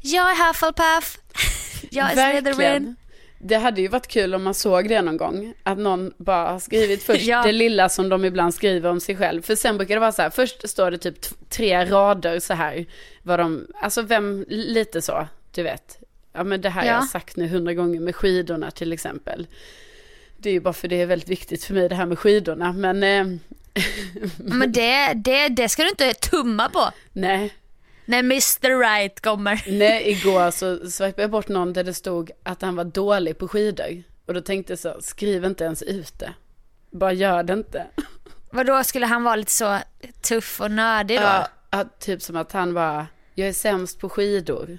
Jag 0.00 0.30
är 0.30 0.46
Hufflepuff, 0.48 1.18
jag 1.90 2.12
är 2.12 2.32
Slytherin. 2.42 2.96
Det 3.38 3.56
hade 3.56 3.80
ju 3.80 3.88
varit 3.88 4.06
kul 4.06 4.34
om 4.34 4.42
man 4.42 4.54
såg 4.54 4.88
det 4.88 5.02
någon 5.02 5.16
gång. 5.16 5.54
Att 5.62 5.78
någon 5.78 6.12
bara 6.16 6.50
har 6.50 6.58
skrivit 6.58 7.02
först 7.06 7.22
Ja. 7.24 7.42
det 7.42 7.52
lilla 7.52 7.88
som 7.88 8.08
de 8.08 8.24
ibland 8.24 8.54
skriver 8.54 8.90
om 8.90 9.00
sig 9.00 9.16
själv. 9.16 9.42
För 9.42 9.54
sen 9.56 9.76
brukar 9.76 9.94
det 9.94 10.00
vara 10.00 10.12
så 10.12 10.22
här, 10.22 10.30
först 10.30 10.68
står 10.68 10.90
det 10.90 10.98
typ 10.98 11.48
tre 11.50 11.84
rader 11.84 12.40
så 12.40 12.54
här. 12.54 12.86
Vad 13.22 13.38
de, 13.38 13.66
alltså 13.82 14.02
vem, 14.02 14.44
lite 14.48 15.02
så, 15.02 15.26
du 15.54 15.62
vet. 15.62 15.98
Ja 16.32 16.44
men 16.44 16.60
det 16.60 16.68
här 16.70 16.84
Ja. 16.84 16.90
jag 16.92 16.98
har 16.98 17.06
sagt 17.06 17.36
nu 17.36 17.48
hundra 17.48 17.74
gånger 17.74 18.00
med 18.00 18.16
skidorna 18.16 18.70
till 18.70 18.92
exempel. 18.92 19.46
Det 20.44 20.50
är 20.50 20.52
ju 20.52 20.60
bara 20.60 20.74
för 20.74 20.88
det 20.88 21.02
är 21.02 21.06
väldigt 21.06 21.28
viktigt 21.28 21.64
för 21.64 21.74
mig 21.74 21.88
det 21.88 21.94
här 21.94 22.06
med 22.06 22.18
skidorna. 22.18 22.72
Men 22.72 23.02
eh, 23.02 23.26
Men 24.38 24.72
det, 24.72 25.12
det, 25.14 25.48
det 25.48 25.68
ska 25.68 25.82
du 25.82 25.88
inte 25.88 26.14
tumma 26.14 26.68
på 26.68 26.90
nej, 27.12 27.54
när 28.04 28.18
Mr 28.18 28.78
Right 28.80 29.20
kommer. 29.20 29.64
nej 29.66 30.10
igår 30.10 30.50
så 30.50 30.90
swipade 30.90 31.22
jag 31.22 31.30
bort 31.30 31.48
någon 31.48 31.72
där 31.72 31.84
det 31.84 31.94
stod 31.94 32.30
att 32.42 32.62
han 32.62 32.76
var 32.76 32.84
dålig 32.84 33.38
på 33.38 33.48
skidor. 33.48 34.02
Och 34.26 34.34
då 34.34 34.40
tänkte 34.40 34.72
jag 34.72 34.78
så, 34.78 34.96
skriv 35.00 35.44
inte 35.44 35.64
ens 35.64 35.82
ut 35.82 36.18
det. 36.18 36.34
Bara 36.90 37.12
gör 37.12 37.42
det 37.42 37.52
inte. 37.52 37.86
Vadå 38.50 38.84
skulle 38.84 39.06
han 39.06 39.24
vara 39.24 39.36
lite 39.36 39.52
så 39.52 39.78
tuff 40.20 40.60
och 40.60 40.70
nördig 40.70 41.18
då? 41.18 41.24
Ja, 41.24 41.48
ja, 41.70 41.84
typ 41.98 42.22
som 42.22 42.36
att 42.36 42.52
han 42.52 42.74
bara, 42.74 43.06
jag 43.34 43.48
är 43.48 43.52
sämst 43.52 44.00
på 44.00 44.08
skidor. 44.08 44.78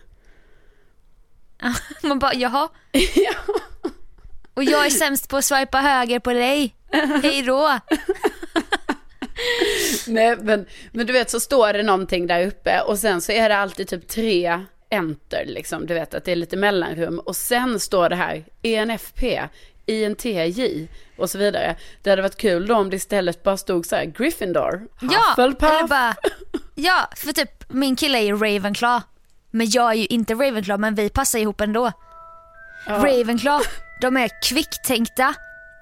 Man 2.03 2.19
bara 2.19 2.33
jaha. 2.33 2.69
Och 4.55 4.63
jag 4.63 4.85
är 4.85 4.89
sämst 4.89 5.29
på 5.29 5.37
att 5.37 5.45
swipa 5.45 5.77
höger 5.77 6.19
på 6.19 6.33
dig. 6.33 6.75
Hej 7.23 7.41
då. 7.41 7.79
Nej, 10.07 10.37
men, 10.41 10.65
men 10.91 11.05
du 11.05 11.13
vet 11.13 11.29
så 11.29 11.39
står 11.39 11.73
det 11.73 11.83
någonting 11.83 12.27
där 12.27 12.47
uppe 12.47 12.79
och 12.81 12.99
sen 12.99 13.21
så 13.21 13.31
är 13.31 13.49
det 13.49 13.57
alltid 13.57 13.87
typ 13.87 14.07
tre 14.07 14.61
enter 14.89 15.43
liksom. 15.45 15.85
Du 15.85 15.93
vet 15.93 16.13
att 16.13 16.25
det 16.25 16.31
är 16.31 16.35
lite 16.35 16.57
mellanrum 16.57 17.19
och 17.19 17.35
sen 17.35 17.79
står 17.79 18.09
det 18.09 18.15
här 18.15 18.45
ENFP, 18.63 19.41
INTJ 19.85 20.87
och 21.17 21.29
så 21.29 21.37
vidare. 21.37 21.75
Det 22.03 22.09
hade 22.09 22.21
varit 22.21 22.37
kul 22.37 22.67
då 22.67 22.75
om 22.75 22.89
det 22.89 22.95
istället 22.95 23.43
bara 23.43 23.57
stod 23.57 23.85
så 23.85 23.95
här 23.95 24.05
Gryffindor, 24.05 24.87
Ja, 25.01 25.19
Hufflepuff. 25.37 25.69
eller 25.69 25.87
bara, 25.87 26.15
ja, 26.75 27.09
för 27.15 27.33
typ 27.33 27.73
min 27.73 27.95
kille 27.95 28.17
är 28.17 28.23
ju 28.23 28.33
Ravenclaw. 28.33 29.01
Men 29.51 29.69
jag 29.69 29.91
är 29.91 29.95
ju 29.95 30.05
inte 30.05 30.33
Ravenclaw 30.33 30.77
men 30.81 30.95
vi 30.95 31.09
passar 31.09 31.39
ihop 31.39 31.61
ändå. 31.61 31.91
Ja. 32.87 32.93
Ravenclaw, 32.93 33.63
de 34.01 34.17
är 34.17 34.29
kvicktänkta, 34.43 35.33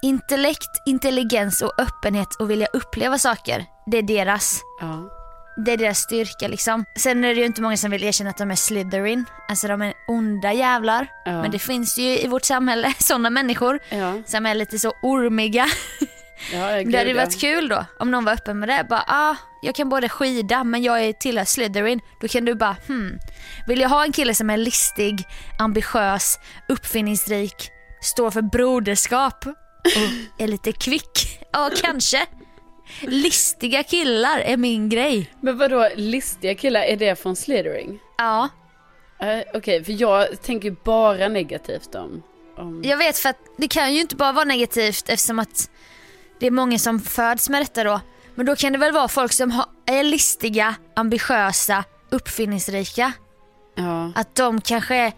intellekt, 0.02 0.70
intelligens 0.86 1.62
och 1.62 1.72
öppenhet 1.80 2.34
och 2.38 2.50
vilja 2.50 2.66
uppleva 2.72 3.18
saker. 3.18 3.64
Det 3.86 3.98
är 3.98 4.02
deras. 4.02 4.60
Ja. 4.80 5.10
Det 5.56 5.72
är 5.72 5.76
deras 5.76 5.98
styrka 5.98 6.48
liksom. 6.48 6.84
Sen 6.96 7.24
är 7.24 7.28
det 7.28 7.40
ju 7.40 7.46
inte 7.46 7.62
många 7.62 7.76
som 7.76 7.90
vill 7.90 8.04
erkänna 8.04 8.30
att 8.30 8.38
de 8.38 8.50
är 8.50 8.54
Slytherin. 8.56 9.24
Alltså 9.48 9.68
de 9.68 9.82
är 9.82 9.94
onda 10.08 10.52
jävlar. 10.52 11.06
Ja. 11.24 11.42
Men 11.42 11.50
det 11.50 11.58
finns 11.58 11.98
ju 11.98 12.18
i 12.18 12.28
vårt 12.28 12.44
samhälle 12.44 12.94
sådana 12.98 13.30
människor 13.30 13.80
Ja, 13.88 14.22
som 14.26 14.46
är 14.46 14.54
lite 14.54 14.78
så 14.78 14.92
ormiga. 15.02 15.66
ja, 16.52 16.82
Det 16.82 16.98
hade 16.98 17.14
varit 17.14 17.40
kul 17.40 17.68
då 17.68 17.84
om 17.98 18.10
någon 18.10 18.24
var 18.24 18.32
öppen 18.32 18.58
med 18.58 18.68
det. 18.68 18.86
Bara, 18.88 19.04
ah, 19.06 19.36
jag 19.62 19.74
kan 19.74 19.88
både 19.88 20.08
skida 20.08 20.64
men 20.64 20.82
jag 20.82 21.04
är 21.04 21.12
tillhör 21.12 21.44
Slytherin. 21.44 22.00
Då 22.20 22.28
kan 22.28 22.44
du 22.44 22.54
bara, 22.54 22.76
hmm. 22.86 23.18
Vill 23.66 23.80
jag 23.80 23.88
ha 23.88 24.04
en 24.04 24.12
kille 24.12 24.34
som 24.34 24.50
är 24.50 24.56
listig, 24.56 25.24
ambitiös, 25.58 26.38
uppfinningsrik, 26.68 27.70
står 28.04 28.30
för 28.30 28.42
broderskap 28.42 29.46
och 29.46 30.42
är 30.42 30.48
lite 30.48 30.72
kvick? 30.72 31.40
Ja, 31.52 31.70
kanske. 31.82 32.26
Listiga 33.00 33.82
killar 33.82 34.38
är 34.38 34.56
min 34.56 34.88
grej. 34.88 35.30
Men 35.40 35.58
vadå, 35.58 35.88
listiga 35.96 36.54
killar, 36.54 36.80
är 36.80 36.96
det 36.96 37.16
från 37.22 37.36
Slytherin? 37.36 37.98
Ja, 38.18 38.48
Uh, 39.22 39.42
Okej, 39.54 39.84
för 39.84 39.92
jag 39.92 40.42
tänker 40.42 40.76
bara 40.84 41.28
negativt 41.28 41.94
om... 41.94 42.22
om... 42.56 42.82
jag 42.84 42.96
vet 42.96 43.18
för 43.18 43.28
att 43.28 43.38
det 43.56 43.68
kan 43.68 43.94
ju 43.94 44.00
inte 44.00 44.16
bara 44.16 44.32
vara 44.32 44.44
negativt 44.44 45.08
eftersom 45.08 45.38
att 45.38 45.70
det 46.38 46.46
är 46.46 46.50
många 46.50 46.78
som 46.78 47.00
föds 47.00 47.48
med 47.48 47.62
detta 47.62 47.84
då. 47.84 48.00
Men 48.34 48.46
då 48.46 48.56
kan 48.56 48.72
det 48.72 48.78
väl 48.78 48.92
vara 48.92 49.08
folk 49.08 49.32
som 49.32 49.50
ha, 49.50 49.66
är 49.86 50.02
listiga, 50.02 50.74
ambitiösa, 50.96 51.84
uppfinningsrika. 52.10 53.12
Ja. 53.74 54.12
Att 54.14 54.34
de 54.34 54.60
kanske 54.60 55.12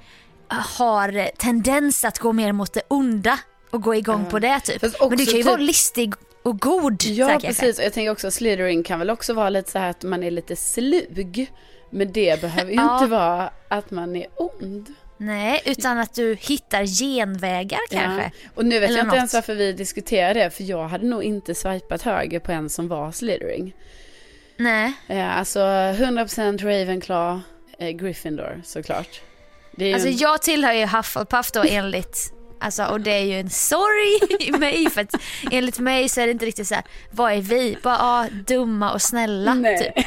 har 0.49 1.31
tendens 1.37 2.05
att 2.05 2.19
gå 2.19 2.33
mer 2.33 2.53
mot 2.53 2.73
det 2.73 2.83
onda 2.89 3.39
och 3.71 3.83
gå 3.83 3.95
igång 3.95 4.25
på 4.27 4.39
det 4.39 4.61
typ. 4.61 4.83
Men 4.83 4.91
du 5.11 5.17
kan 5.17 5.19
ju 5.19 5.27
typ- 5.27 5.47
vara 5.47 5.57
listig 5.57 6.13
och 6.43 6.59
god. 6.61 7.03
Ja, 7.05 7.29
kanske. 7.29 7.49
precis. 7.49 7.79
Och 7.79 7.85
jag 7.85 7.93
tänker 7.93 8.11
också 8.13 8.31
Slytherin 8.31 8.83
kan 8.83 8.99
väl 8.99 9.11
också 9.11 9.35
vara 9.35 9.49
lite 9.51 9.71
så 9.71 9.79
här 9.79 9.91
att 9.91 10.03
man 10.03 10.23
är 10.23 10.31
lite 10.31 10.57
slug. 10.57 11.53
Men 11.91 12.13
det 12.13 12.41
behöver 12.41 12.71
ju 12.71 12.77
Ja. 12.81 12.95
inte 12.99 13.11
vara 13.11 13.51
att 13.69 13.91
man 13.91 14.17
är 14.17 14.27
ond. 14.37 14.95
Nej, 15.19 15.63
utan 15.65 15.99
att 15.99 16.15
du 16.15 16.37
hittar 16.41 16.85
genvägar 16.87 17.81
kanske. 17.91 18.25
Ja. 18.43 18.49
Och 18.55 18.65
nu 18.65 18.79
vet 18.81 18.89
Eller 18.89 18.99
jag 18.99 19.05
inte 19.05 19.09
något. 19.11 19.17
ens 19.17 19.35
varför 19.35 19.55
vi 19.55 19.73
diskuterar 19.73 20.35
det. 20.35 20.51
För 20.51 20.65
jag 20.65 20.89
hade 20.89 21.07
nog 21.07 21.23
inte 21.25 21.55
swipat 21.55 22.03
höger 22.03 22.41
på 22.41 22.53
en 22.53 22.69
som 22.71 22.89
var 22.89 23.13
Slytherin. 23.13 23.73
Nej. 24.57 24.93
Eh, 25.09 25.39
alltså 25.39 25.61
100% 25.61 26.63
Ravenclaw, 26.65 27.41
eh, 27.79 27.91
Gryffindor 27.91 28.63
såklart. 28.65 29.21
Ju 29.77 29.93
Alltså 29.93 30.09
jag 30.09 30.43
tillhör 30.43 30.73
ju 30.73 30.87
Hufflepuff 30.87 31.53
då 31.53 31.65
enligt 31.69 32.33
Alltså, 32.61 32.85
och 32.85 33.01
det 33.01 33.11
är 33.11 33.25
ju 33.25 33.41
en 33.41 33.51
sorg 33.51 34.39
i 34.41 34.53
mig 34.53 34.91
för 34.91 35.01
att 35.01 35.15
enligt 35.51 35.79
mig 35.79 36.09
så 36.09 36.21
är 36.21 36.27
det 36.27 36.33
inte 36.33 36.47
riktigt 36.47 36.69
så 36.69 36.75
här. 36.75 36.85
vad 37.11 37.33
är 37.33 37.41
vi? 37.41 37.77
Bara 37.83 37.99
ah, 38.01 38.27
dumma 38.47 38.93
och 38.93 39.03
snälla 39.03 39.55
Nej. 39.55 39.79
typ. 39.79 40.07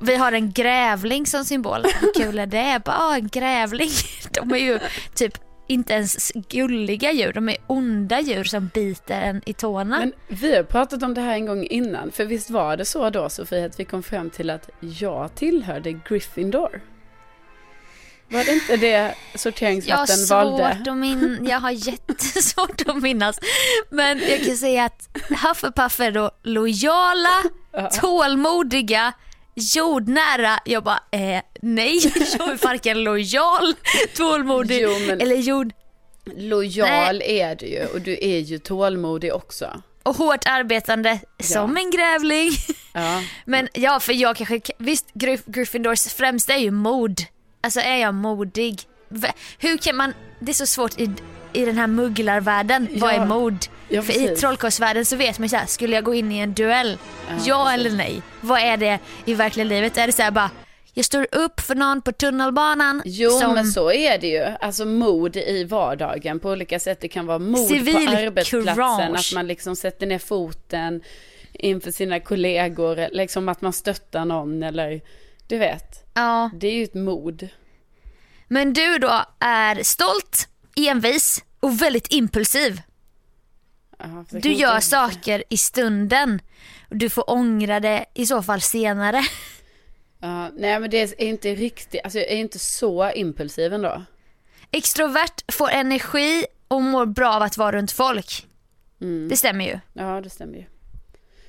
Vi 0.00 0.16
har 0.16 0.32
en 0.32 0.52
grävling 0.52 1.26
som 1.26 1.44
symbol. 1.44 1.82
Hur 2.00 2.24
kul 2.24 2.38
är 2.38 2.46
det? 2.46 2.82
Bara 2.84 2.96
ah, 2.98 3.14
en 3.14 3.28
grävling. 3.28 3.90
De 4.30 4.52
är 4.52 4.58
ju 4.58 4.78
typ 5.14 5.38
inte 5.68 5.92
ens 5.92 6.32
gulliga 6.48 7.12
djur, 7.12 7.32
de 7.32 7.48
är 7.48 7.56
onda 7.66 8.20
djur 8.20 8.44
som 8.44 8.70
biter 8.74 9.20
en 9.20 9.42
i 9.46 9.52
tårna. 9.52 9.98
Men 9.98 10.12
vi 10.28 10.56
har 10.56 10.62
pratat 10.62 11.02
om 11.02 11.14
det 11.14 11.20
här 11.20 11.34
en 11.34 11.46
gång 11.46 11.64
innan. 11.64 12.10
För 12.10 12.24
visst 12.24 12.50
var 12.50 12.76
det 12.76 12.84
så 12.84 13.10
då 13.10 13.28
Sofie 13.28 13.66
att 13.66 13.80
vi 13.80 13.84
kom 13.84 14.02
fram 14.02 14.30
till 14.30 14.50
att 14.50 14.70
jag 14.80 15.34
tillhörde 15.34 15.92
Gryffindor? 15.92 16.80
Var 18.28 18.44
det 18.44 18.52
inte 18.52 18.76
det 18.76 19.14
Jag 19.86 20.08
svårt 20.08 20.30
valde? 20.30 20.66
att 20.66 20.96
min... 20.96 21.46
jag 21.50 21.60
har 21.60 21.70
jättesvårt 21.70 22.82
att 22.88 23.02
minnas. 23.02 23.38
Men 23.90 24.18
jag 24.30 24.44
kan 24.44 24.56
säga 24.56 24.84
att 24.84 25.08
Hufflepuff 25.42 26.00
är 26.00 26.10
då 26.10 26.30
lojala, 26.42 27.42
Ja. 27.72 27.90
tålmodiga, 27.90 29.12
jordnära. 29.54 30.58
Jag 30.64 30.84
bara, 30.84 31.00
eh, 31.12 31.40
nej, 31.62 32.00
jag 32.38 32.50
är 32.50 32.64
varken 32.66 33.04
lojal, 33.04 33.74
tålmodig 34.16 34.80
Jo, 34.82 34.90
men- 35.06 35.20
eller 35.20 35.36
jord... 35.36 35.72
Lojal 36.36 37.22
är 37.22 37.54
du 37.54 37.66
ju 37.66 37.86
och 37.86 38.00
du 38.00 38.12
är 38.20 38.38
ju 38.38 38.58
tålmodig 38.58 39.34
också. 39.34 39.82
Och 40.02 40.16
hårt 40.16 40.44
arbetande 40.46 41.20
som 41.40 41.76
en 41.76 41.90
grävling. 41.90 42.50
Ja. 42.92 43.22
Men 43.44 43.68
ja, 43.72 44.00
för 44.00 44.12
jag 44.12 44.36
kanske, 44.36 44.60
visst 44.78 45.06
Gryff- 45.14 45.42
Gryffindors 45.46 46.06
främsta 46.06 46.54
är 46.54 46.58
ju 46.58 46.70
mod. 46.70 47.20
Alltså 47.66 47.80
är 47.80 47.96
jag 47.96 48.14
modig? 48.14 48.80
Hur 49.58 49.76
kan 49.76 49.96
man, 49.96 50.12
det 50.40 50.52
är 50.52 50.54
så 50.54 50.66
svårt 50.66 51.00
i, 51.00 51.10
i 51.52 51.64
den 51.64 51.78
här 51.78 51.86
mugglarvärlden, 51.86 52.88
vad 52.92 53.14
Ja. 53.14 53.22
är 53.22 53.26
mod? 53.26 53.66
Ja, 53.88 54.02
för 54.02 54.12
i 54.12 54.36
trollkarlsvärlden 54.36 55.04
så 55.04 55.16
vet 55.16 55.38
man 55.38 55.44
ju 55.44 55.48
såhär, 55.48 55.66
skulle 55.66 55.94
jag 55.94 56.04
gå 56.04 56.14
in 56.14 56.32
i 56.32 56.38
en 56.38 56.54
duell? 56.54 56.98
Ja, 57.44 57.72
eller 57.72 57.90
nej? 57.90 58.22
Vad 58.40 58.60
är 58.60 58.76
det 58.76 58.98
i 59.24 59.34
verkliga 59.34 59.64
livet? 59.64 59.96
Är 59.98 60.06
det 60.06 60.12
såhär 60.12 60.30
bara, 60.30 60.50
jag 60.94 61.04
står 61.04 61.26
upp 61.32 61.60
för 61.60 61.74
någon 61.74 62.02
på 62.02 62.12
tunnelbanan 62.12 63.02
Jo 63.04 63.30
som 63.30 63.54
men 63.54 63.66
så 63.66 63.92
är 63.92 64.18
det 64.18 64.26
ju. 64.28 64.44
Alltså 64.60 64.84
mod 64.84 65.36
i 65.36 65.64
vardagen 65.64 66.40
på 66.40 66.50
olika 66.50 66.78
sätt. 66.78 67.00
Det 67.00 67.08
kan 67.08 67.26
vara 67.26 67.38
mod 67.38 67.66
Civil 67.68 68.06
på 68.06 68.12
arbetsplatsen. 68.16 68.74
courage. 68.74 69.18
Att 69.18 69.34
man 69.34 69.46
liksom 69.46 69.76
sätter 69.76 70.06
ner 70.06 70.18
foten 70.18 71.00
inför 71.52 71.90
sina 71.90 72.20
kollegor. 72.20 73.08
Liksom 73.12 73.48
att 73.48 73.60
man 73.60 73.72
stöttar 73.72 74.24
någon 74.24 74.62
eller 74.62 75.00
du 75.46 75.58
vet. 75.58 76.05
Ja, 76.16 76.50
Det 76.54 76.66
är 76.68 76.72
ju 76.72 76.84
ett 76.84 76.94
mod. 76.94 77.48
men 78.48 78.72
du 78.72 78.98
då 78.98 79.24
är 79.38 79.82
stolt, 79.82 80.48
envis 80.76 81.44
och 81.60 81.82
väldigt 81.82 82.12
impulsiv. 82.12 82.82
Så 84.30 84.38
Du 84.38 84.52
gör 84.52 84.80
saker 84.80 85.44
i 85.50 85.56
stunden 85.56 86.40
och 86.90 86.96
du 86.96 87.08
får 87.10 87.30
ångra 87.30 87.80
det 87.80 88.04
i 88.14 88.26
så 88.26 88.42
fall 88.42 88.60
senare. 88.60 89.22
Ja, 90.20 90.48
nej 90.54 90.80
men 90.80 90.90
det 90.90 90.96
är 91.02 91.22
inte 91.22 91.54
riktigt, 91.54 92.00
alltså 92.04 92.18
jag 92.18 92.28
är 92.30 92.36
inte 92.36 92.58
så 92.58 93.10
impulsiv 93.10 93.72
ändå. 93.72 94.02
Extrovert 94.70 95.52
får 95.52 95.70
energi 95.70 96.44
och 96.68 96.82
mår 96.82 97.06
bra 97.06 97.34
av 97.34 97.42
att 97.42 97.56
vara 97.56 97.76
runt 97.76 97.92
folk. 97.92 98.46
Mm. 99.00 99.28
Det 99.28 99.36
stämmer 99.36 99.64
ju. 99.64 99.80
Ja 99.92 100.20
det 100.20 100.30
stämmer 100.30 100.58
ju. 100.58 100.64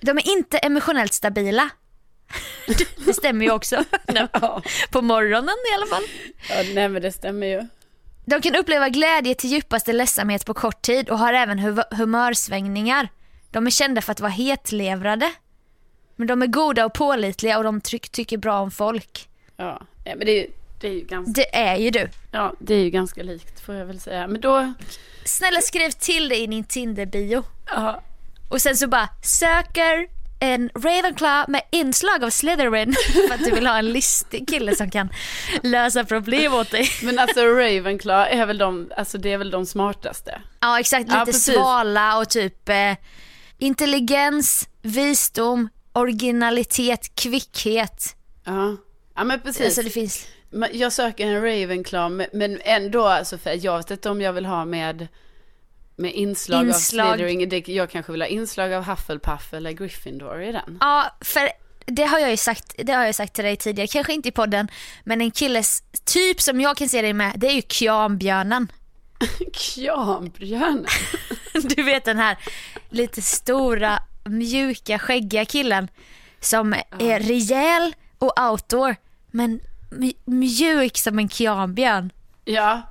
De 0.01 0.18
är 0.18 0.30
inte 0.38 0.57
emotionellt 0.57 1.13
stabila. 1.13 1.70
Det 3.05 3.13
stämmer 3.13 3.45
ju 3.45 3.51
också. 3.51 3.84
Ja, 4.32 4.61
På 4.91 5.01
morgonen 5.01 5.55
i 5.71 5.75
alla 5.75 5.86
fall. 5.86 6.03
ja 6.49 6.55
nej 6.73 6.89
men 6.89 7.01
det 7.01 7.11
stämmer 7.11 7.47
ju. 7.47 7.67
De 8.25 8.41
kan 8.41 8.55
uppleva 8.55 8.89
glädje 8.89 9.36
till 9.36 9.49
djupaste 9.49 9.93
ledsamhet 9.93 10.45
på 10.45 10.53
kort 10.53 10.82
tid 10.82 11.09
och 11.09 11.19
har 11.19 11.34
även 11.34 11.59
hu- 11.59 11.95
humörsvängningar. 11.95 13.07
De 13.51 13.67
är 13.67 13.71
kända 13.71 14.01
för 14.01 14.11
att 14.11 14.19
vara 14.19 14.32
hetlevrade. 14.32 15.34
Men 16.15 16.28
de 16.28 16.41
är 16.41 16.47
goda 16.47 16.86
och 16.86 16.93
pålitliga 16.93 17.57
och 17.57 17.63
de 17.63 17.82
tryck- 17.82 18.09
tycker 18.11 18.38
bra 18.38 18.59
om 18.59 18.71
folk. 18.71 19.30
Ja, 19.57 19.82
nej, 20.05 20.15
men 20.17 20.25
det 20.25 20.32
är, 20.32 20.41
ju- 20.41 20.51
det 20.82 20.88
är 20.88 20.91
ju 20.91 21.01
ganska, 21.01 21.32
Det 21.41 21.55
är 21.55 21.75
ju 21.75 21.89
du. 21.89 22.09
ja 22.32 22.53
det 22.59 22.73
är 22.73 22.84
ju 22.84 22.89
ganska 22.89 23.23
likt 23.23 23.59
får 23.59 23.75
jag 23.75 23.86
väl 23.86 23.99
säga. 23.99 24.28
Men 24.28 24.41
då, 24.41 24.73
Snälla 25.25 25.61
skriv 25.61 25.89
till 25.89 26.30
det 26.30 26.36
i 26.36 26.47
din 26.47 26.63
Tinder-bio. 26.63 27.43
ja, 27.65 28.01
Och 28.49 28.61
sen 28.61 28.78
så 28.78 28.88
bara 28.88 29.09
söker 29.23 30.07
en 30.39 30.69
Ravenclaw 30.75 31.45
med 31.51 31.61
inslag 31.71 32.23
av 32.23 32.29
Slytherin 32.29 32.93
för 33.27 33.33
att 33.33 33.43
du 33.45 33.51
vill 33.51 33.67
ha 33.67 33.77
en 33.77 33.91
listig 33.91 34.47
kille 34.49 34.75
som 34.75 34.89
kan 34.91 35.09
lösa 35.63 36.03
problem 36.03 36.53
åt 36.53 36.71
dig. 36.71 36.89
Men 37.03 37.19
alltså 37.19 37.41
Ravenclaw 37.45 38.41
är 38.41 38.45
väl 38.45 38.57
de, 38.57 38.91
alltså 38.97 39.17
det 39.17 39.33
är 39.33 39.38
väl 39.38 39.51
de 39.51 39.65
smartaste. 39.65 40.41
Ja 40.59 40.79
exakt, 40.79 41.05
Ja, 41.09 41.19
lite 41.19 41.25
precis. 41.31 41.53
svala 41.55 42.17
och 42.17 42.29
typ 42.29 42.69
eh, 42.69 42.93
intelligens, 43.57 44.69
visdom, 44.81 45.69
originalitet, 45.93 47.15
kvickhet. 47.15 48.15
Ja, 48.45 48.75
ja 49.15 49.23
men 49.23 49.39
precis. 49.39 49.65
Alltså 49.65 49.81
det 49.81 49.89
finns, 49.89 50.27
Jag 50.71 50.93
söker 50.93 51.27
en 51.27 51.41
Ravenclaw 51.41 52.15
men- 52.15 52.27
men 52.33 52.61
ändå 52.63 53.05
alltså 53.07 53.38
för 53.38 53.65
jag 53.65 53.77
vet 53.77 53.91
inte 53.91 54.09
om 54.09 54.21
jag 54.21 54.33
vill 54.33 54.45
ha 54.45 54.65
med 54.65 55.07
med 55.97 56.13
inslag, 56.13 56.67
Inslag. 56.67 57.07
av 57.07 57.17
Slytherin. 57.17 57.63
Jag 57.75 57.89
kanske 57.89 58.11
vill 58.11 58.21
ha 58.21 58.27
inslag 58.27 58.73
av 58.73 58.83
Hufflepuff 58.83 59.53
eller 59.53 59.71
Gryffindor 59.71 60.41
i 60.41 60.51
den. 60.51 60.77
ja 60.81 61.15
för 61.21 61.49
det 61.85 62.03
har 62.03 62.19
jag 62.19 62.31
ju 62.31 62.37
sagt, 62.37 62.75
det 62.77 62.93
har 62.93 63.05
jag 63.05 63.15
sagt 63.15 63.33
till 63.33 63.43
dig 63.43 63.55
tidigare, 63.57 63.87
kanske 63.87 64.13
inte 64.13 64.29
i 64.29 64.31
podden, 64.31 64.67
men 65.03 65.21
en 65.21 65.31
killes 65.31 65.83
typ 66.05 66.41
som 66.41 66.61
jag 66.61 66.77
kan 66.77 66.89
se 66.89 67.01
dig 67.01 67.13
med, 67.13 67.33
det 67.37 67.47
är 67.47 67.53
ju 67.53 67.61
Kjambjörnen. 67.61 68.71
Kjambjörn. 69.53 70.85
Du 71.75 71.83
vet 71.83 72.05
den 72.05 72.17
här 72.17 72.37
lite 72.89 73.21
stora, 73.21 73.99
mjuka, 74.25 74.99
skäggiga 74.99 75.45
killen 75.45 75.87
som 76.39 76.73
är 76.99 77.19
rejäl 77.19 77.95
och 78.17 78.39
outdoor 78.51 78.95
men 79.31 79.59
mj- 79.91 80.15
mjuk 80.25 80.97
som 80.97 81.19
en 81.19 81.29
kjambjörn. 81.29 82.11
Ja, 82.45 82.81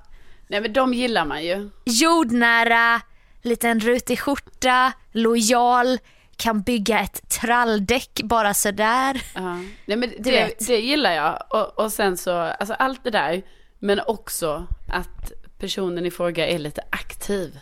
nej 0.48 0.60
men 0.60 0.72
de 0.72 0.94
gillar 0.94 1.24
man 1.24 1.44
ju. 1.44 1.70
Jordnära, 1.84 3.00
liten 3.42 3.80
rutig 3.80 4.20
skjorta, 4.20 4.92
lojal, 5.12 5.98
kan 6.36 6.62
bygga 6.62 7.00
ett 7.00 7.28
tralldäck 7.28 8.20
bara 8.24 8.54
sådär. 8.54 9.22
Ja. 9.34 9.54
Nej 9.86 9.96
men 9.96 10.12
det, 10.18 10.58
det 10.66 10.76
gillar 10.78 11.12
jag. 11.12 11.42
Och, 11.50 11.78
och 11.84 11.92
sen 11.92 12.16
så, 12.16 12.30
alltså 12.36 12.74
allt 12.74 13.04
det 13.04 13.10
där. 13.10 13.42
Men 13.78 14.00
också 14.06 14.66
att 14.88 15.32
personen 15.58 16.06
i 16.06 16.10
fråga 16.10 16.48
är 16.48 16.58
lite 16.58 16.82
aktiv. 16.90 17.58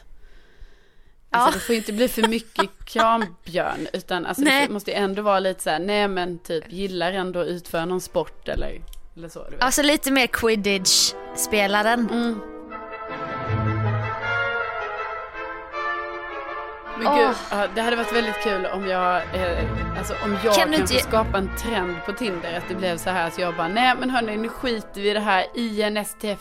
Alltså 1.31 1.49
Ja. 1.51 1.55
det 1.55 1.61
får 1.61 1.73
ju 1.75 1.79
inte 1.81 1.93
bli 1.93 2.09
för 2.09 2.29
mycket 2.29 2.71
krambjörn. 2.85 3.89
Utan 3.93 4.27
alltså 4.27 4.45
det 4.45 4.51
Nej. 4.51 4.69
måste 4.69 4.91
ju 4.91 4.97
ändå 4.97 5.23
vara 5.23 5.41
lite 5.41 5.63
så 5.63 5.71
här, 5.71 5.79
nej 5.79 6.09
men 6.09 6.39
typ 6.39 6.73
gillar 6.73 7.13
ändå 7.13 7.41
att 7.41 7.47
utföra 7.47 7.85
någon 7.85 8.01
sport 8.01 8.49
eller, 8.49 8.81
eller 9.17 9.29
så. 9.29 9.47
Alltså 9.61 9.83
lite 9.83 10.11
mer 10.11 10.27
quidditch-spelaren. 10.27 12.09
Mm. 12.11 12.41
Men 17.05 17.19
gud, 17.19 17.37
ja, 17.51 17.67
det 17.75 17.81
hade 17.81 17.97
varit 17.97 18.13
väldigt 18.13 18.43
kul 18.43 18.67
om 18.67 18.87
jag, 18.89 19.17
eh, 19.17 19.99
alltså 19.99 20.15
om 20.25 20.39
jag 20.45 20.55
Kan 20.55 20.63
kan, 20.65 20.71
du 20.71 20.77
inte- 20.77 20.95
skapa 20.99 21.39
en 21.39 21.51
trend 21.57 21.97
på 22.07 22.13
Tinder. 22.13 22.57
Att 22.59 22.69
det 22.69 22.75
blev 22.75 22.97
så 22.97 23.11
här 23.11 23.27
att 23.27 23.39
jag 23.39 23.57
bara, 23.57 23.69
nej 23.69 23.95
men 24.01 24.11
hörni 24.11 24.37
nu 24.37 24.49
skiter 24.49 25.01
vi 25.01 25.11
i 25.11 25.15
det 25.15 25.21
här 25.21 25.47
INSTF, 25.55 26.39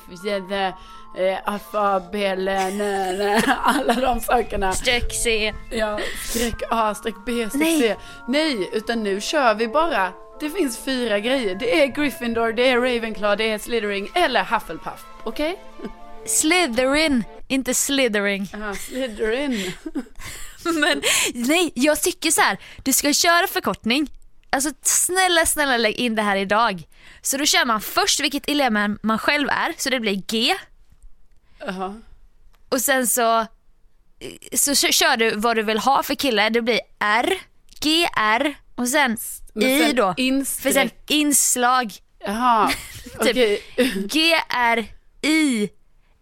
eh, 1.17 1.37
AFABL, 1.53 2.43
nej, 2.45 2.73
nej, 2.77 3.41
alla 3.63 3.93
de 3.93 4.19
sakerna. 4.19 4.73
Streck 4.73 5.13
C. 5.23 5.53
Ja, 5.69 5.99
streck 6.25 6.61
A, 6.69 6.95
streck 6.95 7.15
B, 7.25 7.31
streck 7.49 7.61
Nej. 7.61 7.79
C. 7.81 7.95
Nej, 8.27 8.69
utan 8.73 9.03
nu 9.03 9.21
kör 9.21 9.53
vi 9.53 9.67
bara. 9.67 10.11
Det 10.39 10.49
finns 10.49 10.77
fyra 10.85 11.19
grejer. 11.19 11.55
Det 11.55 11.81
är 11.83 11.87
Gryffindor, 11.87 12.51
det 12.53 12.69
är 12.69 12.75
Ravenclaw, 12.77 13.35
det 13.43 13.51
är 13.51 13.57
Slytherin 13.57 14.07
eller 14.15 14.43
Hufflepuff. 14.43 15.05
Okej? 15.23 15.59
Slytherin, 16.25 17.23
inte 17.47 17.73
slithering. 17.73 18.47
Ja, 18.53 18.73
Slytherin. 18.75 19.71
Men 20.79 21.01
nej, 21.33 21.71
jag 21.75 22.01
tycker 22.01 22.31
så 22.31 22.41
här. 22.41 22.57
du 22.83 22.93
ska 22.93 23.13
köra 23.13 23.47
förkortning. 23.47 24.11
Alltså 24.49 24.69
snälla, 24.81 25.45
snälla 25.45 25.77
lägg 25.77 25.95
in 25.95 26.15
det 26.15 26.21
här 26.21 26.35
idag. 26.35 26.83
Så 27.21 27.37
då 27.37 27.45
kör 27.45 27.65
man 27.65 27.81
först 27.81 28.19
vilket 28.19 28.49
elev 28.49 28.71
man 29.03 29.17
själv 29.19 29.49
är, 29.49 29.73
så 29.77 29.89
det 29.89 29.99
blir 29.99 30.15
G. 30.27 30.55
Jaha. 31.59 32.01
Och 32.69 32.81
sen 32.81 33.07
så, 33.07 33.45
så 34.53 34.75
kö- 34.75 34.91
kör 34.91 35.17
du 35.17 35.35
vad 35.35 35.55
du 35.55 35.63
vill 35.63 35.77
ha 35.77 36.03
för 36.03 36.15
kille, 36.15 36.49
det 36.49 36.61
blir 36.61 36.79
R, 36.99 37.33
G, 37.81 38.07
R 38.17 38.55
och 38.75 38.87
sen 38.87 39.17
I 39.55 39.93
då. 39.93 40.13
insträck- 40.17 40.61
För 40.61 40.71
sen 40.71 40.89
inslag, 41.07 41.93
Jaha, 42.25 42.71
okej. 43.19 43.61
G, 44.09 44.33
R, 44.49 44.85
I, 45.21 45.69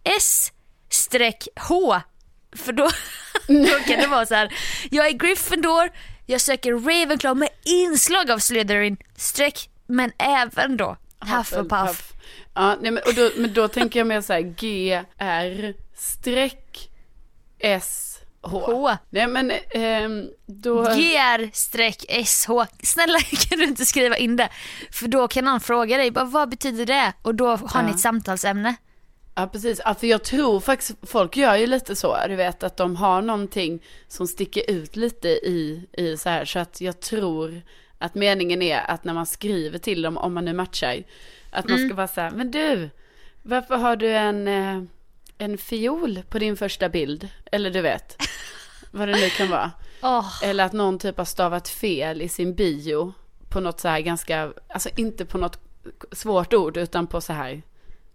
S, 0.04 0.52
streck, 0.90 1.48
H. 1.68 2.00
För 2.56 2.72
då, 2.72 2.84
då 3.46 3.78
kan 3.86 4.00
det 4.00 4.06
vara 4.06 4.26
så 4.26 4.34
här. 4.34 4.54
jag 4.90 5.06
är 5.06 5.12
Gryffindor, 5.12 5.90
jag 6.26 6.40
söker 6.40 6.72
Ravenclaw 6.72 7.34
med 7.40 7.48
inslag 7.64 8.30
av 8.30 8.38
Slytherin, 8.38 8.96
streck, 9.16 9.70
men 9.86 10.12
även 10.18 10.76
då 10.76 10.96
Hufflepuff. 11.20 12.12
Ja, 12.54 12.76
nej, 12.80 12.90
men, 12.90 13.02
och 13.06 13.14
då, 13.14 13.30
men 13.36 13.52
då 13.54 13.68
tänker 13.68 14.00
jag 14.00 14.06
mer 14.06 14.20
så 14.20 14.32
här 14.32 14.40
G, 14.40 15.02
R, 15.18 15.74
streck, 15.96 16.90
S, 17.58 18.18
H. 18.42 18.62
H. 18.66 18.96
Nej 19.10 19.26
men 19.26 19.52
ehm, 19.70 20.26
då... 20.46 20.82
GR 20.82 21.50
streck 21.52 22.26
SH. 22.26 22.50
Snälla 22.82 23.18
kan 23.48 23.58
du 23.58 23.64
inte 23.64 23.86
skriva 23.86 24.16
in 24.16 24.36
det? 24.36 24.48
För 24.92 25.08
då 25.08 25.28
kan 25.28 25.44
någon 25.44 25.60
fråga 25.60 25.96
dig, 25.96 26.10
bara, 26.10 26.24
vad 26.24 26.48
betyder 26.50 26.86
det? 26.86 27.12
Och 27.22 27.34
då 27.34 27.46
har 27.56 27.82
ni 27.82 27.88
Ja. 27.88 27.94
ett 27.94 28.00
samtalsämne. 28.00 28.74
Ja 29.34 29.46
precis, 29.46 29.80
för 29.98 30.06
jag 30.06 30.24
tror 30.24 30.60
faktiskt, 30.60 30.92
folk 31.02 31.36
gör 31.36 31.56
ju 31.56 31.66
lite 31.66 31.96
så, 31.96 32.16
du 32.28 32.36
vet 32.36 32.62
att 32.62 32.76
de 32.76 32.96
har 32.96 33.22
någonting 33.22 33.82
som 34.08 34.26
sticker 34.26 34.70
ut 34.70 34.96
lite 34.96 35.28
i, 35.28 35.86
i 35.92 36.16
så 36.16 36.28
här, 36.28 36.44
så 36.44 36.58
att 36.58 36.80
jag 36.80 37.00
tror 37.00 37.62
att 37.98 38.14
meningen 38.14 38.62
är 38.62 38.90
att 38.90 39.04
när 39.04 39.14
man 39.14 39.26
skriver 39.26 39.78
till 39.78 40.02
dem, 40.02 40.16
om 40.16 40.34
man 40.34 40.44
nu 40.44 40.52
matchar, 40.52 41.02
att 41.50 41.68
man 41.68 41.78
ska 41.78 41.94
vara 41.94 42.08
så 42.08 42.20
här, 42.20 42.30
men 42.30 42.50
du, 42.50 42.90
varför 43.42 43.76
har 43.76 43.96
du 43.96 44.12
en, 44.12 44.48
eh, 44.48 44.82
en 45.38 45.58
fiol 45.58 46.22
på 46.28 46.38
din 46.38 46.56
första 46.56 46.88
bild? 46.88 47.28
Eller 47.52 47.70
du 47.70 47.80
vet, 47.80 48.22
vad 48.90 49.08
det 49.08 49.14
nu 49.14 49.30
kan 49.30 49.50
vara. 49.50 49.70
Åh, 50.02 50.42
Eller 50.42 50.64
att 50.64 50.72
någon 50.72 50.98
typ 50.98 51.18
har 51.18 51.24
stavat 51.24 51.68
fel 51.68 52.22
i 52.22 52.28
sin 52.28 52.54
bio 52.54 53.12
på 53.48 53.60
något 53.60 53.80
så 53.80 53.88
här 53.88 54.00
ganska, 54.00 54.52
alltså 54.68 54.88
inte 54.96 55.24
på 55.24 55.38
något 55.38 55.58
svårt 56.12 56.54
ord 56.54 56.76
utan 56.76 57.06
på 57.06 57.20
så 57.20 57.32
här 57.32 57.62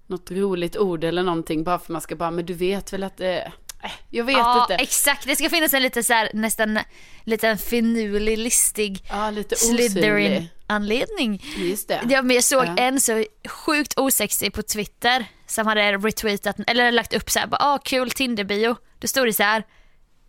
något 0.07 0.31
roligt 0.31 0.77
ord 0.77 1.03
eller 1.03 1.23
någonting 1.23 1.63
bara 1.63 1.79
för 1.79 1.93
man 1.93 2.01
ska 2.01 2.15
bara, 2.15 2.31
men 2.31 2.45
du 2.45 2.53
vet 2.53 2.93
väl 2.93 3.03
att 3.03 3.17
det, 3.17 3.51
äh, 3.83 3.91
jag 4.09 4.23
vet 4.23 4.37
ja, 4.37 4.61
inte. 4.61 4.75
exakt. 4.83 5.27
Det 5.27 5.35
ska 5.35 5.49
finnas 5.49 5.73
en 5.73 5.81
lite 5.81 6.03
så 6.03 6.13
här, 6.13 6.29
nästan 6.33 6.79
lite 7.23 7.57
finurlig, 7.57 8.37
listig 8.37 9.03
Ja, 9.09 9.29
lite 9.29 9.55
osynlig. 9.55 9.91
Slytherin-anledning. 9.91 11.43
Just 11.57 11.87
det. 11.87 12.01
Ja, 12.09 12.21
men 12.21 12.35
jag 12.35 12.43
såg 12.43 12.65
Ja. 12.65 12.75
en 12.77 12.99
så 12.99 13.25
sjukt 13.49 13.93
osexig 13.99 14.53
på 14.53 14.61
Twitter 14.63 15.25
som 15.45 15.67
hade 15.67 15.97
retweetat, 15.97 16.55
eller 16.67 16.91
lagt 16.91 17.13
upp 17.13 17.29
så 17.29 17.39
här, 17.39 17.47
bara, 17.47 17.57
ah, 17.61 17.77
kul 17.77 18.11
Tinder-bio. 18.11 18.75
Då 18.99 19.07
stod 19.07 19.27
det 19.27 19.33
så 19.33 19.43
här, 19.43 19.63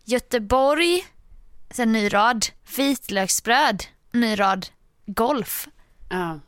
Göteborg, 0.05 1.05
sen 1.71 1.93
ny 1.93 2.09
rad, 2.15 2.47
vitlöksbröd, 2.77 3.85
ny 4.13 4.41
rad, 4.41 4.67
golf. 5.07 5.69
Ja. 6.11 6.41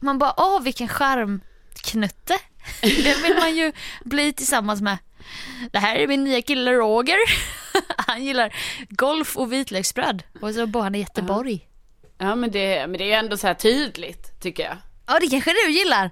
Man 0.00 0.18
bara, 0.18 0.34
åh 0.36 0.62
vilken 0.62 0.88
charmknutte. 0.88 2.38
Den 2.80 3.22
vill 3.22 3.34
man 3.36 3.56
ju 3.56 3.72
bli 4.04 4.32
tillsammans 4.32 4.80
med. 4.80 4.98
Det 5.72 5.78
här 5.78 5.96
är 5.96 6.06
min 6.06 6.24
nya 6.24 6.42
kille 6.42 6.72
Roger. 6.72 7.16
Han 7.96 8.24
gillar 8.24 8.54
golf 8.88 9.36
och 9.36 9.52
vitlöksbröd. 9.52 10.22
Och 10.40 10.54
så 10.54 10.66
bor 10.66 10.82
han 10.82 10.94
i 10.94 10.98
Göteborg. 10.98 11.68
ja, 12.18 12.34
men 12.34 12.50
det, 12.50 12.86
men 12.86 12.98
det 12.98 13.12
är 13.12 13.18
ändå 13.18 13.36
så 13.36 13.46
här 13.46 13.54
tydligt 13.54 14.40
tycker 14.40 14.62
jag. 14.62 14.76
Ja, 15.06 15.18
det 15.20 15.28
kanske 15.28 15.50
du 15.66 15.70
gillar. 15.70 16.10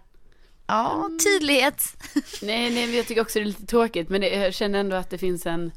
Ja, 0.66 1.10
tydlighet. 1.24 1.84
Nej, 2.42 2.70
nej, 2.70 2.86
men 2.86 2.96
jag 2.96 3.06
tycker 3.06 3.20
också 3.22 3.38
det 3.38 3.42
är 3.42 3.46
lite 3.46 3.66
tråkigt, 3.66 4.08
men 4.08 4.20
det, 4.20 4.28
jag 4.28 4.54
känner 4.54 4.78
ändå 4.80 4.96
att 4.96 5.10
det 5.10 5.18
finns 5.18 5.46
en, 5.46 5.72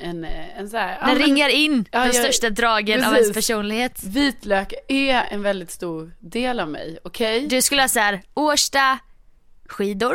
en, 0.00 0.24
eh, 0.24 0.58
en 0.58 0.70
så 0.70 0.76
här, 0.76 0.98
ja, 1.00 1.06
Den 1.06 1.18
men 1.18 1.26
ringar 1.26 1.48
in 1.48 1.84
Ja, 1.92 1.98
de 2.00 2.06
jag- 2.06 2.14
största 2.14 2.50
dragen 2.50 3.04
av 3.04 3.10
precis. 3.10 3.22
ens 3.24 3.34
personlighet. 3.34 4.02
Vitlök 4.04 4.72
är 4.88 5.14
en 5.30 5.42
väldigt 5.42 5.70
stor 5.70 6.12
del 6.20 6.60
av 6.60 6.68
mig, 6.68 6.98
okej? 7.04 7.46
Du 7.46 7.62
skulle 7.62 7.80
ha 7.82 7.88
så 7.88 8.00
här, 8.00 8.22
Årsta, 8.34 8.98
skidor, 9.68 10.14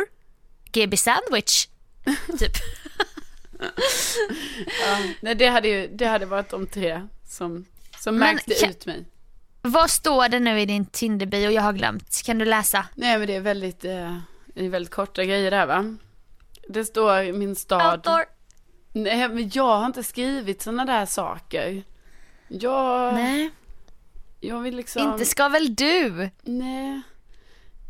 GB 0.72 0.96
sandwich. 0.96 1.68
Typ. 2.38 2.52
Ja, 4.86 4.98
nej, 5.20 5.34
det 5.34 5.46
hade 5.46 5.68
ju, 5.68 5.88
det 5.88 6.06
hade 6.06 6.26
varit 6.26 6.48
de 6.48 6.66
tre 6.66 7.08
som, 7.28 7.64
som 7.98 8.16
Men 8.16 8.34
märkte 8.34 8.54
kan- 8.54 8.70
ut 8.70 8.86
mig. 8.86 9.04
Vad 9.62 9.90
står 9.90 10.28
det 10.28 10.38
nu 10.40 10.60
i 10.60 10.66
din 10.66 10.86
Tinder-bio? 10.86 11.50
Jag 11.50 11.62
har 11.62 11.72
glömt. 11.72 12.22
Kan 12.24 12.38
du 12.38 12.44
läsa? 12.44 12.86
Nej, 12.94 13.18
men 13.18 13.26
det 13.26 13.34
är 13.36 13.40
väldigt, 13.40 13.84
eh, 13.84 14.16
det 14.46 14.64
är 14.64 14.68
väldigt 14.68 14.94
korta 14.94 15.24
grejer 15.24 15.50
där 15.50 15.66
va? 15.66 15.96
Det 16.68 16.84
står 16.84 17.32
min 17.32 17.56
stad. 17.56 17.92
Outdoor. 17.96 18.24
Nej, 18.92 19.28
men 19.28 19.50
jag 19.54 19.76
har 19.78 19.86
inte 19.86 20.02
skrivit 20.04 20.62
sådana 20.62 20.84
där 20.84 21.06
saker. 21.06 21.82
Jag, 22.48 23.14
Nej, 23.14 23.50
jag 24.40 24.60
vill 24.60 24.76
liksom... 24.76 25.02
inte 25.12 25.24
ska 25.26 25.48
väl 25.48 25.74
du? 25.74 26.30
Nej. 26.42 27.00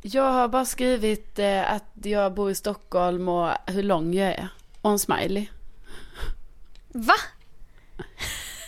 Jag 0.03 0.33
har 0.33 0.49
bara 0.49 0.65
skrivit 0.65 1.39
eh, 1.39 1.73
att 1.73 1.93
jag 2.03 2.35
bor 2.35 2.51
i 2.51 2.55
Stockholm 2.55 3.29
och 3.29 3.53
hur 3.67 3.83
lång 3.83 4.15
jag 4.15 4.29
är. 4.29 4.49
Och 4.81 4.91
en 4.91 4.99
smiley. 4.99 5.47
Va? 6.89 7.15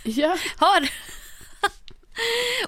Ja. 0.04 0.36
Har 0.56 0.88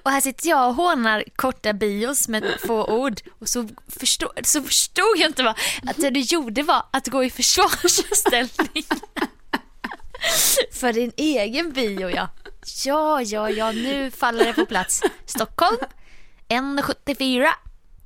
Och 0.02 0.10
här 0.10 0.20
sitter 0.20 0.48
jag 0.48 0.68
och 0.68 0.74
hånar 0.74 1.24
korta 1.36 1.72
bios 1.72 2.28
med 2.28 2.60
få 2.66 2.84
ord 2.84 3.20
och 3.38 3.48
så, 3.48 3.68
förstå, 4.00 4.32
så 4.44 4.62
förstod 4.62 5.16
jag 5.16 5.30
inte 5.30 5.42
vad, 5.42 5.58
att 5.86 5.96
det 5.96 6.10
du 6.10 6.20
gjorde 6.20 6.62
var 6.62 6.86
att 6.90 7.08
gå 7.08 7.24
i 7.24 7.30
försvarsställning. 7.30 8.84
För 10.72 10.92
din 10.92 11.12
egen 11.16 11.72
bio 11.72 12.10
ja. 12.10 12.28
Ja, 12.84 13.22
ja, 13.22 13.50
ja, 13.50 13.72
nu 13.72 14.10
faller 14.10 14.44
det 14.44 14.52
på 14.52 14.66
plats. 14.66 15.02
Stockholm, 15.26 15.76
1,74. 16.48 17.48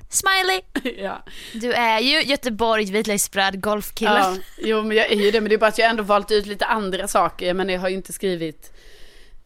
Smiley. 0.08 0.60
ja. 1.04 1.22
Du 1.54 1.72
är 1.72 2.00
ju 2.00 2.22
Göteborg 2.22 2.84
vitlöksbröd 2.84 3.60
golfkille. 3.62 4.10
ja. 4.10 4.36
Jo, 4.58 4.82
men 4.82 4.96
jag 4.96 5.06
är 5.12 5.16
ju 5.16 5.30
det. 5.30 5.40
Men 5.40 5.48
det 5.48 5.54
är 5.54 5.58
bara 5.58 5.66
att 5.66 5.78
jag 5.78 5.90
ändå 5.90 6.02
valt 6.02 6.30
ut 6.30 6.46
lite 6.46 6.66
andra 6.66 7.08
saker. 7.08 7.54
Men 7.54 7.68
jag 7.68 7.80
har 7.80 7.88
ju 7.88 7.96
inte 7.96 8.12
skrivit 8.12 8.72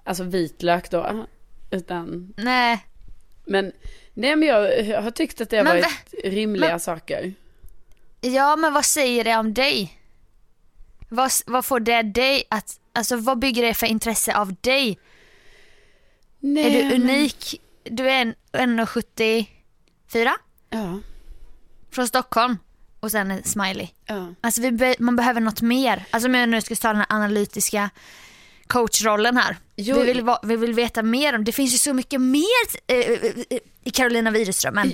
alltså 0.05 0.25
vitlök 0.25 0.91
då. 0.91 1.27
Utan, 1.71 2.35
Nej, 2.37 2.87
men 3.45 3.73
nej 4.15 4.37
men 4.37 4.49
jag, 4.49 4.87
jag 4.87 5.03
har 5.03 5.11
tyckt 5.11 5.41
att 5.41 5.51
det 5.51 5.57
har 5.57 5.65
Men 5.65 5.77
varit 5.81 6.15
rimliga 6.25 6.71
men- 6.71 6.81
saker. 6.81 7.35
Ja, 8.21 8.57
men 8.57 8.73
vad 8.73 8.85
säger 8.85 9.25
det 9.25 9.37
om 9.37 9.55
dig? 9.55 9.99
Vad, 11.09 11.31
vad 11.47 11.65
får 11.65 11.81
det 11.81 12.03
dig 12.03 12.45
att, 12.51 12.81
alltså 12.93 13.17
vad 13.17 13.39
bygger 13.39 13.63
det 13.63 13.75
för 13.75 13.87
intresse 13.87 14.37
av 14.37 14.55
dig? 14.61 14.99
Nej, 16.41 16.65
är 16.67 16.71
du 16.83 16.99
men- 16.99 17.03
unik? 17.11 17.61
Du 17.85 18.11
är 18.11 18.23
en 18.23 18.35
1,74 18.53 20.31
Ja. 20.73 20.99
från 21.91 22.09
Stockholm 22.09 22.59
och 23.01 23.11
sen 23.11 23.31
en 23.31 23.45
smiley. 23.45 23.89
Ja. 24.07 24.35
Alltså 24.41 24.71
be, 24.71 24.95
man 24.99 25.17
behöver 25.17 25.41
något 25.41 25.63
mer. 25.63 26.05
Alltså 26.11 26.29
om 26.29 26.35
jag 26.35 26.49
nu 26.49 26.61
ska 26.61 26.75
ta 26.75 26.89
den 26.89 26.97
här 26.97 27.07
analytiska 27.09 27.91
coachrollen 28.67 29.37
här. 29.37 29.57
Jo. 29.77 29.97
Vi, 30.01 30.05
vill, 30.05 30.31
vi 30.43 30.57
vill 30.57 30.75
veta 30.75 31.03
mer 31.03 31.35
om, 31.35 31.45
det 31.45 31.53
finns 31.53 31.75
ju 31.75 31.79
så 31.79 31.95
mycket 31.95 32.21
mer 32.21 32.67
eh, 32.87 32.97
eh, 32.99 33.59
i 33.85 33.91
Carolina 33.91 34.31
Widerström. 34.31 34.93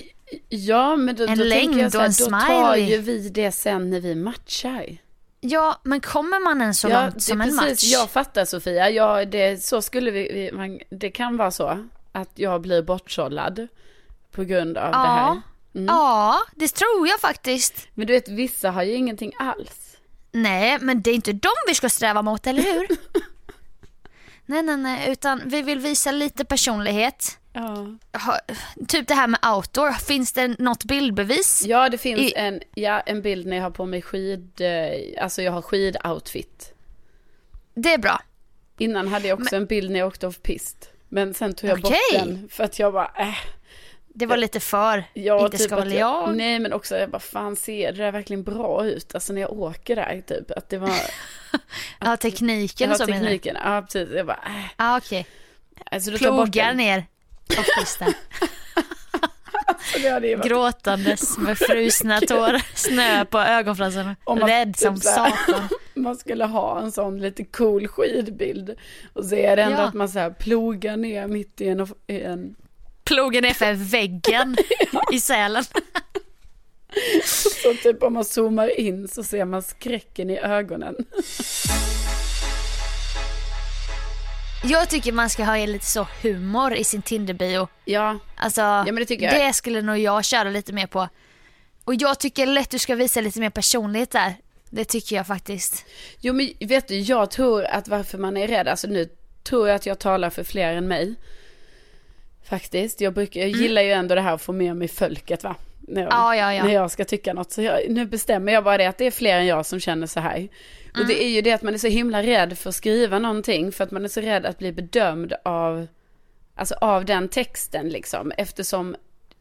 Ja, 0.49 0.97
men 0.97 1.17
då, 1.17 1.27
En 1.27 1.39
då 1.39 1.45
längd 1.45 1.63
tänker 1.63 1.83
jag 1.83 1.93
så 1.93 1.99
här, 1.99 2.31
då 2.31 2.37
tar 2.39 2.75
smiley. 2.75 2.91
ju 2.91 2.99
vi 2.99 3.29
det 3.29 3.53
sen 3.53 3.91
när 3.91 4.01
vi 4.01 4.15
matchar. 4.15 4.99
Ja, 5.41 5.81
men 5.83 6.01
kommer 6.01 6.45
man 6.45 6.61
ens 6.61 6.81
så 6.81 6.89
ja, 6.89 7.03
långt 7.03 7.23
som 7.23 7.41
en 7.41 7.47
precis, 7.47 7.61
match? 7.61 7.85
Jag 7.93 8.11
fattar 8.11 8.45
Sofia. 8.45 8.91
Ja, 8.91 9.25
det, 9.25 9.65
så 9.65 9.83
skulle 9.83 10.11
vi, 10.11 10.51
man, 10.53 10.81
det 10.91 11.11
kan 11.11 11.37
vara 11.37 11.51
så 11.51 11.89
att 12.13 12.31
jag 12.35 12.61
blir 12.61 12.83
bortsållad 12.83 13.69
på 14.33 14.45
grund 14.45 14.79
av 14.79 14.93
det 14.93 14.99
här. 14.99 15.41
Ja, 15.87 15.95
ja, 15.95 16.39
det 16.57 16.69
tror 16.69 17.09
jag 17.09 17.21
faktiskt. 17.21 17.89
Men 17.95 18.07
du 18.07 18.13
vet, 18.13 18.29
vissa 18.29 18.71
har 18.71 18.83
ju 18.83 18.93
ingenting 18.95 19.33
alls. 19.39 19.97
Nej, 20.33 20.79
men 20.81 21.03
det 21.03 21.11
är 21.11 21.15
inte 21.15 21.33
dem 21.33 21.53
vi 21.69 21.75
ska 21.75 21.89
sträva 21.89 22.23
mot, 22.23 22.47
eller 22.47 22.63
hur? 22.63 22.87
nej, 24.47 24.63
nej, 24.63 24.77
nej, 24.77 25.11
utan 25.13 25.43
vi 25.45 25.63
vill 25.63 25.79
visa 25.79 26.11
lite 26.11 26.45
personlighet. 26.45 27.39
Ja, 27.53 27.87
Ha, 28.19 28.39
typ 28.89 29.09
det 29.09 29.15
här 29.15 29.27
med 29.27 29.41
outdoor, 29.55 29.93
finns 29.93 30.33
det 30.33 30.49
något 30.59 30.85
bildbevis? 30.85 31.63
ja 31.67 31.89
det 31.89 31.99
finns 31.99 32.21
I- 32.21 32.33
en, 32.37 32.61
ja, 32.75 33.01
en 33.01 33.23
bild 33.23 33.47
när 33.47 33.57
jag 33.57 33.63
har 33.65 33.71
på 33.71 33.87
mig 33.87 34.03
skid, 34.03 34.61
eh, 34.61 35.23
alltså 35.25 35.43
jag 35.43 35.53
har 35.53 35.63
skidoutfit. 35.63 36.73
Det 37.75 37.93
är 37.95 37.99
bra. 37.99 38.23
Innan 38.79 39.09
hade 39.09 39.29
jag 39.29 39.41
också 39.41 39.57
en 39.57 39.67
bild 39.67 39.91
när 39.91 39.99
jag 39.99 40.09
åkte 40.09 40.27
off 40.27 40.43
pist. 40.43 40.91
Men 41.09 41.35
sen 41.35 41.55
tog 41.55 41.71
jag 41.71 41.81
bort 41.81 41.93
Okej. 42.13 42.21
den 42.25 42.49
för 42.53 42.65
att 42.65 42.79
jag 42.79 42.93
bara, 42.93 43.11
äh, 43.19 43.35
Det 44.19 44.27
var 44.27 44.37
lite 44.37 44.61
för, 44.61 45.05
Ja, 45.15 45.45
inte 45.45 45.59
ska 45.59 45.77
att 45.77 45.81
väl 45.85 45.93
jag. 45.93 46.37
Nej, 46.37 46.59
men 46.59 46.73
också 46.73 46.97
jag 46.97 47.11
bara, 47.11 47.19
fan 47.19 47.57
ser 47.57 47.93
det 47.93 47.99
där 48.05 48.13
verkligen 48.13 48.43
bra 48.43 48.85
ut? 48.87 49.15
Alltså 49.15 49.33
när 49.33 49.41
jag 49.41 49.53
åker 49.53 49.97
där, 49.97 50.23
typ. 50.27 50.51
Att 50.51 50.69
det 50.69 50.79
var, 50.79 50.91
Ja, 52.01 52.17
tekniken 52.17 52.91
jag 52.91 52.95
och 52.95 53.01
har 53.01 53.07
så 53.07 53.11
menar 53.11 53.25
du? 53.25 53.31
tekniken. 53.31 53.57
Ja, 53.65 53.83
precis. 53.83 54.09
Jag 54.15 54.27
bara, 54.27 54.41
äh. 54.47 54.65
Ja, 54.79 54.97
okej. 54.99 55.27
Alltså 55.91 56.11
tar 56.11 56.31
bort 56.31 56.53
Plogar 56.53 56.75
ner 56.75 57.05
off-pisten, 57.59 58.13
Så 59.93 59.99
det 59.99 60.09
hade 60.09 60.29
ju 60.29 60.37
varit- 60.37 60.49
gråtandes 60.49 61.39
med 61.39 61.59
frusna 61.59 62.21
tårar, 62.29 62.63
snö 62.75 63.25
på 63.25 63.39
ögonfransarna, 63.39 64.17
rädd 64.27 64.77
som 64.77 64.95
typ 64.95 65.05
här. 65.07 65.31
satan. 65.47 65.69
Man 65.95 66.17
skulle 66.17 66.45
ha 66.45 66.81
en 66.81 66.93
sån 66.93 67.19
lite 67.21 67.45
cool 67.45 67.89
skidbild. 67.89 68.75
Och 69.13 69.25
så 69.25 69.35
är 69.35 69.57
det 69.57 69.63
ändå 69.63 69.79
Ja. 69.79 69.83
att 69.85 69.95
man 69.95 70.09
så 70.09 70.19
här 70.19 70.31
plogar 70.31 70.97
ner 70.97 71.27
mitt 71.27 71.61
i 71.61 71.69
en, 71.69 71.87
i 72.07 72.21
en 72.21 72.55
Plogen 73.09 73.45
är 73.45 73.55
för 73.55 73.73
väggen 73.73 74.57
i 75.13 75.21
Sälen. 75.21 75.65
så 77.25 77.75
typ 77.83 78.03
om 78.03 78.13
man 78.13 78.25
zoomar 78.25 78.81
in 78.81 79.09
så 79.09 79.23
ser 79.25 79.45
man 79.45 79.63
skräcken 79.63 80.31
i 80.31 80.39
ögonen. 80.39 80.95
Jag 84.65 84.89
tycker 84.89 85.13
man 85.13 85.31
ska 85.31 85.45
ha 85.45 85.57
lite 85.67 85.87
så 85.87 86.07
humor 86.23 86.75
i 86.75 86.85
sin 86.85 87.03
Tinder-bio. 87.03 87.69
Ja, 87.85 88.19
Alltså, 88.37 88.61
men 88.61 88.95
det 88.95 89.05
tycker 89.05 89.25
jag. 89.25 89.35
det 89.35 89.53
skulle 89.53 89.83
nog 89.83 89.99
jag 89.99 90.25
köra 90.25 90.51
lite 90.51 90.73
mer 90.73 90.87
på. 90.87 91.09
Och 91.85 91.95
jag 91.95 92.21
tycker 92.21 92.47
lätt 92.47 92.71
du 92.71 92.79
ska 92.79 92.95
visa 92.95 93.21
lite 93.21 93.41
mer 93.41 93.51
personlighet 93.51 94.11
där. 94.11 94.35
Det 94.71 94.85
tycker 94.85 95.17
jag 95.17 95.27
faktiskt. 95.27 95.85
Jo 96.21 96.33
men 96.35 96.51
vet 96.61 96.89
du, 96.89 96.99
jag 96.99 97.31
tror 97.31 97.65
att 97.65 97.89
varför 97.89 98.19
man 98.19 98.37
är 98.37 98.49
rädd, 98.49 98.69
alltså 98.69 98.87
nu 98.89 99.09
tror 99.45 99.69
jag 99.69 99.75
att 99.75 99.87
jag 99.87 99.99
talar 99.99 100.31
för 100.31 100.45
fler 100.45 100.75
än 100.75 100.89
mig. 100.89 101.15
Faktiskt, 102.49 103.01
jag, 103.01 103.15
brukar, 103.15 103.41
jag 103.41 103.49
gillar 103.51 103.83
ju 103.83 103.91
ändå 103.93 104.15
det 104.15 104.21
här 104.21 104.35
att 104.35 104.43
få 104.43 104.53
med 104.53 104.77
mig 104.77 104.89
folket 104.89 105.45
va. 105.45 105.55
När 105.81 106.03
jag, 106.03 106.13
Mm. 106.13 106.19
Ja, 106.25 106.37
ja, 106.37 106.55
ja. 106.55 106.65
när 106.65 106.73
jag 106.75 106.91
ska 106.91 107.05
tycka 107.05 107.33
något. 107.33 107.53
Så 107.53 107.63
jag, 107.63 107.81
nu 107.89 108.07
bestämmer 108.07 108.53
jag 108.53 108.65
bara 108.65 108.79
det 108.79 108.87
att 108.87 108.99
det 108.99 109.05
är 109.07 109.11
fler 109.11 109.39
än 109.39 109.47
jag 109.47 109.67
som 109.67 109.81
känner 109.81 110.07
så 110.07 110.21
här. 110.21 110.49
Och 110.95 111.07
det 111.07 111.15
Mm. 111.15 111.25
är 111.27 111.29
ju 111.29 111.41
det 111.43 111.53
att 111.53 111.63
man 111.63 111.75
är 111.75 111.79
så 111.79 111.89
himla 111.89 112.23
rädd 112.23 112.59
för 112.59 112.69
att 112.69 112.75
skriva 112.75 113.19
någonting. 113.19 113.73
För 113.73 113.85
att 113.85 113.91
man 113.91 114.05
är 114.05 114.09
så 114.09 114.21
rädd 114.21 114.47
att 114.47 114.59
bli 114.59 114.73
bedömd 114.73 115.33
av, 115.45 115.87
alltså 116.55 116.75
av 116.81 117.05
den 117.05 117.29
texten 117.29 117.89
liksom. 117.89 118.33
Eftersom 118.37 118.97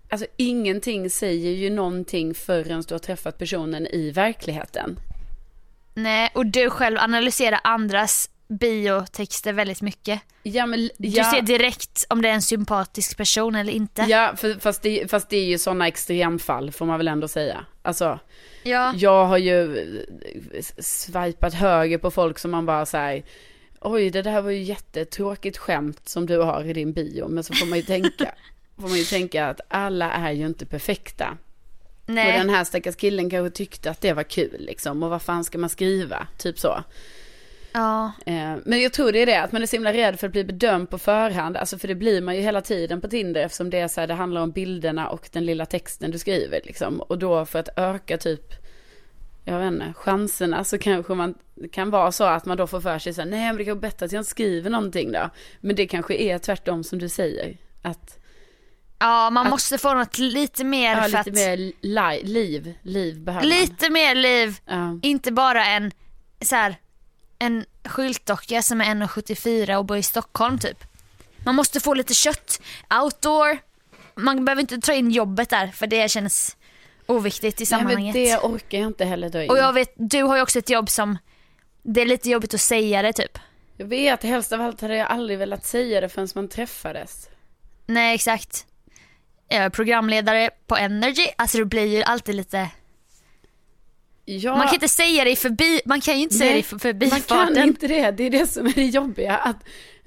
Alltså 0.09 0.27
ingenting 0.37 1.09
säger 1.09 1.51
ju 1.51 1.69
någonting 1.69 2.33
förrän 2.33 2.81
du 2.87 2.93
har 2.93 2.99
träffat 2.99 3.37
personen 3.37 3.87
i 3.87 4.11
verkligheten. 4.11 4.99
Nej, 5.93 6.31
och 6.35 6.45
du 6.45 6.69
själv 6.69 6.97
analyserar 6.99 7.59
andras 7.63 8.29
biotexter 8.47 9.53
väldigt 9.53 9.81
mycket. 9.81 10.21
Ja, 10.43 10.65
men, 10.65 10.89
Du 10.97 11.07
ja, 11.07 11.31
ser 11.31 11.41
direkt 11.41 12.05
om 12.09 12.21
det 12.21 12.29
är 12.29 12.33
en 12.33 12.41
sympatisk 12.41 13.17
person 13.17 13.55
eller 13.55 13.73
inte. 13.73 14.01
ja 14.01 14.33
för, 14.37 14.53
fast, 14.59 14.81
det, 14.81 15.11
fast 15.11 15.29
det 15.29 15.37
är 15.37 15.45
ju 15.45 15.57
sådana 15.57 15.87
extremfall 15.87 16.71
får 16.71 16.85
man 16.85 16.97
väl 16.97 17.07
ändå 17.07 17.27
säga. 17.27 17.65
Alltså, 17.81 18.19
Ja. 18.63 18.93
jag 18.95 19.25
har 19.25 19.37
ju 19.37 19.77
eh, 19.77 20.63
swipat 20.79 21.53
höger 21.53 21.97
på 21.97 22.11
folk 22.11 22.39
som 22.39 22.51
man 22.51 22.65
bara 22.65 22.85
säger 22.85 23.23
Oj, 23.81 24.09
det 24.09 24.21
där 24.21 24.41
var 24.41 24.51
ju 24.51 24.61
jättetråkigt 24.63 25.57
skämt 25.57 26.09
som 26.09 26.25
du 26.25 26.37
har 26.37 26.63
i 26.63 26.73
din 26.73 26.93
bio. 26.93 27.27
Men 27.27 27.43
så 27.43 27.53
får 27.53 27.65
man 27.65 27.77
ju 27.77 27.83
tänka, 27.83 28.31
får 28.75 28.87
man 28.87 28.97
ju 28.97 29.03
tänka 29.03 29.47
att 29.47 29.61
alla 29.67 30.11
är 30.11 30.31
ju 30.31 30.45
inte 30.45 30.65
perfekta. 30.65 31.37
Och 32.07 32.13
Nej. 32.13 32.37
den 32.39 32.49
här 32.49 32.63
stackars 32.63 32.95
killen 32.95 33.29
kanske 33.29 33.57
tyckte 33.57 33.89
att 33.91 34.01
det 34.01 34.13
var 34.13 34.23
kul 34.23 34.55
liksom. 34.59 35.03
Och 35.03 35.09
vad 35.09 35.21
fan 35.21 35.43
ska 35.43 35.57
man 35.57 35.69
skriva? 35.69 36.27
Typ 36.37 36.59
så. 36.59 36.83
Ja. 37.77 38.11
Eh, 38.25 38.55
Men 38.65 38.81
jag 38.81 38.93
tror 38.93 39.11
det 39.11 39.19
är 39.21 39.25
det, 39.25 39.41
att 39.41 39.51
man 39.51 39.61
är 39.61 39.65
så 39.65 39.75
himla 39.75 39.93
rädd 39.93 40.19
för 40.19 40.27
att 40.27 40.31
bli 40.33 40.43
bedömd 40.43 40.89
på 40.89 40.97
förhand. 40.97 41.57
Alltså 41.57 41.77
för 41.77 41.87
det 41.87 41.95
blir 41.95 42.21
man 42.21 42.35
ju 42.35 42.41
hela 42.41 42.61
tiden 42.61 43.01
på 43.01 43.07
Tinder 43.07 43.41
eftersom 43.41 43.69
det 43.69 43.79
är 43.79 43.87
så 43.87 43.99
här, 43.99 44.07
det 44.07 44.13
handlar 44.13 44.41
om 44.41 44.51
bilderna 44.51 45.09
och 45.09 45.29
den 45.31 45.45
lilla 45.45 45.65
texten 45.65 46.11
du 46.11 46.17
skriver 46.19 46.61
liksom. 46.65 47.01
Och 47.01 47.17
då 47.19 47.45
för 47.45 47.59
att 47.59 47.69
öka 47.77 48.17
typ, 48.17 48.53
jag 49.45 49.59
vet 49.59 49.67
inte, 49.73 49.93
chanserna 49.95 50.63
så 50.63 50.77
kanske 50.77 51.13
man 51.13 51.33
kan 51.71 51.89
vara 51.89 52.11
så 52.11 52.23
att 52.23 52.45
man 52.45 52.57
då 52.57 52.67
får 52.67 52.81
för 52.81 52.99
sig 52.99 53.13
så 53.13 53.21
här, 53.21 53.29
nej 53.29 53.45
men 53.47 53.57
det 53.57 53.65
kan 53.65 53.73
vara 53.73 53.81
bättre 53.81 54.05
att 54.05 54.11
jag 54.11 54.19
inte 54.19 54.29
skriver 54.31 54.69
någonting 54.69 55.11
då. 55.11 55.29
Men 55.59 55.75
det 55.75 55.87
kanske 55.87 56.15
är 56.15 56.37
tvärtom 56.39 56.83
som 56.83 56.99
du 56.99 57.09
säger. 57.09 57.57
Att, 57.81 58.19
ja, 58.99 59.29
man 59.29 59.45
Att- 59.47 59.51
måste 59.51 59.77
få 59.77 59.93
något 59.93 60.17
lite 60.17 60.63
mer 60.63 60.95
ja, 60.95 61.01
för 61.01 61.07
lite 61.09 61.19
att... 61.19 61.27
mer 61.27 61.57
li- 61.81 62.23
liv, 62.23 62.73
liv 62.81 63.19
behöver 63.19 63.47
man. 63.47 63.49
Lite 63.59 63.89
mer 63.89 64.15
liv, 64.15 64.55
Ja. 64.65 64.99
inte 65.01 65.31
bara 65.31 65.65
en 65.65 65.91
så 66.41 66.55
här, 66.55 66.75
en 67.39 67.65
skyltdocka 67.85 68.61
som 68.61 68.81
är 68.81 68.85
1,74 68.85 69.75
och 69.75 69.85
bor 69.85 69.97
i 69.97 70.03
Stockholm 70.03 70.59
typ. 70.59 70.83
Man 71.43 71.55
måste 71.55 71.79
få 71.79 71.93
lite 71.93 72.13
kött, 72.13 72.61
outdoor. 73.03 73.57
Man 74.15 74.45
behöver 74.45 74.61
inte 74.61 74.77
ta 74.77 74.93
in 74.93 75.11
jobbet 75.11 75.49
där 75.49 75.67
för 75.67 75.87
det 75.87 76.11
känns 76.11 76.57
oviktigt 77.05 77.61
i 77.61 77.63
Nej 77.71 77.79
men 77.83 77.89
sammanhanget. 77.89 78.13
det 78.13 78.37
orkar 78.37 78.77
jag 78.77 78.87
inte 78.87 79.05
heller 79.05 79.29
dra 79.29 79.43
in. 79.43 79.49
Och 79.49 79.57
jag 79.57 79.73
vet, 79.73 79.93
du 79.95 80.23
har 80.23 80.35
ju 80.35 80.41
också 80.41 80.59
ett 80.59 80.69
jobb 80.69 80.89
som, 80.89 81.17
det 81.83 82.01
är 82.01 82.05
lite 82.05 82.29
jobbigt 82.29 82.53
att 82.53 82.61
säga 82.61 83.01
det 83.01 83.13
typ. 83.13 83.39
Jag 83.77 83.85
vet, 83.85 84.23
helst 84.23 84.51
av 84.51 84.61
allt 84.61 84.81
hade 84.81 84.95
jag 84.95 85.07
aldrig 85.07 85.39
velat 85.39 85.65
säga 85.65 86.01
det 86.01 86.09
förrän 86.09 86.27
man 86.35 86.47
träffades. 86.47 87.29
Nej 87.85 88.15
exakt. 88.15 88.65
Jag 89.47 89.63
är 89.63 89.69
programledare 89.69 90.49
på 90.67 90.77
Energy, 90.77 91.27
alltså 91.35 91.57
det 91.57 91.65
blir 91.65 91.85
ju 91.85 92.03
alltid 92.03 92.35
lite, 92.35 92.69
Ja, 94.29 94.55
man 94.55 94.65
kan 94.67 94.73
inte 94.73 94.87
säga 94.89 95.23
det 95.23 95.31
i 95.31 95.35
förbi, 95.35 95.81
man 95.85 96.01
kan 96.01 96.15
ju 96.17 96.23
inte 96.23 96.35
säga 96.35 96.53
det 96.53 96.59
i 96.59 96.63
för- 96.63 96.75
man 96.75 96.79
förbifarten. 96.79 97.55
kan 97.55 97.63
inte 97.63 97.87
det. 97.87 98.11
Det 98.11 98.23
är 98.23 98.29
det 98.29 98.47
som 98.47 98.65
är 98.65 98.73
det 98.73 98.85
jobbiga. 98.85 99.37
Att, 99.37 99.55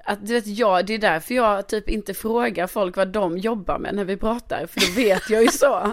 att 0.04 0.26
du 0.26 0.32
vet, 0.34 0.46
jag, 0.46 0.86
det 0.86 0.94
är 0.94 0.98
därför 0.98 1.34
jag 1.34 1.68
typ 1.68 1.88
inte 1.88 2.14
frågar 2.14 2.66
folk 2.66 2.96
vad 2.96 3.08
de 3.08 3.38
jobbar 3.38 3.78
med 3.78 3.94
när 3.94 4.04
vi 4.04 4.16
pratar. 4.16 4.66
För 4.66 4.80
då 4.80 5.02
vet 5.02 5.30
jag 5.30 5.42
ju 5.42 5.48
så. 5.48 5.92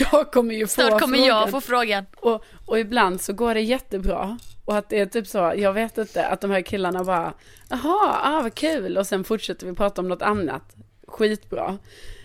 Jag 0.12 0.32
kommer 0.32 0.54
ju 0.54 0.66
få 0.66 0.72
Snart 0.72 1.00
kommer 1.00 1.18
frågan. 1.18 1.40
jag 1.40 1.50
få 1.50 1.60
frågan. 1.60 2.06
Och, 2.16 2.44
och 2.66 2.78
ibland 2.78 3.20
så 3.20 3.32
går 3.32 3.54
det 3.54 3.60
jättebra. 3.60 4.38
Och 4.64 4.76
att 4.76 4.88
det 4.90 4.98
är 5.00 5.06
typ 5.06 5.26
så, 5.26 5.52
jag 5.56 5.72
vet 5.72 5.98
inte, 5.98 6.26
att 6.26 6.40
de 6.40 6.50
här 6.50 6.60
killarna 6.62 7.04
bara, 7.04 7.32
jaha, 7.68 8.20
ah, 8.22 8.42
vad 8.42 8.54
kul. 8.54 8.98
Och 8.98 9.06
sen 9.06 9.24
fortsätter 9.24 9.66
vi 9.66 9.74
prata 9.74 10.00
om 10.00 10.08
något 10.08 10.22
annat. 10.22 10.74
Skitbra. 11.08 11.78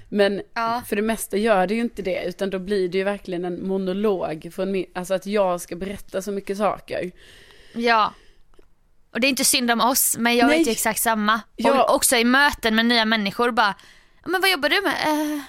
Men 0.10 0.42
Ja. 0.54 0.84
för 0.88 0.96
det 0.96 1.02
mesta 1.02 1.38
gör 1.38 1.68
det 1.68 1.74
ju 1.74 1.82
inte 1.82 2.02
det, 2.02 2.24
utan 2.26 2.50
då 2.50 2.60
blir 2.60 2.90
det 2.90 2.98
ju 2.98 3.04
verkligen 3.04 3.46
en 3.46 3.68
monolog. 3.68 4.50
Från 4.56 4.86
alltså 4.96 5.14
att 5.14 5.26
jag 5.26 5.62
ska 5.62 5.76
berätta 5.76 6.22
så 6.22 6.32
mycket 6.32 6.58
saker. 6.58 7.12
Ja. 7.74 8.14
Och 9.14 9.20
det 9.20 9.28
är 9.28 9.30
inte 9.30 9.46
synd 9.46 9.72
om 9.72 9.82
oss, 9.82 10.16
men 10.20 10.36
jag 10.38 10.48
Nej. 10.48 10.58
vet 10.58 10.68
ju 10.68 10.72
exakt 10.72 11.02
samma. 11.02 11.42
Ja. 11.56 11.84
Och 11.84 11.96
också 11.96 12.16
i 12.16 12.24
möten 12.24 12.76
med 12.76 12.86
nya 12.86 13.06
människor 13.06 13.52
bara, 13.52 13.76
"Ja, 14.24 14.28
men 14.30 14.42
vad 14.42 14.52
jobbar 14.52 14.70
du 14.70 14.82
med? 14.82 14.94
"Eh, 15.06 15.42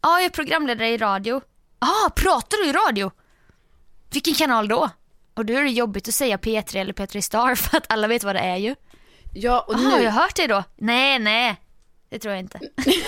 Ja, 0.00 0.18
jag 0.20 0.24
är 0.24 0.30
programledare 0.30 0.88
i 0.88 0.96
radio. 0.96 1.40
Ja, 1.80 1.86
ah, 2.06 2.10
pratar 2.10 2.56
du 2.64 2.68
i 2.70 2.72
radio? 2.72 3.10
Vilken 4.12 4.34
kanal 4.34 4.68
då? 4.68 4.90
Och 5.34 5.44
då 5.46 5.52
är 5.54 5.62
det 5.62 5.70
jobbigt 5.70 6.08
att 6.08 6.14
säga 6.14 6.36
P3 6.38 6.80
eller 6.80 6.92
P3 6.92 7.20
Star 7.20 7.54
för 7.62 7.76
att 7.76 7.92
alla 7.92 8.06
vet 8.08 8.24
vad 8.24 8.34
det 8.34 8.40
är 8.40 8.56
ju. 8.56 8.74
Ja, 9.34 9.60
och 9.68 9.74
har 9.74 9.98
nu, 9.98 10.04
jag 10.04 10.10
hört 10.12 10.36
det 10.36 10.46
då? 10.46 10.64
Nej, 10.76 11.18
nej. 11.18 11.56
Det 12.14 12.18
tror 12.20 12.34
jag 12.34 12.40
inte. 12.40 12.60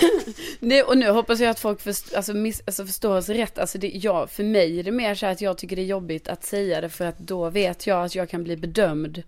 Nej, 0.59 0.83
och 0.83 0.97
nu 0.97 1.09
hoppas 1.09 1.39
jag 1.39 1.49
att 1.49 1.59
folk 1.59 1.81
först, 1.81 2.13
alltså, 2.13 2.33
miss, 2.33 2.61
alltså 2.65 2.85
förstår 2.85 3.17
oss 3.17 3.29
rätt. 3.29 3.59
Alltså 3.59 3.77
det, 3.77 3.87
ja, 3.87 4.27
för 4.27 4.43
mig 4.43 4.79
är 4.79 4.83
det 4.83 4.91
mer 4.91 5.15
så 5.15 5.25
här 5.25 5.33
att 5.33 5.41
jag 5.41 5.57
tycker 5.57 5.75
det 5.75 5.81
är 5.81 5.85
jobbigt 5.85 6.27
att 6.27 6.43
säga 6.43 6.81
det 6.81 6.89
för 6.89 7.05
att 7.05 7.19
då 7.19 7.49
vet 7.49 7.87
jag 7.87 8.05
att 8.05 8.15
jag 8.15 8.29
kan 8.29 8.43
bli 8.43 8.57
bedömd 8.57 9.23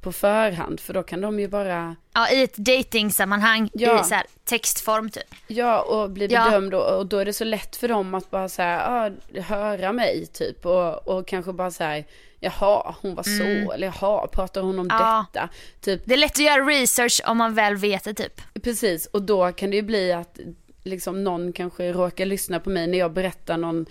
på 0.00 0.12
förhand. 0.12 0.80
För 0.80 0.94
då 0.94 1.02
kan 1.02 1.20
de 1.20 1.40
ju 1.40 1.48
bara, 1.48 1.96
Ja, 2.14 2.30
i 2.30 2.42
ett 2.42 2.56
datingsammanhang 2.56 3.70
Ja. 3.72 4.00
i 4.00 4.04
så 4.04 4.14
här, 4.14 4.26
textform 4.44 5.10
typ. 5.10 5.34
ja, 5.46 5.80
och 5.82 6.10
bli 6.10 6.26
Ja. 6.26 6.44
bedömd 6.44 6.74
och, 6.74 6.98
och 6.98 7.06
då 7.06 7.18
är 7.18 7.24
det 7.24 7.32
så 7.32 7.44
lätt 7.44 7.76
för 7.76 7.88
dem 7.88 8.14
att 8.14 8.30
bara 8.30 8.48
säga, 8.48 9.10
ja, 9.32 9.42
höra 9.42 9.92
mig 9.92 10.26
typ. 10.26 10.66
Och, 10.66 11.08
och 11.08 11.26
kanske 11.28 11.52
bara 11.52 11.70
säga, 11.70 12.04
jaha, 12.40 12.94
hon 13.02 13.14
var 13.14 13.22
så, 13.22 13.72
eller 13.72 13.86
jaha, 14.00 14.26
pratar 14.26 14.60
hon 14.62 14.78
om 14.78 14.86
Mm. 14.90 14.96
Ja. 15.00 15.26
detta? 15.32 15.48
Typ, 15.80 16.02
Det 16.04 16.14
är 16.14 16.18
lätt 16.18 16.32
att 16.32 16.38
göra 16.38 16.64
research 16.64 17.20
om 17.26 17.38
man 17.38 17.54
väl 17.54 17.76
vet 17.76 18.04
det 18.04 18.14
typ. 18.14 18.40
Precis, 18.62 19.06
och 19.06 19.22
då 19.22 19.52
kan 19.52 19.70
det 19.70 19.76
ju 19.76 19.82
bli 19.82 20.12
att 20.12 20.38
liksom 20.82 21.24
någon 21.24 21.52
kanske 21.52 21.92
råkar 21.92 22.26
lyssna 22.26 22.60
på 22.60 22.70
mig 22.70 22.86
när 22.86 22.98
jag 22.98 23.12
berättar 23.12 23.56
någon, 23.56 23.86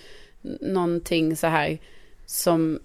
någonting 0.62 1.36
så 1.38 1.48
här 1.48 1.78
som, 2.26 2.80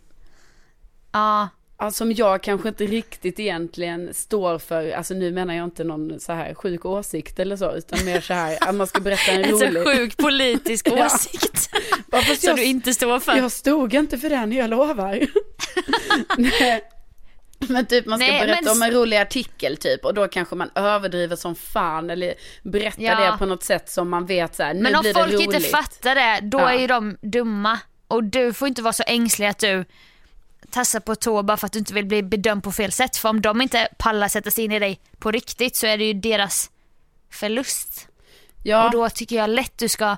Ja, 1.12 1.41
ja, 1.41 1.49
som 1.91 2.12
jag 2.12 2.43
kanske 2.43 2.68
inte 2.68 2.87
riktigt 2.87 3.41
egentligen 3.41 4.14
står 4.14 4.59
för. 4.59 4.91
Alltså 4.93 5.14
nu 5.14 5.32
menar 5.32 5.55
jag 5.55 5.64
inte 5.64 5.85
någon 5.85 6.20
så 6.20 6.32
här 6.32 6.55
sjuk 6.55 6.85
åsikt 6.85 7.39
eller 7.39 7.57
så, 7.57 7.72
utan 7.74 8.05
mer 8.05 8.20
så 8.20 8.35
här 8.35 8.59
att 8.61 8.74
man 8.74 8.87
ska 8.87 9.01
berätta 9.01 9.32
en 9.32 9.45
en 9.45 9.51
så 9.59 9.64
rolig. 9.66 9.85
sjuk 9.87 10.16
politisk 10.16 10.89
åsikt. 10.93 11.70
Ja, 12.12 12.20
som 12.22 12.37
jag, 12.43 12.57
du 12.57 12.64
inte 12.64 12.95
står 12.95 13.20
för. 13.20 13.37
jag 13.37 13.53
stod 13.53 13.95
inte 13.95 14.18
för 14.18 14.30
den, 14.30 14.53
jag 14.53 14.70
lovar. 14.70 15.20
Nej. 16.39 16.85
Men 17.59 17.87
typ 17.87 18.07
man 18.07 18.18
ska 18.18 18.26
Nej, 18.28 18.41
berätta 18.47 18.61
men- 18.62 18.72
om 18.72 18.82
en 18.82 18.91
rolig 18.91 19.16
artikel 19.16 19.76
typ 19.76 20.05
och 20.05 20.14
då 20.14 20.28
kanske 20.28 20.55
man 20.55 20.70
överdriver 20.74 21.37
som 21.37 21.55
fan 21.55 22.11
eller 22.11 22.35
berättar 22.62 23.03
Ja. 23.03 23.30
det 23.32 23.39
på 23.39 23.47
något 23.47 23.62
sätt 23.64 23.91
som 23.91 24.11
man 24.11 24.26
vet 24.26 24.55
så 24.57 24.62
här, 24.62 24.74
nu 24.74 24.82
Men 24.82 24.95
om 24.95 25.01
blir 25.01 25.14
det 25.14 25.20
folk 25.20 25.32
roligt. 25.32 25.55
inte 25.55 25.61
fattar 25.61 26.14
det, 26.14 26.41
då 26.43 26.59
Ja. 26.59 26.72
är 26.72 26.78
ju 26.80 26.87
de 26.87 27.16
dumma. 27.22 27.78
Och 28.09 28.24
du 28.24 28.53
får 28.53 28.68
inte 28.68 28.82
vara 28.82 28.93
så 28.93 29.03
ängslig 29.07 29.47
att 29.47 29.59
du 29.59 29.85
tassar 30.75 31.01
på 31.01 31.14
tå 31.14 31.43
bara 31.43 31.57
för 31.57 31.66
att 31.66 31.72
du 31.72 31.79
inte 31.79 31.95
vill 31.95 32.07
bli 32.07 32.22
bedömd 32.22 32.62
på 32.64 32.72
fel 32.72 32.93
sätt. 32.93 33.16
För 33.16 33.29
om 33.29 33.41
de 33.41 33.61
inte 33.62 33.89
pallar 33.99 34.29
sätta 34.29 34.51
sig 34.51 34.64
in 34.64 34.72
i 34.72 34.79
dig 34.79 35.01
på 35.18 35.31
riktigt 35.31 35.77
så 35.77 35.87
är 35.87 35.99
det 35.99 36.05
ju 36.05 36.12
deras 36.12 36.70
förlust. 37.31 38.09
Ja. 38.62 38.85
Och 38.85 38.91
då 38.91 39.11
tycker 39.11 39.37
jag 39.37 39.51
lätt 39.51 39.79
du 39.79 39.89
ska... 39.89 40.16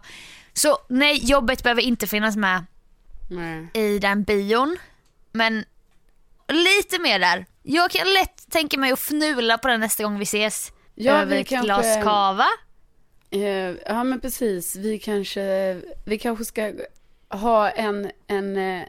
Så 0.52 0.78
nej, 0.88 1.24
jobbet 1.24 1.62
behöver 1.62 1.82
inte 1.82 2.06
finnas 2.06 2.36
med 2.36 2.64
Nej. 3.30 3.68
i 3.74 3.98
den 3.98 4.22
bion. 4.22 4.76
Men 5.32 5.64
lite 6.48 6.98
mer 6.98 7.18
där. 7.18 7.46
Jag 7.62 7.90
kan 7.90 8.06
lätt 8.14 8.50
tänka 8.50 8.78
mig 8.78 8.92
att 8.92 8.98
fnula 8.98 9.58
på 9.58 9.68
den 9.68 9.80
nästa 9.80 10.02
gång 10.02 10.18
vi 10.18 10.22
ses. 10.22 10.72
Ja, 10.94 11.12
över 11.12 11.34
vi 11.34 11.40
ett 11.40 11.48
kanske- 11.48 11.66
glas 11.66 12.04
kava. 12.04 12.46
Eh, 13.30 13.40
ja 13.86 14.04
men 14.04 14.20
precis, 14.20 14.76
vi 14.76 14.98
kanske, 14.98 15.80
vi 16.04 16.18
kanske 16.18 16.44
ska 16.44 16.72
ha 17.28 17.70
en, 17.70 18.10
en, 18.26 18.56
eh, 18.56 18.82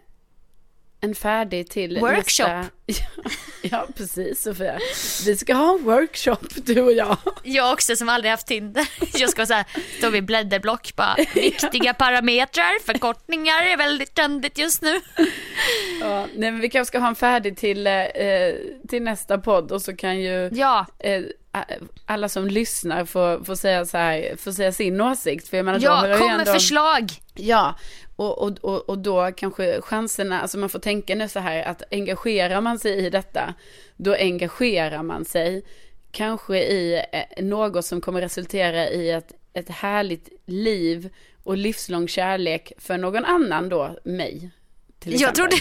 en 1.01 1.15
färdig 1.15 1.69
till 1.69 1.99
Workshop. 1.99 2.47
nästa... 2.47 3.03
Ja, 3.61 3.87
precis 3.95 4.41
Sofia. 4.41 4.79
Vi 5.25 5.37
ska 5.37 5.53
ha 5.53 5.73
en 5.73 5.83
workshop 5.83 6.47
du 6.55 6.81
och 6.81 6.93
jag. 6.93 7.17
Jag 7.43 7.73
också 7.73 7.95
som 7.95 8.09
aldrig 8.09 8.31
haft 8.31 8.47
Tinder. 8.47 8.87
Jag 9.19 9.29
ska 9.29 9.45
så 9.45 9.53
här, 9.53 9.65
stå 9.97 10.09
vid 10.09 10.25
blädderblock 10.25 10.95
bara. 10.95 11.15
Viktiga 11.33 11.93
parametrar, 11.93 12.83
förkortningar 12.85 13.63
är 13.63 13.77
väldigt 13.77 14.15
trendigt 14.15 14.57
just 14.57 14.81
nu. 14.81 15.01
Ja, 16.01 16.27
nej 16.35 16.51
men 16.51 16.59
vi 16.59 16.69
kanske 16.69 16.89
ska 16.89 16.99
ha 16.99 17.07
en 17.07 17.15
färdig 17.15 17.57
till, 17.57 17.87
eh, 17.87 17.93
till 18.89 19.03
nästa 19.03 19.37
podd 19.37 19.71
och 19.71 19.81
så 19.81 19.95
kan 19.95 20.19
ju 20.19 20.49
Ja, 20.53 20.85
eh, 20.99 21.21
alla 22.05 22.29
som 22.29 22.47
lyssnar 22.47 23.05
få, 23.05 23.43
få 23.43 23.55
säga 23.55 23.85
så 23.85 23.97
här, 23.97 24.35
få 24.37 24.53
säga 24.53 24.71
sin 24.71 25.01
åsikt. 25.01 25.47
För 25.47 25.57
jag 25.57 25.65
menar, 25.65 25.79
ja 25.79 26.17
kom 26.17 26.27
med 26.27 26.39
ändå... 26.39 26.53
förslag. 26.53 27.11
Ja, 27.35 27.75
och, 28.17 28.41
och, 28.41 28.57
och, 28.61 28.89
och 28.89 28.97
då 28.97 29.31
kanske 29.31 29.81
chanserna, 29.81 30.41
alltså 30.41 30.57
man 30.57 30.69
får 30.69 30.79
tänka 30.79 31.15
nu 31.15 31.29
så 31.29 31.39
här 31.39 31.63
att 31.63 31.83
engagerar 31.91 32.61
man 32.61 32.79
sig 32.79 33.05
i 33.05 33.09
detta, 33.09 33.53
då 33.95 34.13
engagerar 34.13 35.03
man 35.03 35.25
sig 35.25 35.65
kanske 36.11 36.57
i 36.57 37.03
eh, 37.11 37.43
något 37.43 37.85
som 37.85 38.01
kommer 38.01 38.21
resultera 38.21 38.89
i 38.89 39.11
ett, 39.11 39.31
ett 39.53 39.69
härligt 39.69 40.29
liv 40.45 41.09
och 41.43 41.57
livslång 41.57 42.07
kärlek 42.07 42.71
för 42.77 42.97
någon 42.97 43.25
annan 43.25 43.69
då, 43.69 43.97
mig. 44.03 44.49
Jag 45.03 45.35
trodde, 45.35 45.55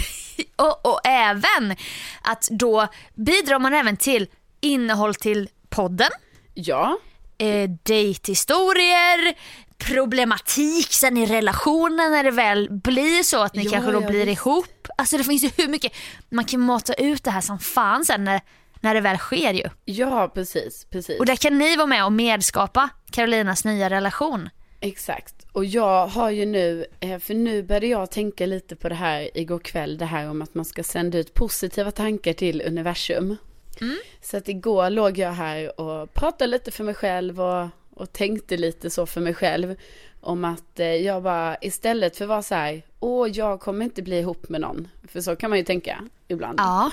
och, 0.56 0.86
och 0.86 1.00
även 1.04 1.76
att 2.22 2.48
då 2.50 2.86
bidrar 3.14 3.58
man 3.58 3.74
även 3.74 3.96
till 3.96 4.28
innehåll 4.60 5.14
till 5.14 5.48
podden, 5.68 6.10
Ja, 6.58 6.98
eh, 7.38 7.70
dejthistorier, 7.82 9.34
problematik 9.78 10.92
sen 10.92 11.16
i 11.16 11.26
relationen 11.26 12.12
när 12.12 12.24
det 12.24 12.30
väl 12.30 12.68
blir 12.70 13.22
så 13.22 13.42
att 13.42 13.54
ni 13.54 13.64
Ja, 13.64 13.70
kanske 13.70 13.92
då 13.92 14.02
ja, 14.02 14.08
blir 14.08 14.26
visst. 14.26 14.40
ihop. 14.40 14.88
Alltså 14.98 15.18
det 15.18 15.24
finns 15.24 15.44
ju 15.44 15.50
hur 15.56 15.68
mycket, 15.68 15.92
man 16.28 16.44
kan 16.44 16.60
mata 16.60 16.94
ut 16.94 17.24
det 17.24 17.30
här 17.30 17.40
som 17.40 17.58
fan 17.58 18.04
sen 18.04 18.24
när, 18.24 18.32
när 18.32 18.40
när 18.80 18.94
det 18.94 19.00
väl 19.00 19.18
sker 19.18 19.52
ju. 19.52 19.64
Ja, 19.84 20.30
precis, 20.34 20.86
precis. 20.90 21.20
Och 21.20 21.26
där 21.26 21.36
kan 21.36 21.58
ni 21.58 21.76
vara 21.76 21.86
med 21.86 22.04
och 22.04 22.12
medskapa 22.12 22.88
Carolinas 23.10 23.64
nya 23.64 23.90
relation. 23.90 24.48
Exakt. 24.80 25.46
Och 25.52 25.64
jag 25.64 26.06
har 26.06 26.30
ju 26.30 26.46
nu, 26.46 26.86
eh, 27.00 27.18
för 27.18 27.34
nu 27.34 27.62
började 27.62 27.86
jag 27.86 28.10
tänka 28.10 28.46
lite 28.46 28.76
på 28.76 28.88
det 28.88 28.94
här 28.94 29.38
igår 29.38 29.58
kväll, 29.58 29.98
det 29.98 30.04
här 30.04 30.30
om 30.30 30.42
att 30.42 30.54
man 30.54 30.64
ska 30.64 30.82
sända 30.82 31.18
ut 31.18 31.34
positiva 31.34 31.90
tankar 31.90 32.32
till 32.32 32.62
universum. 32.66 33.36
Mm. 33.80 33.96
Så 34.22 34.36
att 34.36 34.48
igår 34.48 34.90
låg 34.90 35.18
jag 35.18 35.32
här 35.32 35.80
och 35.80 36.14
pratade 36.14 36.46
lite 36.46 36.70
för 36.70 36.84
mig 36.84 36.94
själv 36.94 37.40
och, 37.40 37.68
och 37.96 38.12
tänkte 38.12 38.56
lite 38.56 38.90
så 38.90 39.06
för 39.06 39.20
mig 39.20 39.34
själv. 39.34 39.76
Om 40.20 40.44
att 40.44 40.80
eh, 40.80 40.86
jag 40.86 41.22
bara 41.22 41.56
istället 41.60 42.16
för 42.16 42.24
att 42.24 42.28
vara 42.28 42.42
så 42.42 42.54
här, 42.54 42.82
åh 43.00 43.28
jag 43.28 43.60
kommer 43.60 43.84
inte 43.84 44.02
bli 44.02 44.18
ihop 44.18 44.48
med 44.48 44.60
någon. 44.60 44.88
För 45.08 45.20
så 45.20 45.36
kan 45.36 45.50
man 45.50 45.58
ju 45.58 45.64
tänka 45.64 46.04
ibland. 46.28 46.60
Ja. 46.60 46.90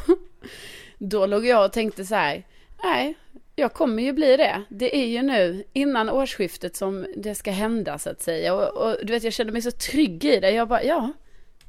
Då 0.98 1.26
låg 1.26 1.46
jag 1.46 1.66
och 1.66 1.74
tänkte 1.74 2.06
så 2.06 2.16
här, 2.16 2.44
nej, 2.84 3.16
jag 3.56 3.74
kommer 3.74 4.04
ju 4.04 4.14
bli 4.14 4.38
det. 4.38 4.64
Det 4.70 4.98
är 4.98 5.08
ju 5.08 5.22
nu 5.22 5.64
innan 5.74 6.10
årsskiftet 6.10 6.76
som 6.76 7.06
det 7.18 7.36
ska 7.36 7.52
hända 7.52 8.00
så 8.00 8.10
att 8.10 8.22
säga. 8.22 8.54
Och, 8.54 8.88
och 8.88 8.98
du 9.04 9.14
vet, 9.14 9.24
jag 9.24 9.34
kände 9.34 9.54
mig 9.54 9.62
så 9.62 9.72
trygg 9.72 10.26
i 10.26 10.40
det. 10.40 10.52
Jag 10.52 10.68
bara, 10.68 10.84
ja, 10.84 11.12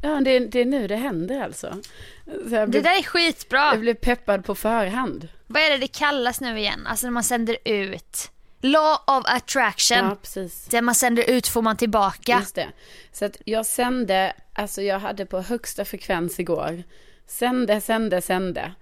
ja 0.03 0.21
det, 0.21 0.39
det 0.39 0.61
är 0.61 0.65
nu 0.65 0.87
det 0.87 0.97
händer 0.97 1.43
alltså. 1.43 1.77
Blev, 2.25 2.71
det 2.71 2.81
där 2.81 2.99
är 2.99 3.03
skitbra. 3.03 3.71
Jag 3.71 3.81
blev 3.81 3.95
peppad 3.95 4.45
på 4.45 4.55
förhand. 4.55 5.29
Vad 5.47 5.63
är 5.63 5.71
det 5.71 5.79
det 5.79 5.99
kallas 5.99 6.41
nu 6.41 6.59
igen? 6.59 6.87
Alltså 6.87 7.07
när 7.07 7.13
man 7.13 7.25
sänder 7.25 7.57
ut. 7.65 8.31
Law 8.65 8.99
of 9.07 9.25
attraction. 9.27 9.99
Ja, 9.99 10.17
precis. 10.23 10.65
Det 10.65 10.83
man 10.83 10.95
sänder 10.95 11.31
ut 11.31 11.49
får 11.49 11.63
man 11.63 11.77
tillbaka. 11.77 12.39
Just 12.39 12.55
det. 12.55 12.69
Så 13.13 13.25
att 13.25 13.37
jag 13.45 13.67
sände, 13.67 14.33
alltså 14.53 14.83
jag 14.83 14.99
hade 14.99 15.27
på 15.27 15.41
högsta 15.41 15.85
frekvens 15.85 16.41
igår. 16.41 16.83
Sände, 17.27 17.81
sände, 17.81 18.23
sände. 18.23 18.73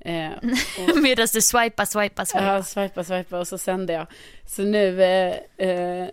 Eh, 0.00 0.30
Medan 1.02 1.26
du 1.32 1.40
swipar, 1.40 1.84
swipar, 1.84 2.24
swipar. 2.24 2.54
Ja, 2.54 2.62
swipar, 2.62 3.02
swipar 3.02 3.38
och 3.38 3.48
så 3.48 3.58
sände 3.58 3.92
jag. 3.92 4.06
Så 4.46 4.62
nu, 4.62 5.02
eh, 5.02 5.68
eh, 5.68 6.08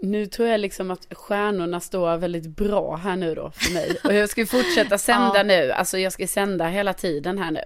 nu 0.00 0.26
tror 0.26 0.48
jag 0.48 0.60
liksom 0.60 0.90
att 0.90 1.06
stjärnorna 1.10 1.80
står 1.80 2.16
väldigt 2.16 2.46
bra 2.46 2.96
här 2.96 3.16
nu 3.16 3.34
då 3.34 3.50
för 3.50 3.72
mig. 3.72 3.96
Och 4.04 4.14
jag 4.14 4.28
ska 4.28 4.46
fortsätta 4.46 4.98
sända 4.98 5.32
ja. 5.36 5.42
nu, 5.42 5.72
alltså 5.72 5.98
jag 5.98 6.12
ska 6.12 6.26
sända 6.26 6.66
hela 6.66 6.92
tiden 6.92 7.38
här 7.38 7.50
nu. 7.50 7.64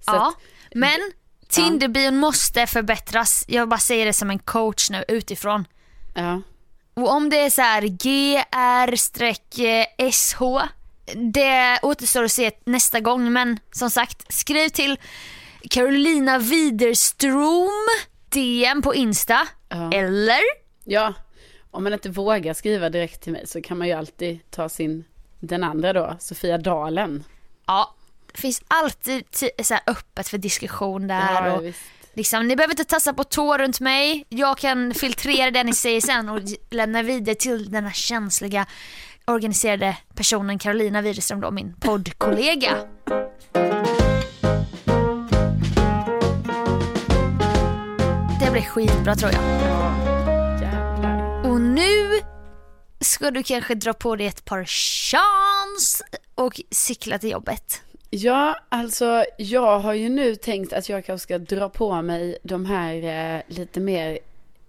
Så 0.00 0.12
ja, 0.12 0.28
att, 0.28 0.34
men 0.74 1.00
Tinderbion 1.48 2.16
måste 2.16 2.66
förbättras. 2.66 3.44
Jag 3.48 3.68
bara 3.68 3.80
säger 3.80 4.06
det 4.06 4.12
som 4.12 4.30
en 4.30 4.38
coach 4.38 4.90
nu 4.90 5.04
utifrån. 5.08 5.64
Ja. 6.14 6.42
Och 6.94 7.10
om 7.10 7.30
det 7.30 7.36
är 7.36 7.50
så 7.50 7.62
här 7.62 7.82
GR-SH 7.82 9.12
det 11.14 11.78
återstår 11.82 12.24
att 12.24 12.32
se 12.32 12.50
nästa 12.64 13.00
gång 13.00 13.32
men 13.32 13.58
som 13.72 13.90
sagt 13.90 14.34
skriv 14.34 14.68
till 14.68 14.98
Carolina 15.70 16.38
Widerström 16.38 17.88
DM 18.28 18.82
på 18.82 18.94
Insta. 18.94 19.48
Ja. 19.68 19.92
Eller? 19.92 20.40
Ja, 20.84 21.14
om 21.70 21.84
man 21.84 21.92
inte 21.92 22.08
vågar 22.08 22.54
skriva 22.54 22.90
direkt 22.90 23.22
till 23.22 23.32
mig 23.32 23.46
så 23.46 23.62
kan 23.62 23.78
man 23.78 23.86
ju 23.86 23.92
alltid 23.92 24.50
ta 24.50 24.68
sin, 24.68 25.04
den 25.40 25.64
andra 25.64 25.92
då, 25.92 26.16
Sofia 26.20 26.58
Dalen. 26.58 27.24
Ja, 27.66 27.94
finns 28.36 28.62
alltid 28.68 29.24
så 29.62 29.78
öppet 29.86 30.28
för 30.28 30.38
diskussion 30.38 31.06
där. 31.06 31.46
Ja, 31.46 31.52
och 31.52 31.64
liksom, 32.14 32.48
ni 32.48 32.56
behöver 32.56 32.72
inte 32.72 32.84
tassa 32.84 33.12
på 33.12 33.24
tå 33.24 33.58
runt 33.58 33.80
mig. 33.80 34.24
Jag 34.28 34.58
kan 34.58 34.94
filtrera 34.94 35.50
det 35.50 35.64
ni 35.64 35.72
säger 35.72 36.00
sen 36.00 36.28
och 36.28 36.40
lämna 36.70 37.02
vidare 37.02 37.34
till 37.34 37.70
denna 37.70 37.92
känsliga 37.92 38.66
organiserade 39.24 39.96
personen 40.14 40.58
Carolina 40.58 41.02
Widerström 41.02 41.40
då, 41.40 41.50
min 41.50 41.74
poddkollega. 41.80 42.76
Det 48.40 48.50
blir 48.52 48.62
skitbra 48.62 49.14
tror 49.14 49.32
jag. 49.32 49.42
Och 51.46 51.60
nu 51.60 52.20
ska 53.00 53.30
du 53.30 53.42
kanske 53.42 53.74
dra 53.74 53.92
på 53.92 54.16
dig 54.16 54.26
ett 54.26 54.44
par 54.44 54.64
chans 54.64 56.02
och 56.34 56.60
cykla 56.70 57.18
till 57.18 57.30
jobbet. 57.30 57.82
Ja, 58.18 58.56
alltså 58.68 59.24
jag 59.38 59.78
har 59.78 59.92
ju 59.92 60.08
nu 60.08 60.36
tänkt 60.36 60.72
att 60.72 60.88
jag 60.88 61.04
kanske 61.04 61.22
ska 61.22 61.38
dra 61.38 61.68
på 61.68 62.02
mig 62.02 62.38
de 62.42 62.66
här 62.66 62.94
eh, 63.36 63.42
lite 63.48 63.80
mer 63.80 64.18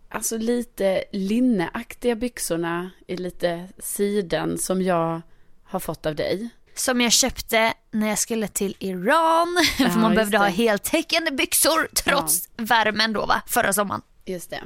alltså 0.10 0.38
lite 0.38 1.04
linneaktiga 1.12 2.16
byxorna 2.16 2.92
i 3.08 3.18
lite 3.18 3.68
siden 3.80 4.58
som 4.58 4.82
jag 4.82 5.22
har 5.64 5.80
fått 5.80 6.06
av 6.06 6.16
dig. 6.16 6.50
Som 6.76 7.02
jag 7.02 7.12
köpte 7.12 7.74
när 7.92 8.08
jag 8.08 8.20
skulle 8.20 8.48
till 8.48 8.76
Iran. 8.80 9.58
Ja, 9.80 9.90
för 9.90 10.00
man 10.00 10.16
behövde 10.16 10.38
det. 10.38 10.44
ha 10.44 10.48
heltäckande 10.48 11.32
byxor 11.32 11.88
trots 11.94 12.50
ja. 12.58 12.64
värmen 12.64 13.14
då 13.14 13.26
va, 13.26 13.42
förra 13.48 13.74
sommaren. 13.74 14.02
Just 14.26 14.50
det. 14.50 14.64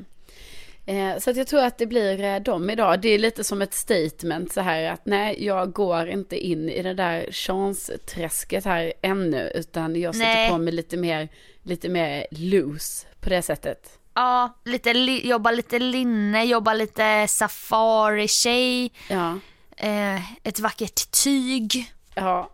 Eh, 0.86 1.17
så 1.19 1.29
att 1.29 1.38
jag 1.38 1.47
tror 1.47 1.63
att 1.63 1.77
det 1.77 1.86
blir 1.86 2.23
eh, 2.23 2.39
dem 2.39 2.69
idag. 2.69 3.01
Det 3.01 3.09
är 3.09 3.19
lite 3.19 3.43
som 3.43 3.61
ett 3.61 3.73
statement 3.73 4.53
så 4.53 4.61
här 4.61 4.84
att 4.84 5.05
nej, 5.05 5.45
jag 5.45 5.71
går 5.73 6.09
inte 6.09 6.38
in 6.38 6.69
i 6.69 6.82
det 6.82 6.93
där 6.93 7.32
chans-träsket 7.32 8.65
här 8.65 8.93
ännu, 9.01 9.51
utan 9.55 9.95
jag 9.95 10.15
sätter 10.15 10.49
på 10.49 10.57
mig 10.57 10.73
lite 10.73 10.97
mer, 10.97 11.29
lite 11.63 11.89
mer 11.89 12.27
loose 12.32 13.07
på 13.19 13.29
det 13.29 13.41
sättet. 13.41 13.97
Ja, 14.13 14.57
lite, 14.65 14.89
jobba 15.23 15.51
lite 15.51 15.79
linne, 15.79 16.45
jobba 16.45 16.73
lite 16.73 17.27
safari-tjej. 17.27 18.91
Ja. 19.09 19.39
Eh, 19.77 20.47
ett 20.47 20.59
vackert 20.59 21.11
tyg. 21.23 21.93
Ja. 22.15 22.49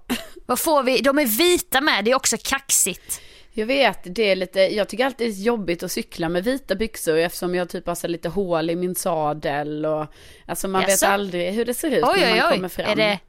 Vad 0.46 0.60
får 0.60 0.84
vi? 0.84 0.98
De 0.98 1.20
är 1.20 1.26
vita 1.26 1.82
med, 1.82 2.06
det 2.06 2.12
är 2.12 2.16
också 2.16 2.38
kaxigt. 2.44 3.22
Jag 3.58 3.66
vet, 3.66 4.00
det 4.04 4.32
är 4.32 4.36
lite, 4.36 4.60
jag 4.60 4.90
tycker 4.90 5.06
alltid 5.06 5.28
det 5.28 5.42
är 5.42 5.44
jobbigt 5.44 5.84
att 5.84 5.92
cykla 5.92 6.30
med 6.30 6.44
vita 6.44 6.76
byxor 6.76 7.18
eftersom 7.18 7.56
jag 7.56 7.70
typ 7.70 7.88
har 7.88 7.96
så 7.96 8.08
lite 8.08 8.30
hål 8.30 8.70
i 8.70 8.76
min 8.76 8.96
sadel 8.96 9.86
och 9.86 10.06
alltså 10.46 10.68
man 10.68 10.82
yes. 10.82 11.04
vet 11.04 11.10
aldrig 11.10 11.54
hur 11.54 11.66
det 11.66 11.74
ser 11.74 11.92
ut 11.92 12.04
oj, 12.04 12.20
när 12.20 12.30
man 12.30 12.38
oj, 12.38 12.44
oj. 12.50 12.56
kommer 12.56 12.70
fram. 12.70 12.86
Är 12.86 12.96
det 12.96 13.20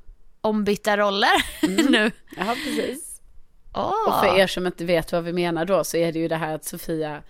ombytta 0.40 0.96
roller 0.96 1.44
mm. 1.62 1.86
nu? 1.86 2.10
Ja, 2.36 2.56
precis. 2.64 3.20
Oh. 3.74 4.08
Och 4.08 4.24
för 4.24 4.38
er 4.38 4.46
som 4.46 4.66
inte 4.66 4.84
vet 4.84 5.12
vad 5.12 5.24
vi 5.24 5.32
menar 5.32 5.64
då 5.64 5.84
så 5.84 5.96
är 5.96 6.12
det 6.12 6.18
ju 6.18 6.28
det 6.28 6.36
här 6.36 6.54
att 6.54 6.64
Sofia 6.64 7.22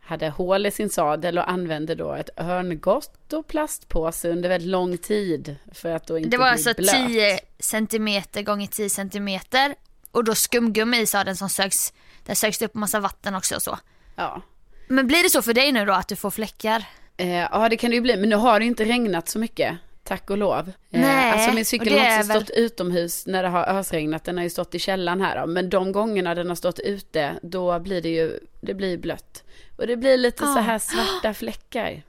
hade 0.00 0.28
hål 0.28 0.66
i 0.66 0.70
sin 0.70 0.90
sadel 0.90 1.38
och 1.38 1.50
använde 1.50 1.94
då 1.94 2.12
ett 2.12 2.30
örngott 2.40 3.32
och 3.32 3.46
plastpåse 3.46 4.30
under 4.30 4.48
väldigt 4.48 4.70
lång 4.70 4.98
tid 4.98 5.56
för 5.72 5.88
att 5.88 6.06
då 6.06 6.18
inte 6.18 6.30
Det 6.30 6.36
var 6.36 6.44
bli 6.44 6.52
alltså 6.52 6.82
blöt. 6.82 7.08
10 7.08 7.40
centimeter 7.58 8.42
gånger 8.42 8.66
10 8.66 8.90
centimeter 8.90 9.74
och 10.10 10.24
då 10.24 10.34
skumgummi 10.34 11.00
i 11.00 11.06
sadeln 11.06 11.36
som 11.36 11.48
sögs, 11.48 11.92
där 12.28 12.34
sögs 12.34 12.58
det 12.58 12.64
upp 12.64 12.74
massa 12.74 13.00
vatten 13.00 13.34
också 13.34 13.54
och 13.54 13.62
så. 13.62 13.78
Ja. 14.16 14.42
Men 14.88 15.06
blir 15.06 15.22
det 15.22 15.30
så 15.30 15.42
för 15.42 15.54
dig 15.54 15.72
nu 15.72 15.84
då 15.84 15.92
att 15.92 16.08
du 16.08 16.16
får 16.16 16.30
fläckar? 16.30 16.84
Eh, 17.16 17.28
ja 17.28 17.68
det 17.68 17.76
kan 17.76 17.90
det 17.90 17.96
ju 17.96 18.02
bli, 18.02 18.16
men 18.16 18.28
nu 18.28 18.36
har 18.36 18.60
det 18.60 18.66
inte 18.66 18.84
regnat 18.84 19.28
så 19.28 19.38
mycket. 19.38 19.78
Tack 20.04 20.30
och 20.30 20.38
lov. 20.38 20.68
Eh, 20.68 21.00
Nej, 21.00 21.32
alltså 21.32 21.52
min 21.52 21.64
cykel 21.64 21.98
har 21.98 22.16
inte 22.16 22.24
stått 22.24 22.50
väl... 22.50 22.64
utomhus 22.64 23.26
när 23.26 23.42
det 23.42 23.48
har 23.48 23.64
ösregnat. 23.64 24.24
Den 24.24 24.36
har 24.36 24.44
ju 24.44 24.50
stått 24.50 24.74
i 24.74 24.78
källan 24.78 25.20
här 25.20 25.40
då. 25.40 25.46
Men 25.46 25.70
de 25.70 25.92
gångerna 25.92 26.34
den 26.34 26.48
har 26.48 26.54
stått 26.54 26.78
ute, 26.78 27.38
då 27.42 27.78
blir 27.78 28.02
det 28.02 28.08
ju, 28.08 28.40
det 28.60 28.74
blir 28.74 28.98
blött. 28.98 29.44
Och 29.76 29.86
det 29.86 29.96
blir 29.96 30.16
lite 30.16 30.44
oh. 30.44 30.54
så 30.54 30.60
här 30.60 30.78
svarta 30.78 31.34
fläckar. 31.34 32.02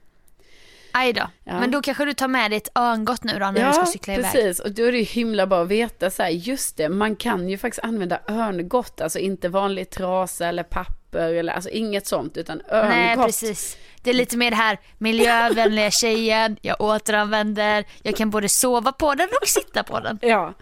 Aj 0.92 1.12
då. 1.12 1.30
Ja. 1.44 1.60
Men 1.60 1.70
då 1.70 1.82
kanske 1.82 2.04
du 2.04 2.12
tar 2.12 2.28
med 2.28 2.50
dig 2.50 2.56
ett 2.56 2.78
örngott 2.78 3.24
nu 3.24 3.32
då 3.32 3.50
när 3.50 3.60
ja, 3.60 3.68
du 3.68 3.72
ska 3.72 3.86
cykla 3.86 4.14
iväg. 4.14 4.26
Ja, 4.26 4.30
precis. 4.32 4.60
Och 4.60 4.70
då 4.72 4.84
är 4.84 4.92
det 4.92 4.98
ju 4.98 5.04
himla 5.04 5.46
bra 5.46 5.62
att 5.62 5.68
veta 5.68 6.10
så 6.10 6.22
här, 6.22 6.30
just 6.30 6.76
det, 6.76 6.88
man 6.88 7.16
kan 7.16 7.48
ju 7.48 7.58
faktiskt 7.58 7.84
använda 7.84 8.20
örngott, 8.28 9.00
alltså 9.00 9.18
inte 9.18 9.48
vanlig 9.48 9.90
trasa 9.90 10.46
eller 10.46 10.62
papper 10.62 11.32
eller 11.34 11.52
alltså 11.52 11.70
inget 11.70 12.06
sånt, 12.06 12.36
utan 12.36 12.62
örngott. 12.70 12.94
Nej, 12.94 13.16
precis. 13.16 13.76
Det 14.02 14.10
är 14.10 14.14
lite 14.14 14.36
mer 14.36 14.50
det 14.50 14.56
här 14.56 14.78
miljövänliga 14.98 15.90
tjejen, 15.90 16.56
jag 16.60 16.80
återanvänder, 16.80 17.84
jag 18.02 18.16
kan 18.16 18.30
både 18.30 18.48
sova 18.48 18.92
på 18.92 19.14
den 19.14 19.28
och 19.42 19.48
sitta 19.48 19.82
på 19.82 20.00
den. 20.00 20.18
Ja, 20.22 20.54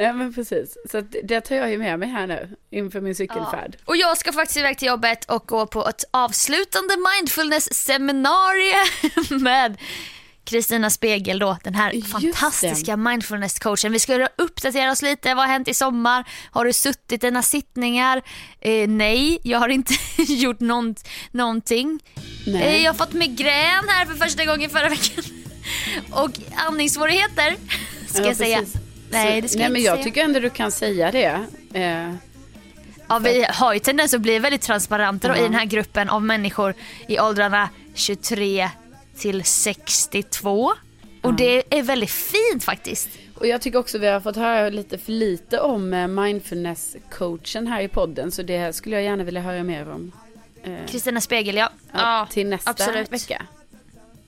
Ja 0.00 0.12
men 0.12 0.34
precis. 0.34 0.76
Så 0.90 1.00
det 1.22 1.40
tar 1.40 1.56
jag 1.56 1.70
ju 1.70 1.78
med 1.78 1.98
mig 1.98 2.08
här 2.08 2.26
nu 2.26 2.56
inför 2.70 3.00
min 3.00 3.14
cykelfärd. 3.14 3.76
Ja. 3.78 3.82
Och 3.84 3.96
jag 3.96 4.18
ska 4.18 4.32
faktiskt 4.32 4.58
iväg 4.58 4.78
till 4.78 4.88
jobbet 4.88 5.24
och 5.24 5.46
gå 5.46 5.66
på 5.66 5.88
ett 5.88 6.04
avslutande 6.10 6.96
mindfulness-seminarium 6.96 8.86
med 9.44 9.76
Kristina 10.44 10.90
Spegel 10.90 11.38
då, 11.38 11.56
den 11.64 11.74
här 11.74 11.92
Just 11.92 12.12
fantastiska 12.12 12.96
mindfulness-coachen. 12.96 13.92
Vi 13.92 13.98
ska 13.98 14.28
uppdatera 14.36 14.92
oss 14.92 15.02
lite, 15.02 15.34
vad 15.34 15.44
har 15.44 15.52
hänt 15.52 15.68
i 15.68 15.74
sommar? 15.74 16.28
Har 16.50 16.64
du 16.64 16.72
suttit 16.72 17.20
dina 17.20 17.42
sittningar? 17.42 18.22
Eh, 18.60 18.88
nej, 18.88 19.38
jag 19.42 19.58
har 19.58 19.68
inte 19.68 19.94
gjort 20.28 20.60
någon, 20.60 20.94
någonting. 21.30 22.00
Eh, 22.46 22.82
jag 22.82 22.92
har 22.92 22.98
fått 22.98 23.12
migrän 23.12 23.88
här 23.88 24.06
för 24.06 24.14
första 24.14 24.44
gången 24.44 24.70
förra 24.70 24.88
veckan. 24.88 25.24
Och 26.10 26.30
andningssvårigheter, 26.66 27.56
ska 28.08 28.20
ja, 28.20 28.26
jag 28.26 28.36
säga. 28.36 28.64
Nej, 29.10 29.40
det 29.40 29.48
ska 29.48 29.58
nej, 29.58 29.64
jag 29.64 29.72
men 29.72 29.82
jag 29.82 29.94
säga. 29.94 30.04
tycker 30.04 30.24
ändå 30.24 30.40
du 30.40 30.50
kan 30.50 30.72
säga 30.72 31.10
det. 31.10 31.46
Eh, 31.72 32.14
ja, 33.08 33.18
vi 33.18 33.46
har 33.48 33.74
ju 33.74 33.80
tendens 33.80 34.14
att 34.14 34.20
bli 34.20 34.38
väldigt 34.38 34.62
transparenta 34.62 35.28
-huh. 35.28 35.38
i 35.38 35.42
den 35.42 35.54
här 35.54 35.64
gruppen 35.64 36.10
av 36.10 36.22
människor 36.22 36.74
i 37.08 37.20
åldrarna 37.20 37.68
23 37.94 38.70
till 39.18 39.44
62. 39.44 40.72
Och 41.22 41.34
det 41.34 41.78
är 41.78 41.82
väldigt 41.82 42.10
fint 42.10 42.64
faktiskt. 42.64 43.08
Och 43.34 43.46
jag 43.46 43.60
tycker 43.60 43.78
också 43.78 43.98
vi 43.98 44.06
har 44.06 44.20
fått 44.20 44.36
höra 44.36 44.68
lite 44.68 44.98
för 44.98 45.12
lite 45.12 45.60
om 45.60 45.94
eh, 45.94 46.08
mindfulness-coachen 46.08 47.66
här 47.66 47.80
i 47.80 47.88
podden. 47.88 48.30
Så 48.30 48.42
det 48.42 48.76
skulle 48.76 48.96
jag 48.96 49.04
gärna 49.04 49.24
vilja 49.24 49.40
höra 49.40 49.62
mer 49.62 49.90
om. 49.90 50.12
Eh, 50.62 50.86
Kristina 50.88 51.20
Spegel, 51.20 51.56
ja. 51.56 51.70
ja, 51.92 52.28
till 52.30 52.46
nästa 52.46 52.70
absolut. 52.70 53.12
vecka. 53.12 53.42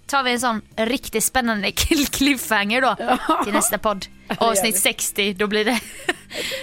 Tar 0.07 0.23
vi 0.23 0.33
en 0.33 0.41
sån 0.41 0.63
riktigt 0.77 1.25
spännande 1.25 1.73
cliffhanger 2.11 2.81
då 2.81 2.97
Ja. 3.29 3.41
till 3.45 3.53
nästa 3.53 3.79
podd. 3.79 4.07
Avsnitt 4.39 4.79
60, 4.79 5.33
då 5.33 5.47
blir 5.47 5.65
det, 5.65 5.81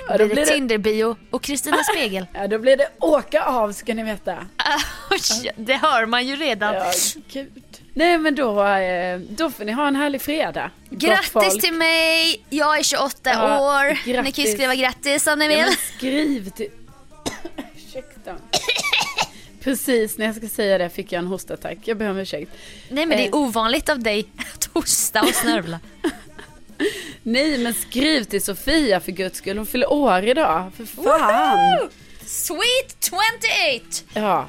Ja, 0.08 0.18
då 0.18 0.26
blir 0.26 0.36
det 0.36 0.46
Tinderbio 0.46 1.16
och 1.30 1.44
Kristina 1.44 1.78
Spegel. 1.84 2.26
Ja, 2.34 2.48
då 2.48 2.60
blir 2.60 2.78
det 2.78 2.90
åka 3.00 3.44
av 3.44 3.72
ska 3.74 3.94
ni 3.94 4.04
veta. 4.04 4.38
Det 5.56 5.74
hör 5.76 6.06
man 6.06 6.28
ju 6.28 6.36
redan. 6.36 6.74
Ja, 6.74 6.92
gud. 7.34 7.64
Nej 7.94 8.18
men 8.18 8.36
då, 8.36 8.64
eh, 8.66 9.20
då 9.20 9.52
får 9.52 9.66
ni 9.66 9.72
ha 9.72 9.88
en 9.88 9.96
härlig 9.96 10.22
fredag. 10.22 10.72
Grattis 10.90 11.58
till 11.62 11.74
mig, 11.74 12.46
jag 12.50 12.80
är 12.80 12.84
28 12.84 13.30
Ja, 13.34 13.60
år. 13.62 13.90
Ni 13.90 13.96
kan 13.96 14.06
ju 14.06 14.14
grattis. 14.24 14.54
skriva 14.54 14.76
grattis 14.76 15.28
om 15.28 15.40
ni 15.40 15.46
Ja, 15.46 15.50
vill. 15.52 15.66
men 15.66 15.74
skriv 15.98 16.50
till... 16.50 16.70
Ursäkta. 17.76 18.36
Precis 19.64 20.18
när 20.18 20.26
jag 20.26 20.36
ska 20.36 20.48
säga 20.48 20.78
det 20.78 20.90
fick 20.90 21.12
jag 21.12 21.20
en 21.20 21.28
hostattack. 21.28 21.78
Jag 21.86 21.98
ber 21.98 22.10
om 22.10 22.18
ursäkt. 22.18 22.52
Nej 22.90 23.06
men 23.06 23.18
det 23.18 23.24
eh. 23.24 23.28
är 23.30 23.36
ovanligt 23.36 23.90
av 23.90 24.00
dig 24.00 24.26
att 24.56 24.70
hosta 24.74 25.22
och 25.22 25.36
snörvla. 25.36 25.80
Nej 27.24 27.58
men 27.58 27.74
skriv 27.74 28.24
till 28.24 28.42
Sofia 28.44 29.00
för 29.00 29.12
guds 29.12 29.38
skull. 29.38 29.58
Hon 29.58 29.66
fyller 29.66 29.92
år 29.94 30.24
idag. 30.28 30.72
För 30.78 30.86
fan. 30.86 31.90
Sweet 32.26 32.98
28! 33.10 34.04
Ja, 34.14 34.48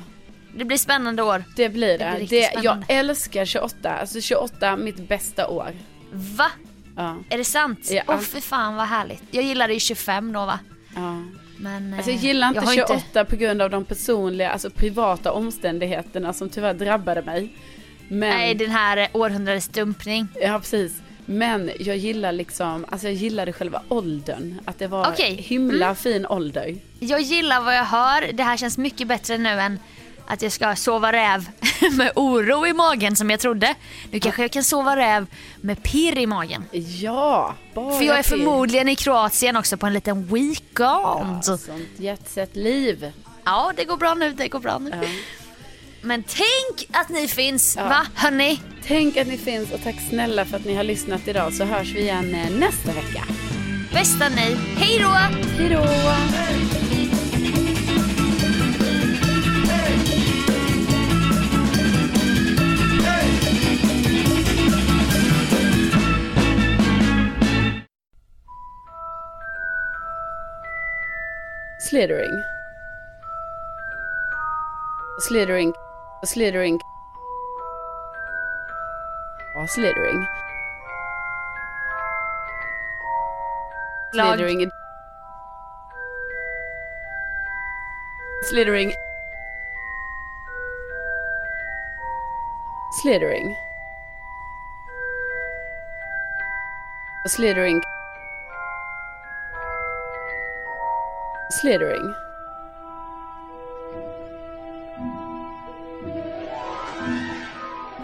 Det 0.56 0.64
blir 0.64 0.76
spännande 0.78 1.22
år. 1.22 1.44
det 1.56 1.68
blir 1.68 1.98
Det 1.98 2.04
det. 2.04 2.16
blir 2.16 2.28
det 2.28 2.60
jag 2.62 2.84
älskar 2.88 3.44
28. 3.44 3.90
Alltså 3.90 4.20
28, 4.20 4.76
mitt 4.76 5.08
bästa 5.08 5.48
år. 5.48 5.72
Va? 6.12 6.50
Ja. 6.96 7.16
Är 7.28 7.38
det 7.38 7.44
sant? 7.44 7.88
Ja. 7.90 8.02
Åh 8.06 8.18
för 8.18 8.40
fan 8.40 8.76
vad 8.76 8.86
härligt. 8.86 9.22
Jag 9.30 9.44
gillade 9.44 9.72
ju 9.74 9.80
25 9.80 10.32
då 10.32 10.46
va. 10.46 10.58
ja. 10.94 11.22
Men, 11.60 11.94
Alltså 11.94 12.10
jag 12.10 12.18
eh, 12.18 12.24
gillar 12.24 12.48
inte 12.48 12.60
har 12.60 12.74
28 12.74 13.24
på 13.24 13.36
grund 13.36 13.62
av 13.62 13.70
de 13.70 13.84
personliga, 13.84 14.50
alltså 14.50 14.70
privata 14.70 15.32
omständigheterna 15.32 16.32
som 16.32 16.48
tyvärr 16.48 16.74
drabbade 16.74 17.22
mig. 17.22 17.48
Men, 18.08 18.18
Nej 18.30 18.54
den 18.54 18.70
här 18.70 18.96
eh, 18.96 19.06
århundradets 19.12 19.68
dumpning. 19.68 20.28
ja 20.42 20.58
precis. 20.60 20.92
Men 21.26 21.70
jag 21.80 21.96
gillar 21.96 22.32
liksom, 22.32 22.84
alltså 22.88 23.06
jag 23.06 23.14
gillade 23.14 23.52
själva 23.52 23.82
åldern. 23.88 24.60
Att 24.64 24.78
det 24.78 24.86
var 24.86 25.08
Okej. 25.12 25.34
himla 25.34 25.86
Mm. 25.86 25.96
fin 25.96 26.26
ålder. 26.26 26.76
Jag 27.00 27.20
gillar 27.20 27.60
vad 27.60 27.76
jag 27.76 27.84
hör. 27.84 28.32
Det 28.32 28.42
här 28.42 28.56
känns 28.56 28.78
mycket 28.78 29.08
bättre 29.08 29.38
nu 29.38 29.48
än 29.48 29.78
att 30.32 30.42
jag 30.42 30.52
ska 30.52 30.76
sova 30.76 31.12
räv 31.12 31.48
med 31.92 32.12
oro 32.16 32.66
i 32.66 32.72
magen 32.72 33.16
som 33.16 33.30
jag 33.30 33.40
trodde. 33.40 33.74
Nu 34.10 34.20
kanske 34.20 34.42
jag 34.42 34.50
kan 34.50 34.64
sova 34.64 34.96
räv 34.96 35.26
med 35.60 35.82
pirr 35.82 36.18
i 36.18 36.26
magen. 36.26 36.64
Ja, 37.00 37.54
bara 37.74 37.98
För 37.98 38.04
jag 38.04 38.18
är 38.18 38.22
till. 38.22 38.30
förmodligen 38.30 38.88
i 38.88 38.96
Kroatien 38.96 39.56
också 39.56 39.76
på 39.76 39.86
en 39.86 39.92
liten 39.92 40.26
weekend. 40.26 40.64
Ja, 40.78 41.40
sånt 41.42 41.70
jetset-liv. 41.96 43.12
Ja, 43.44 43.72
det 43.76 43.84
går 43.84 43.96
bra 43.96 44.14
nu, 44.14 44.32
det 44.32 44.48
går 44.48 44.60
bra 44.60 44.78
nu. 44.78 44.90
Ja. 45.02 45.08
Men 46.02 46.22
tänk 46.22 46.96
att 46.96 47.08
ni 47.08 47.28
finns, 47.28 47.76
Ja. 47.76 47.84
va 47.84 48.06
hörni? 48.14 48.60
Tänk 48.86 49.16
att 49.16 49.26
ni 49.26 49.38
finns 49.38 49.72
och 49.72 49.82
tack 49.84 49.96
snälla 50.10 50.44
för 50.44 50.56
att 50.56 50.64
ni 50.64 50.74
har 50.74 50.84
lyssnat 50.84 51.28
idag 51.28 51.52
så 51.52 51.64
hörs 51.64 51.94
vi 51.94 52.00
igen 52.00 52.34
eh, 52.34 52.50
nästa 52.50 52.92
vecka. 52.92 53.24
Bästa 53.92 54.28
ni. 54.28 54.56
Hej 54.76 54.98
då! 54.98 55.08
Hejdå! 55.58 55.86
Slithering. 71.90 72.44
Slithering. 75.18 75.72
Slithering. 76.24 76.80
Slithering. 79.66 80.28
Lag. 84.14 84.38
Slithering. 84.38 84.70
Slithering. 88.44 88.94
Slithering. 92.92 93.56
Slithering. 97.26 97.82
Slithering. 101.50 102.14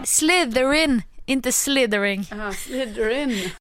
Slytherin, 0.05 1.01
inte 1.25 1.51
slithering. 1.51 2.27
Aha, 2.31 2.51
slithering. 2.51 3.51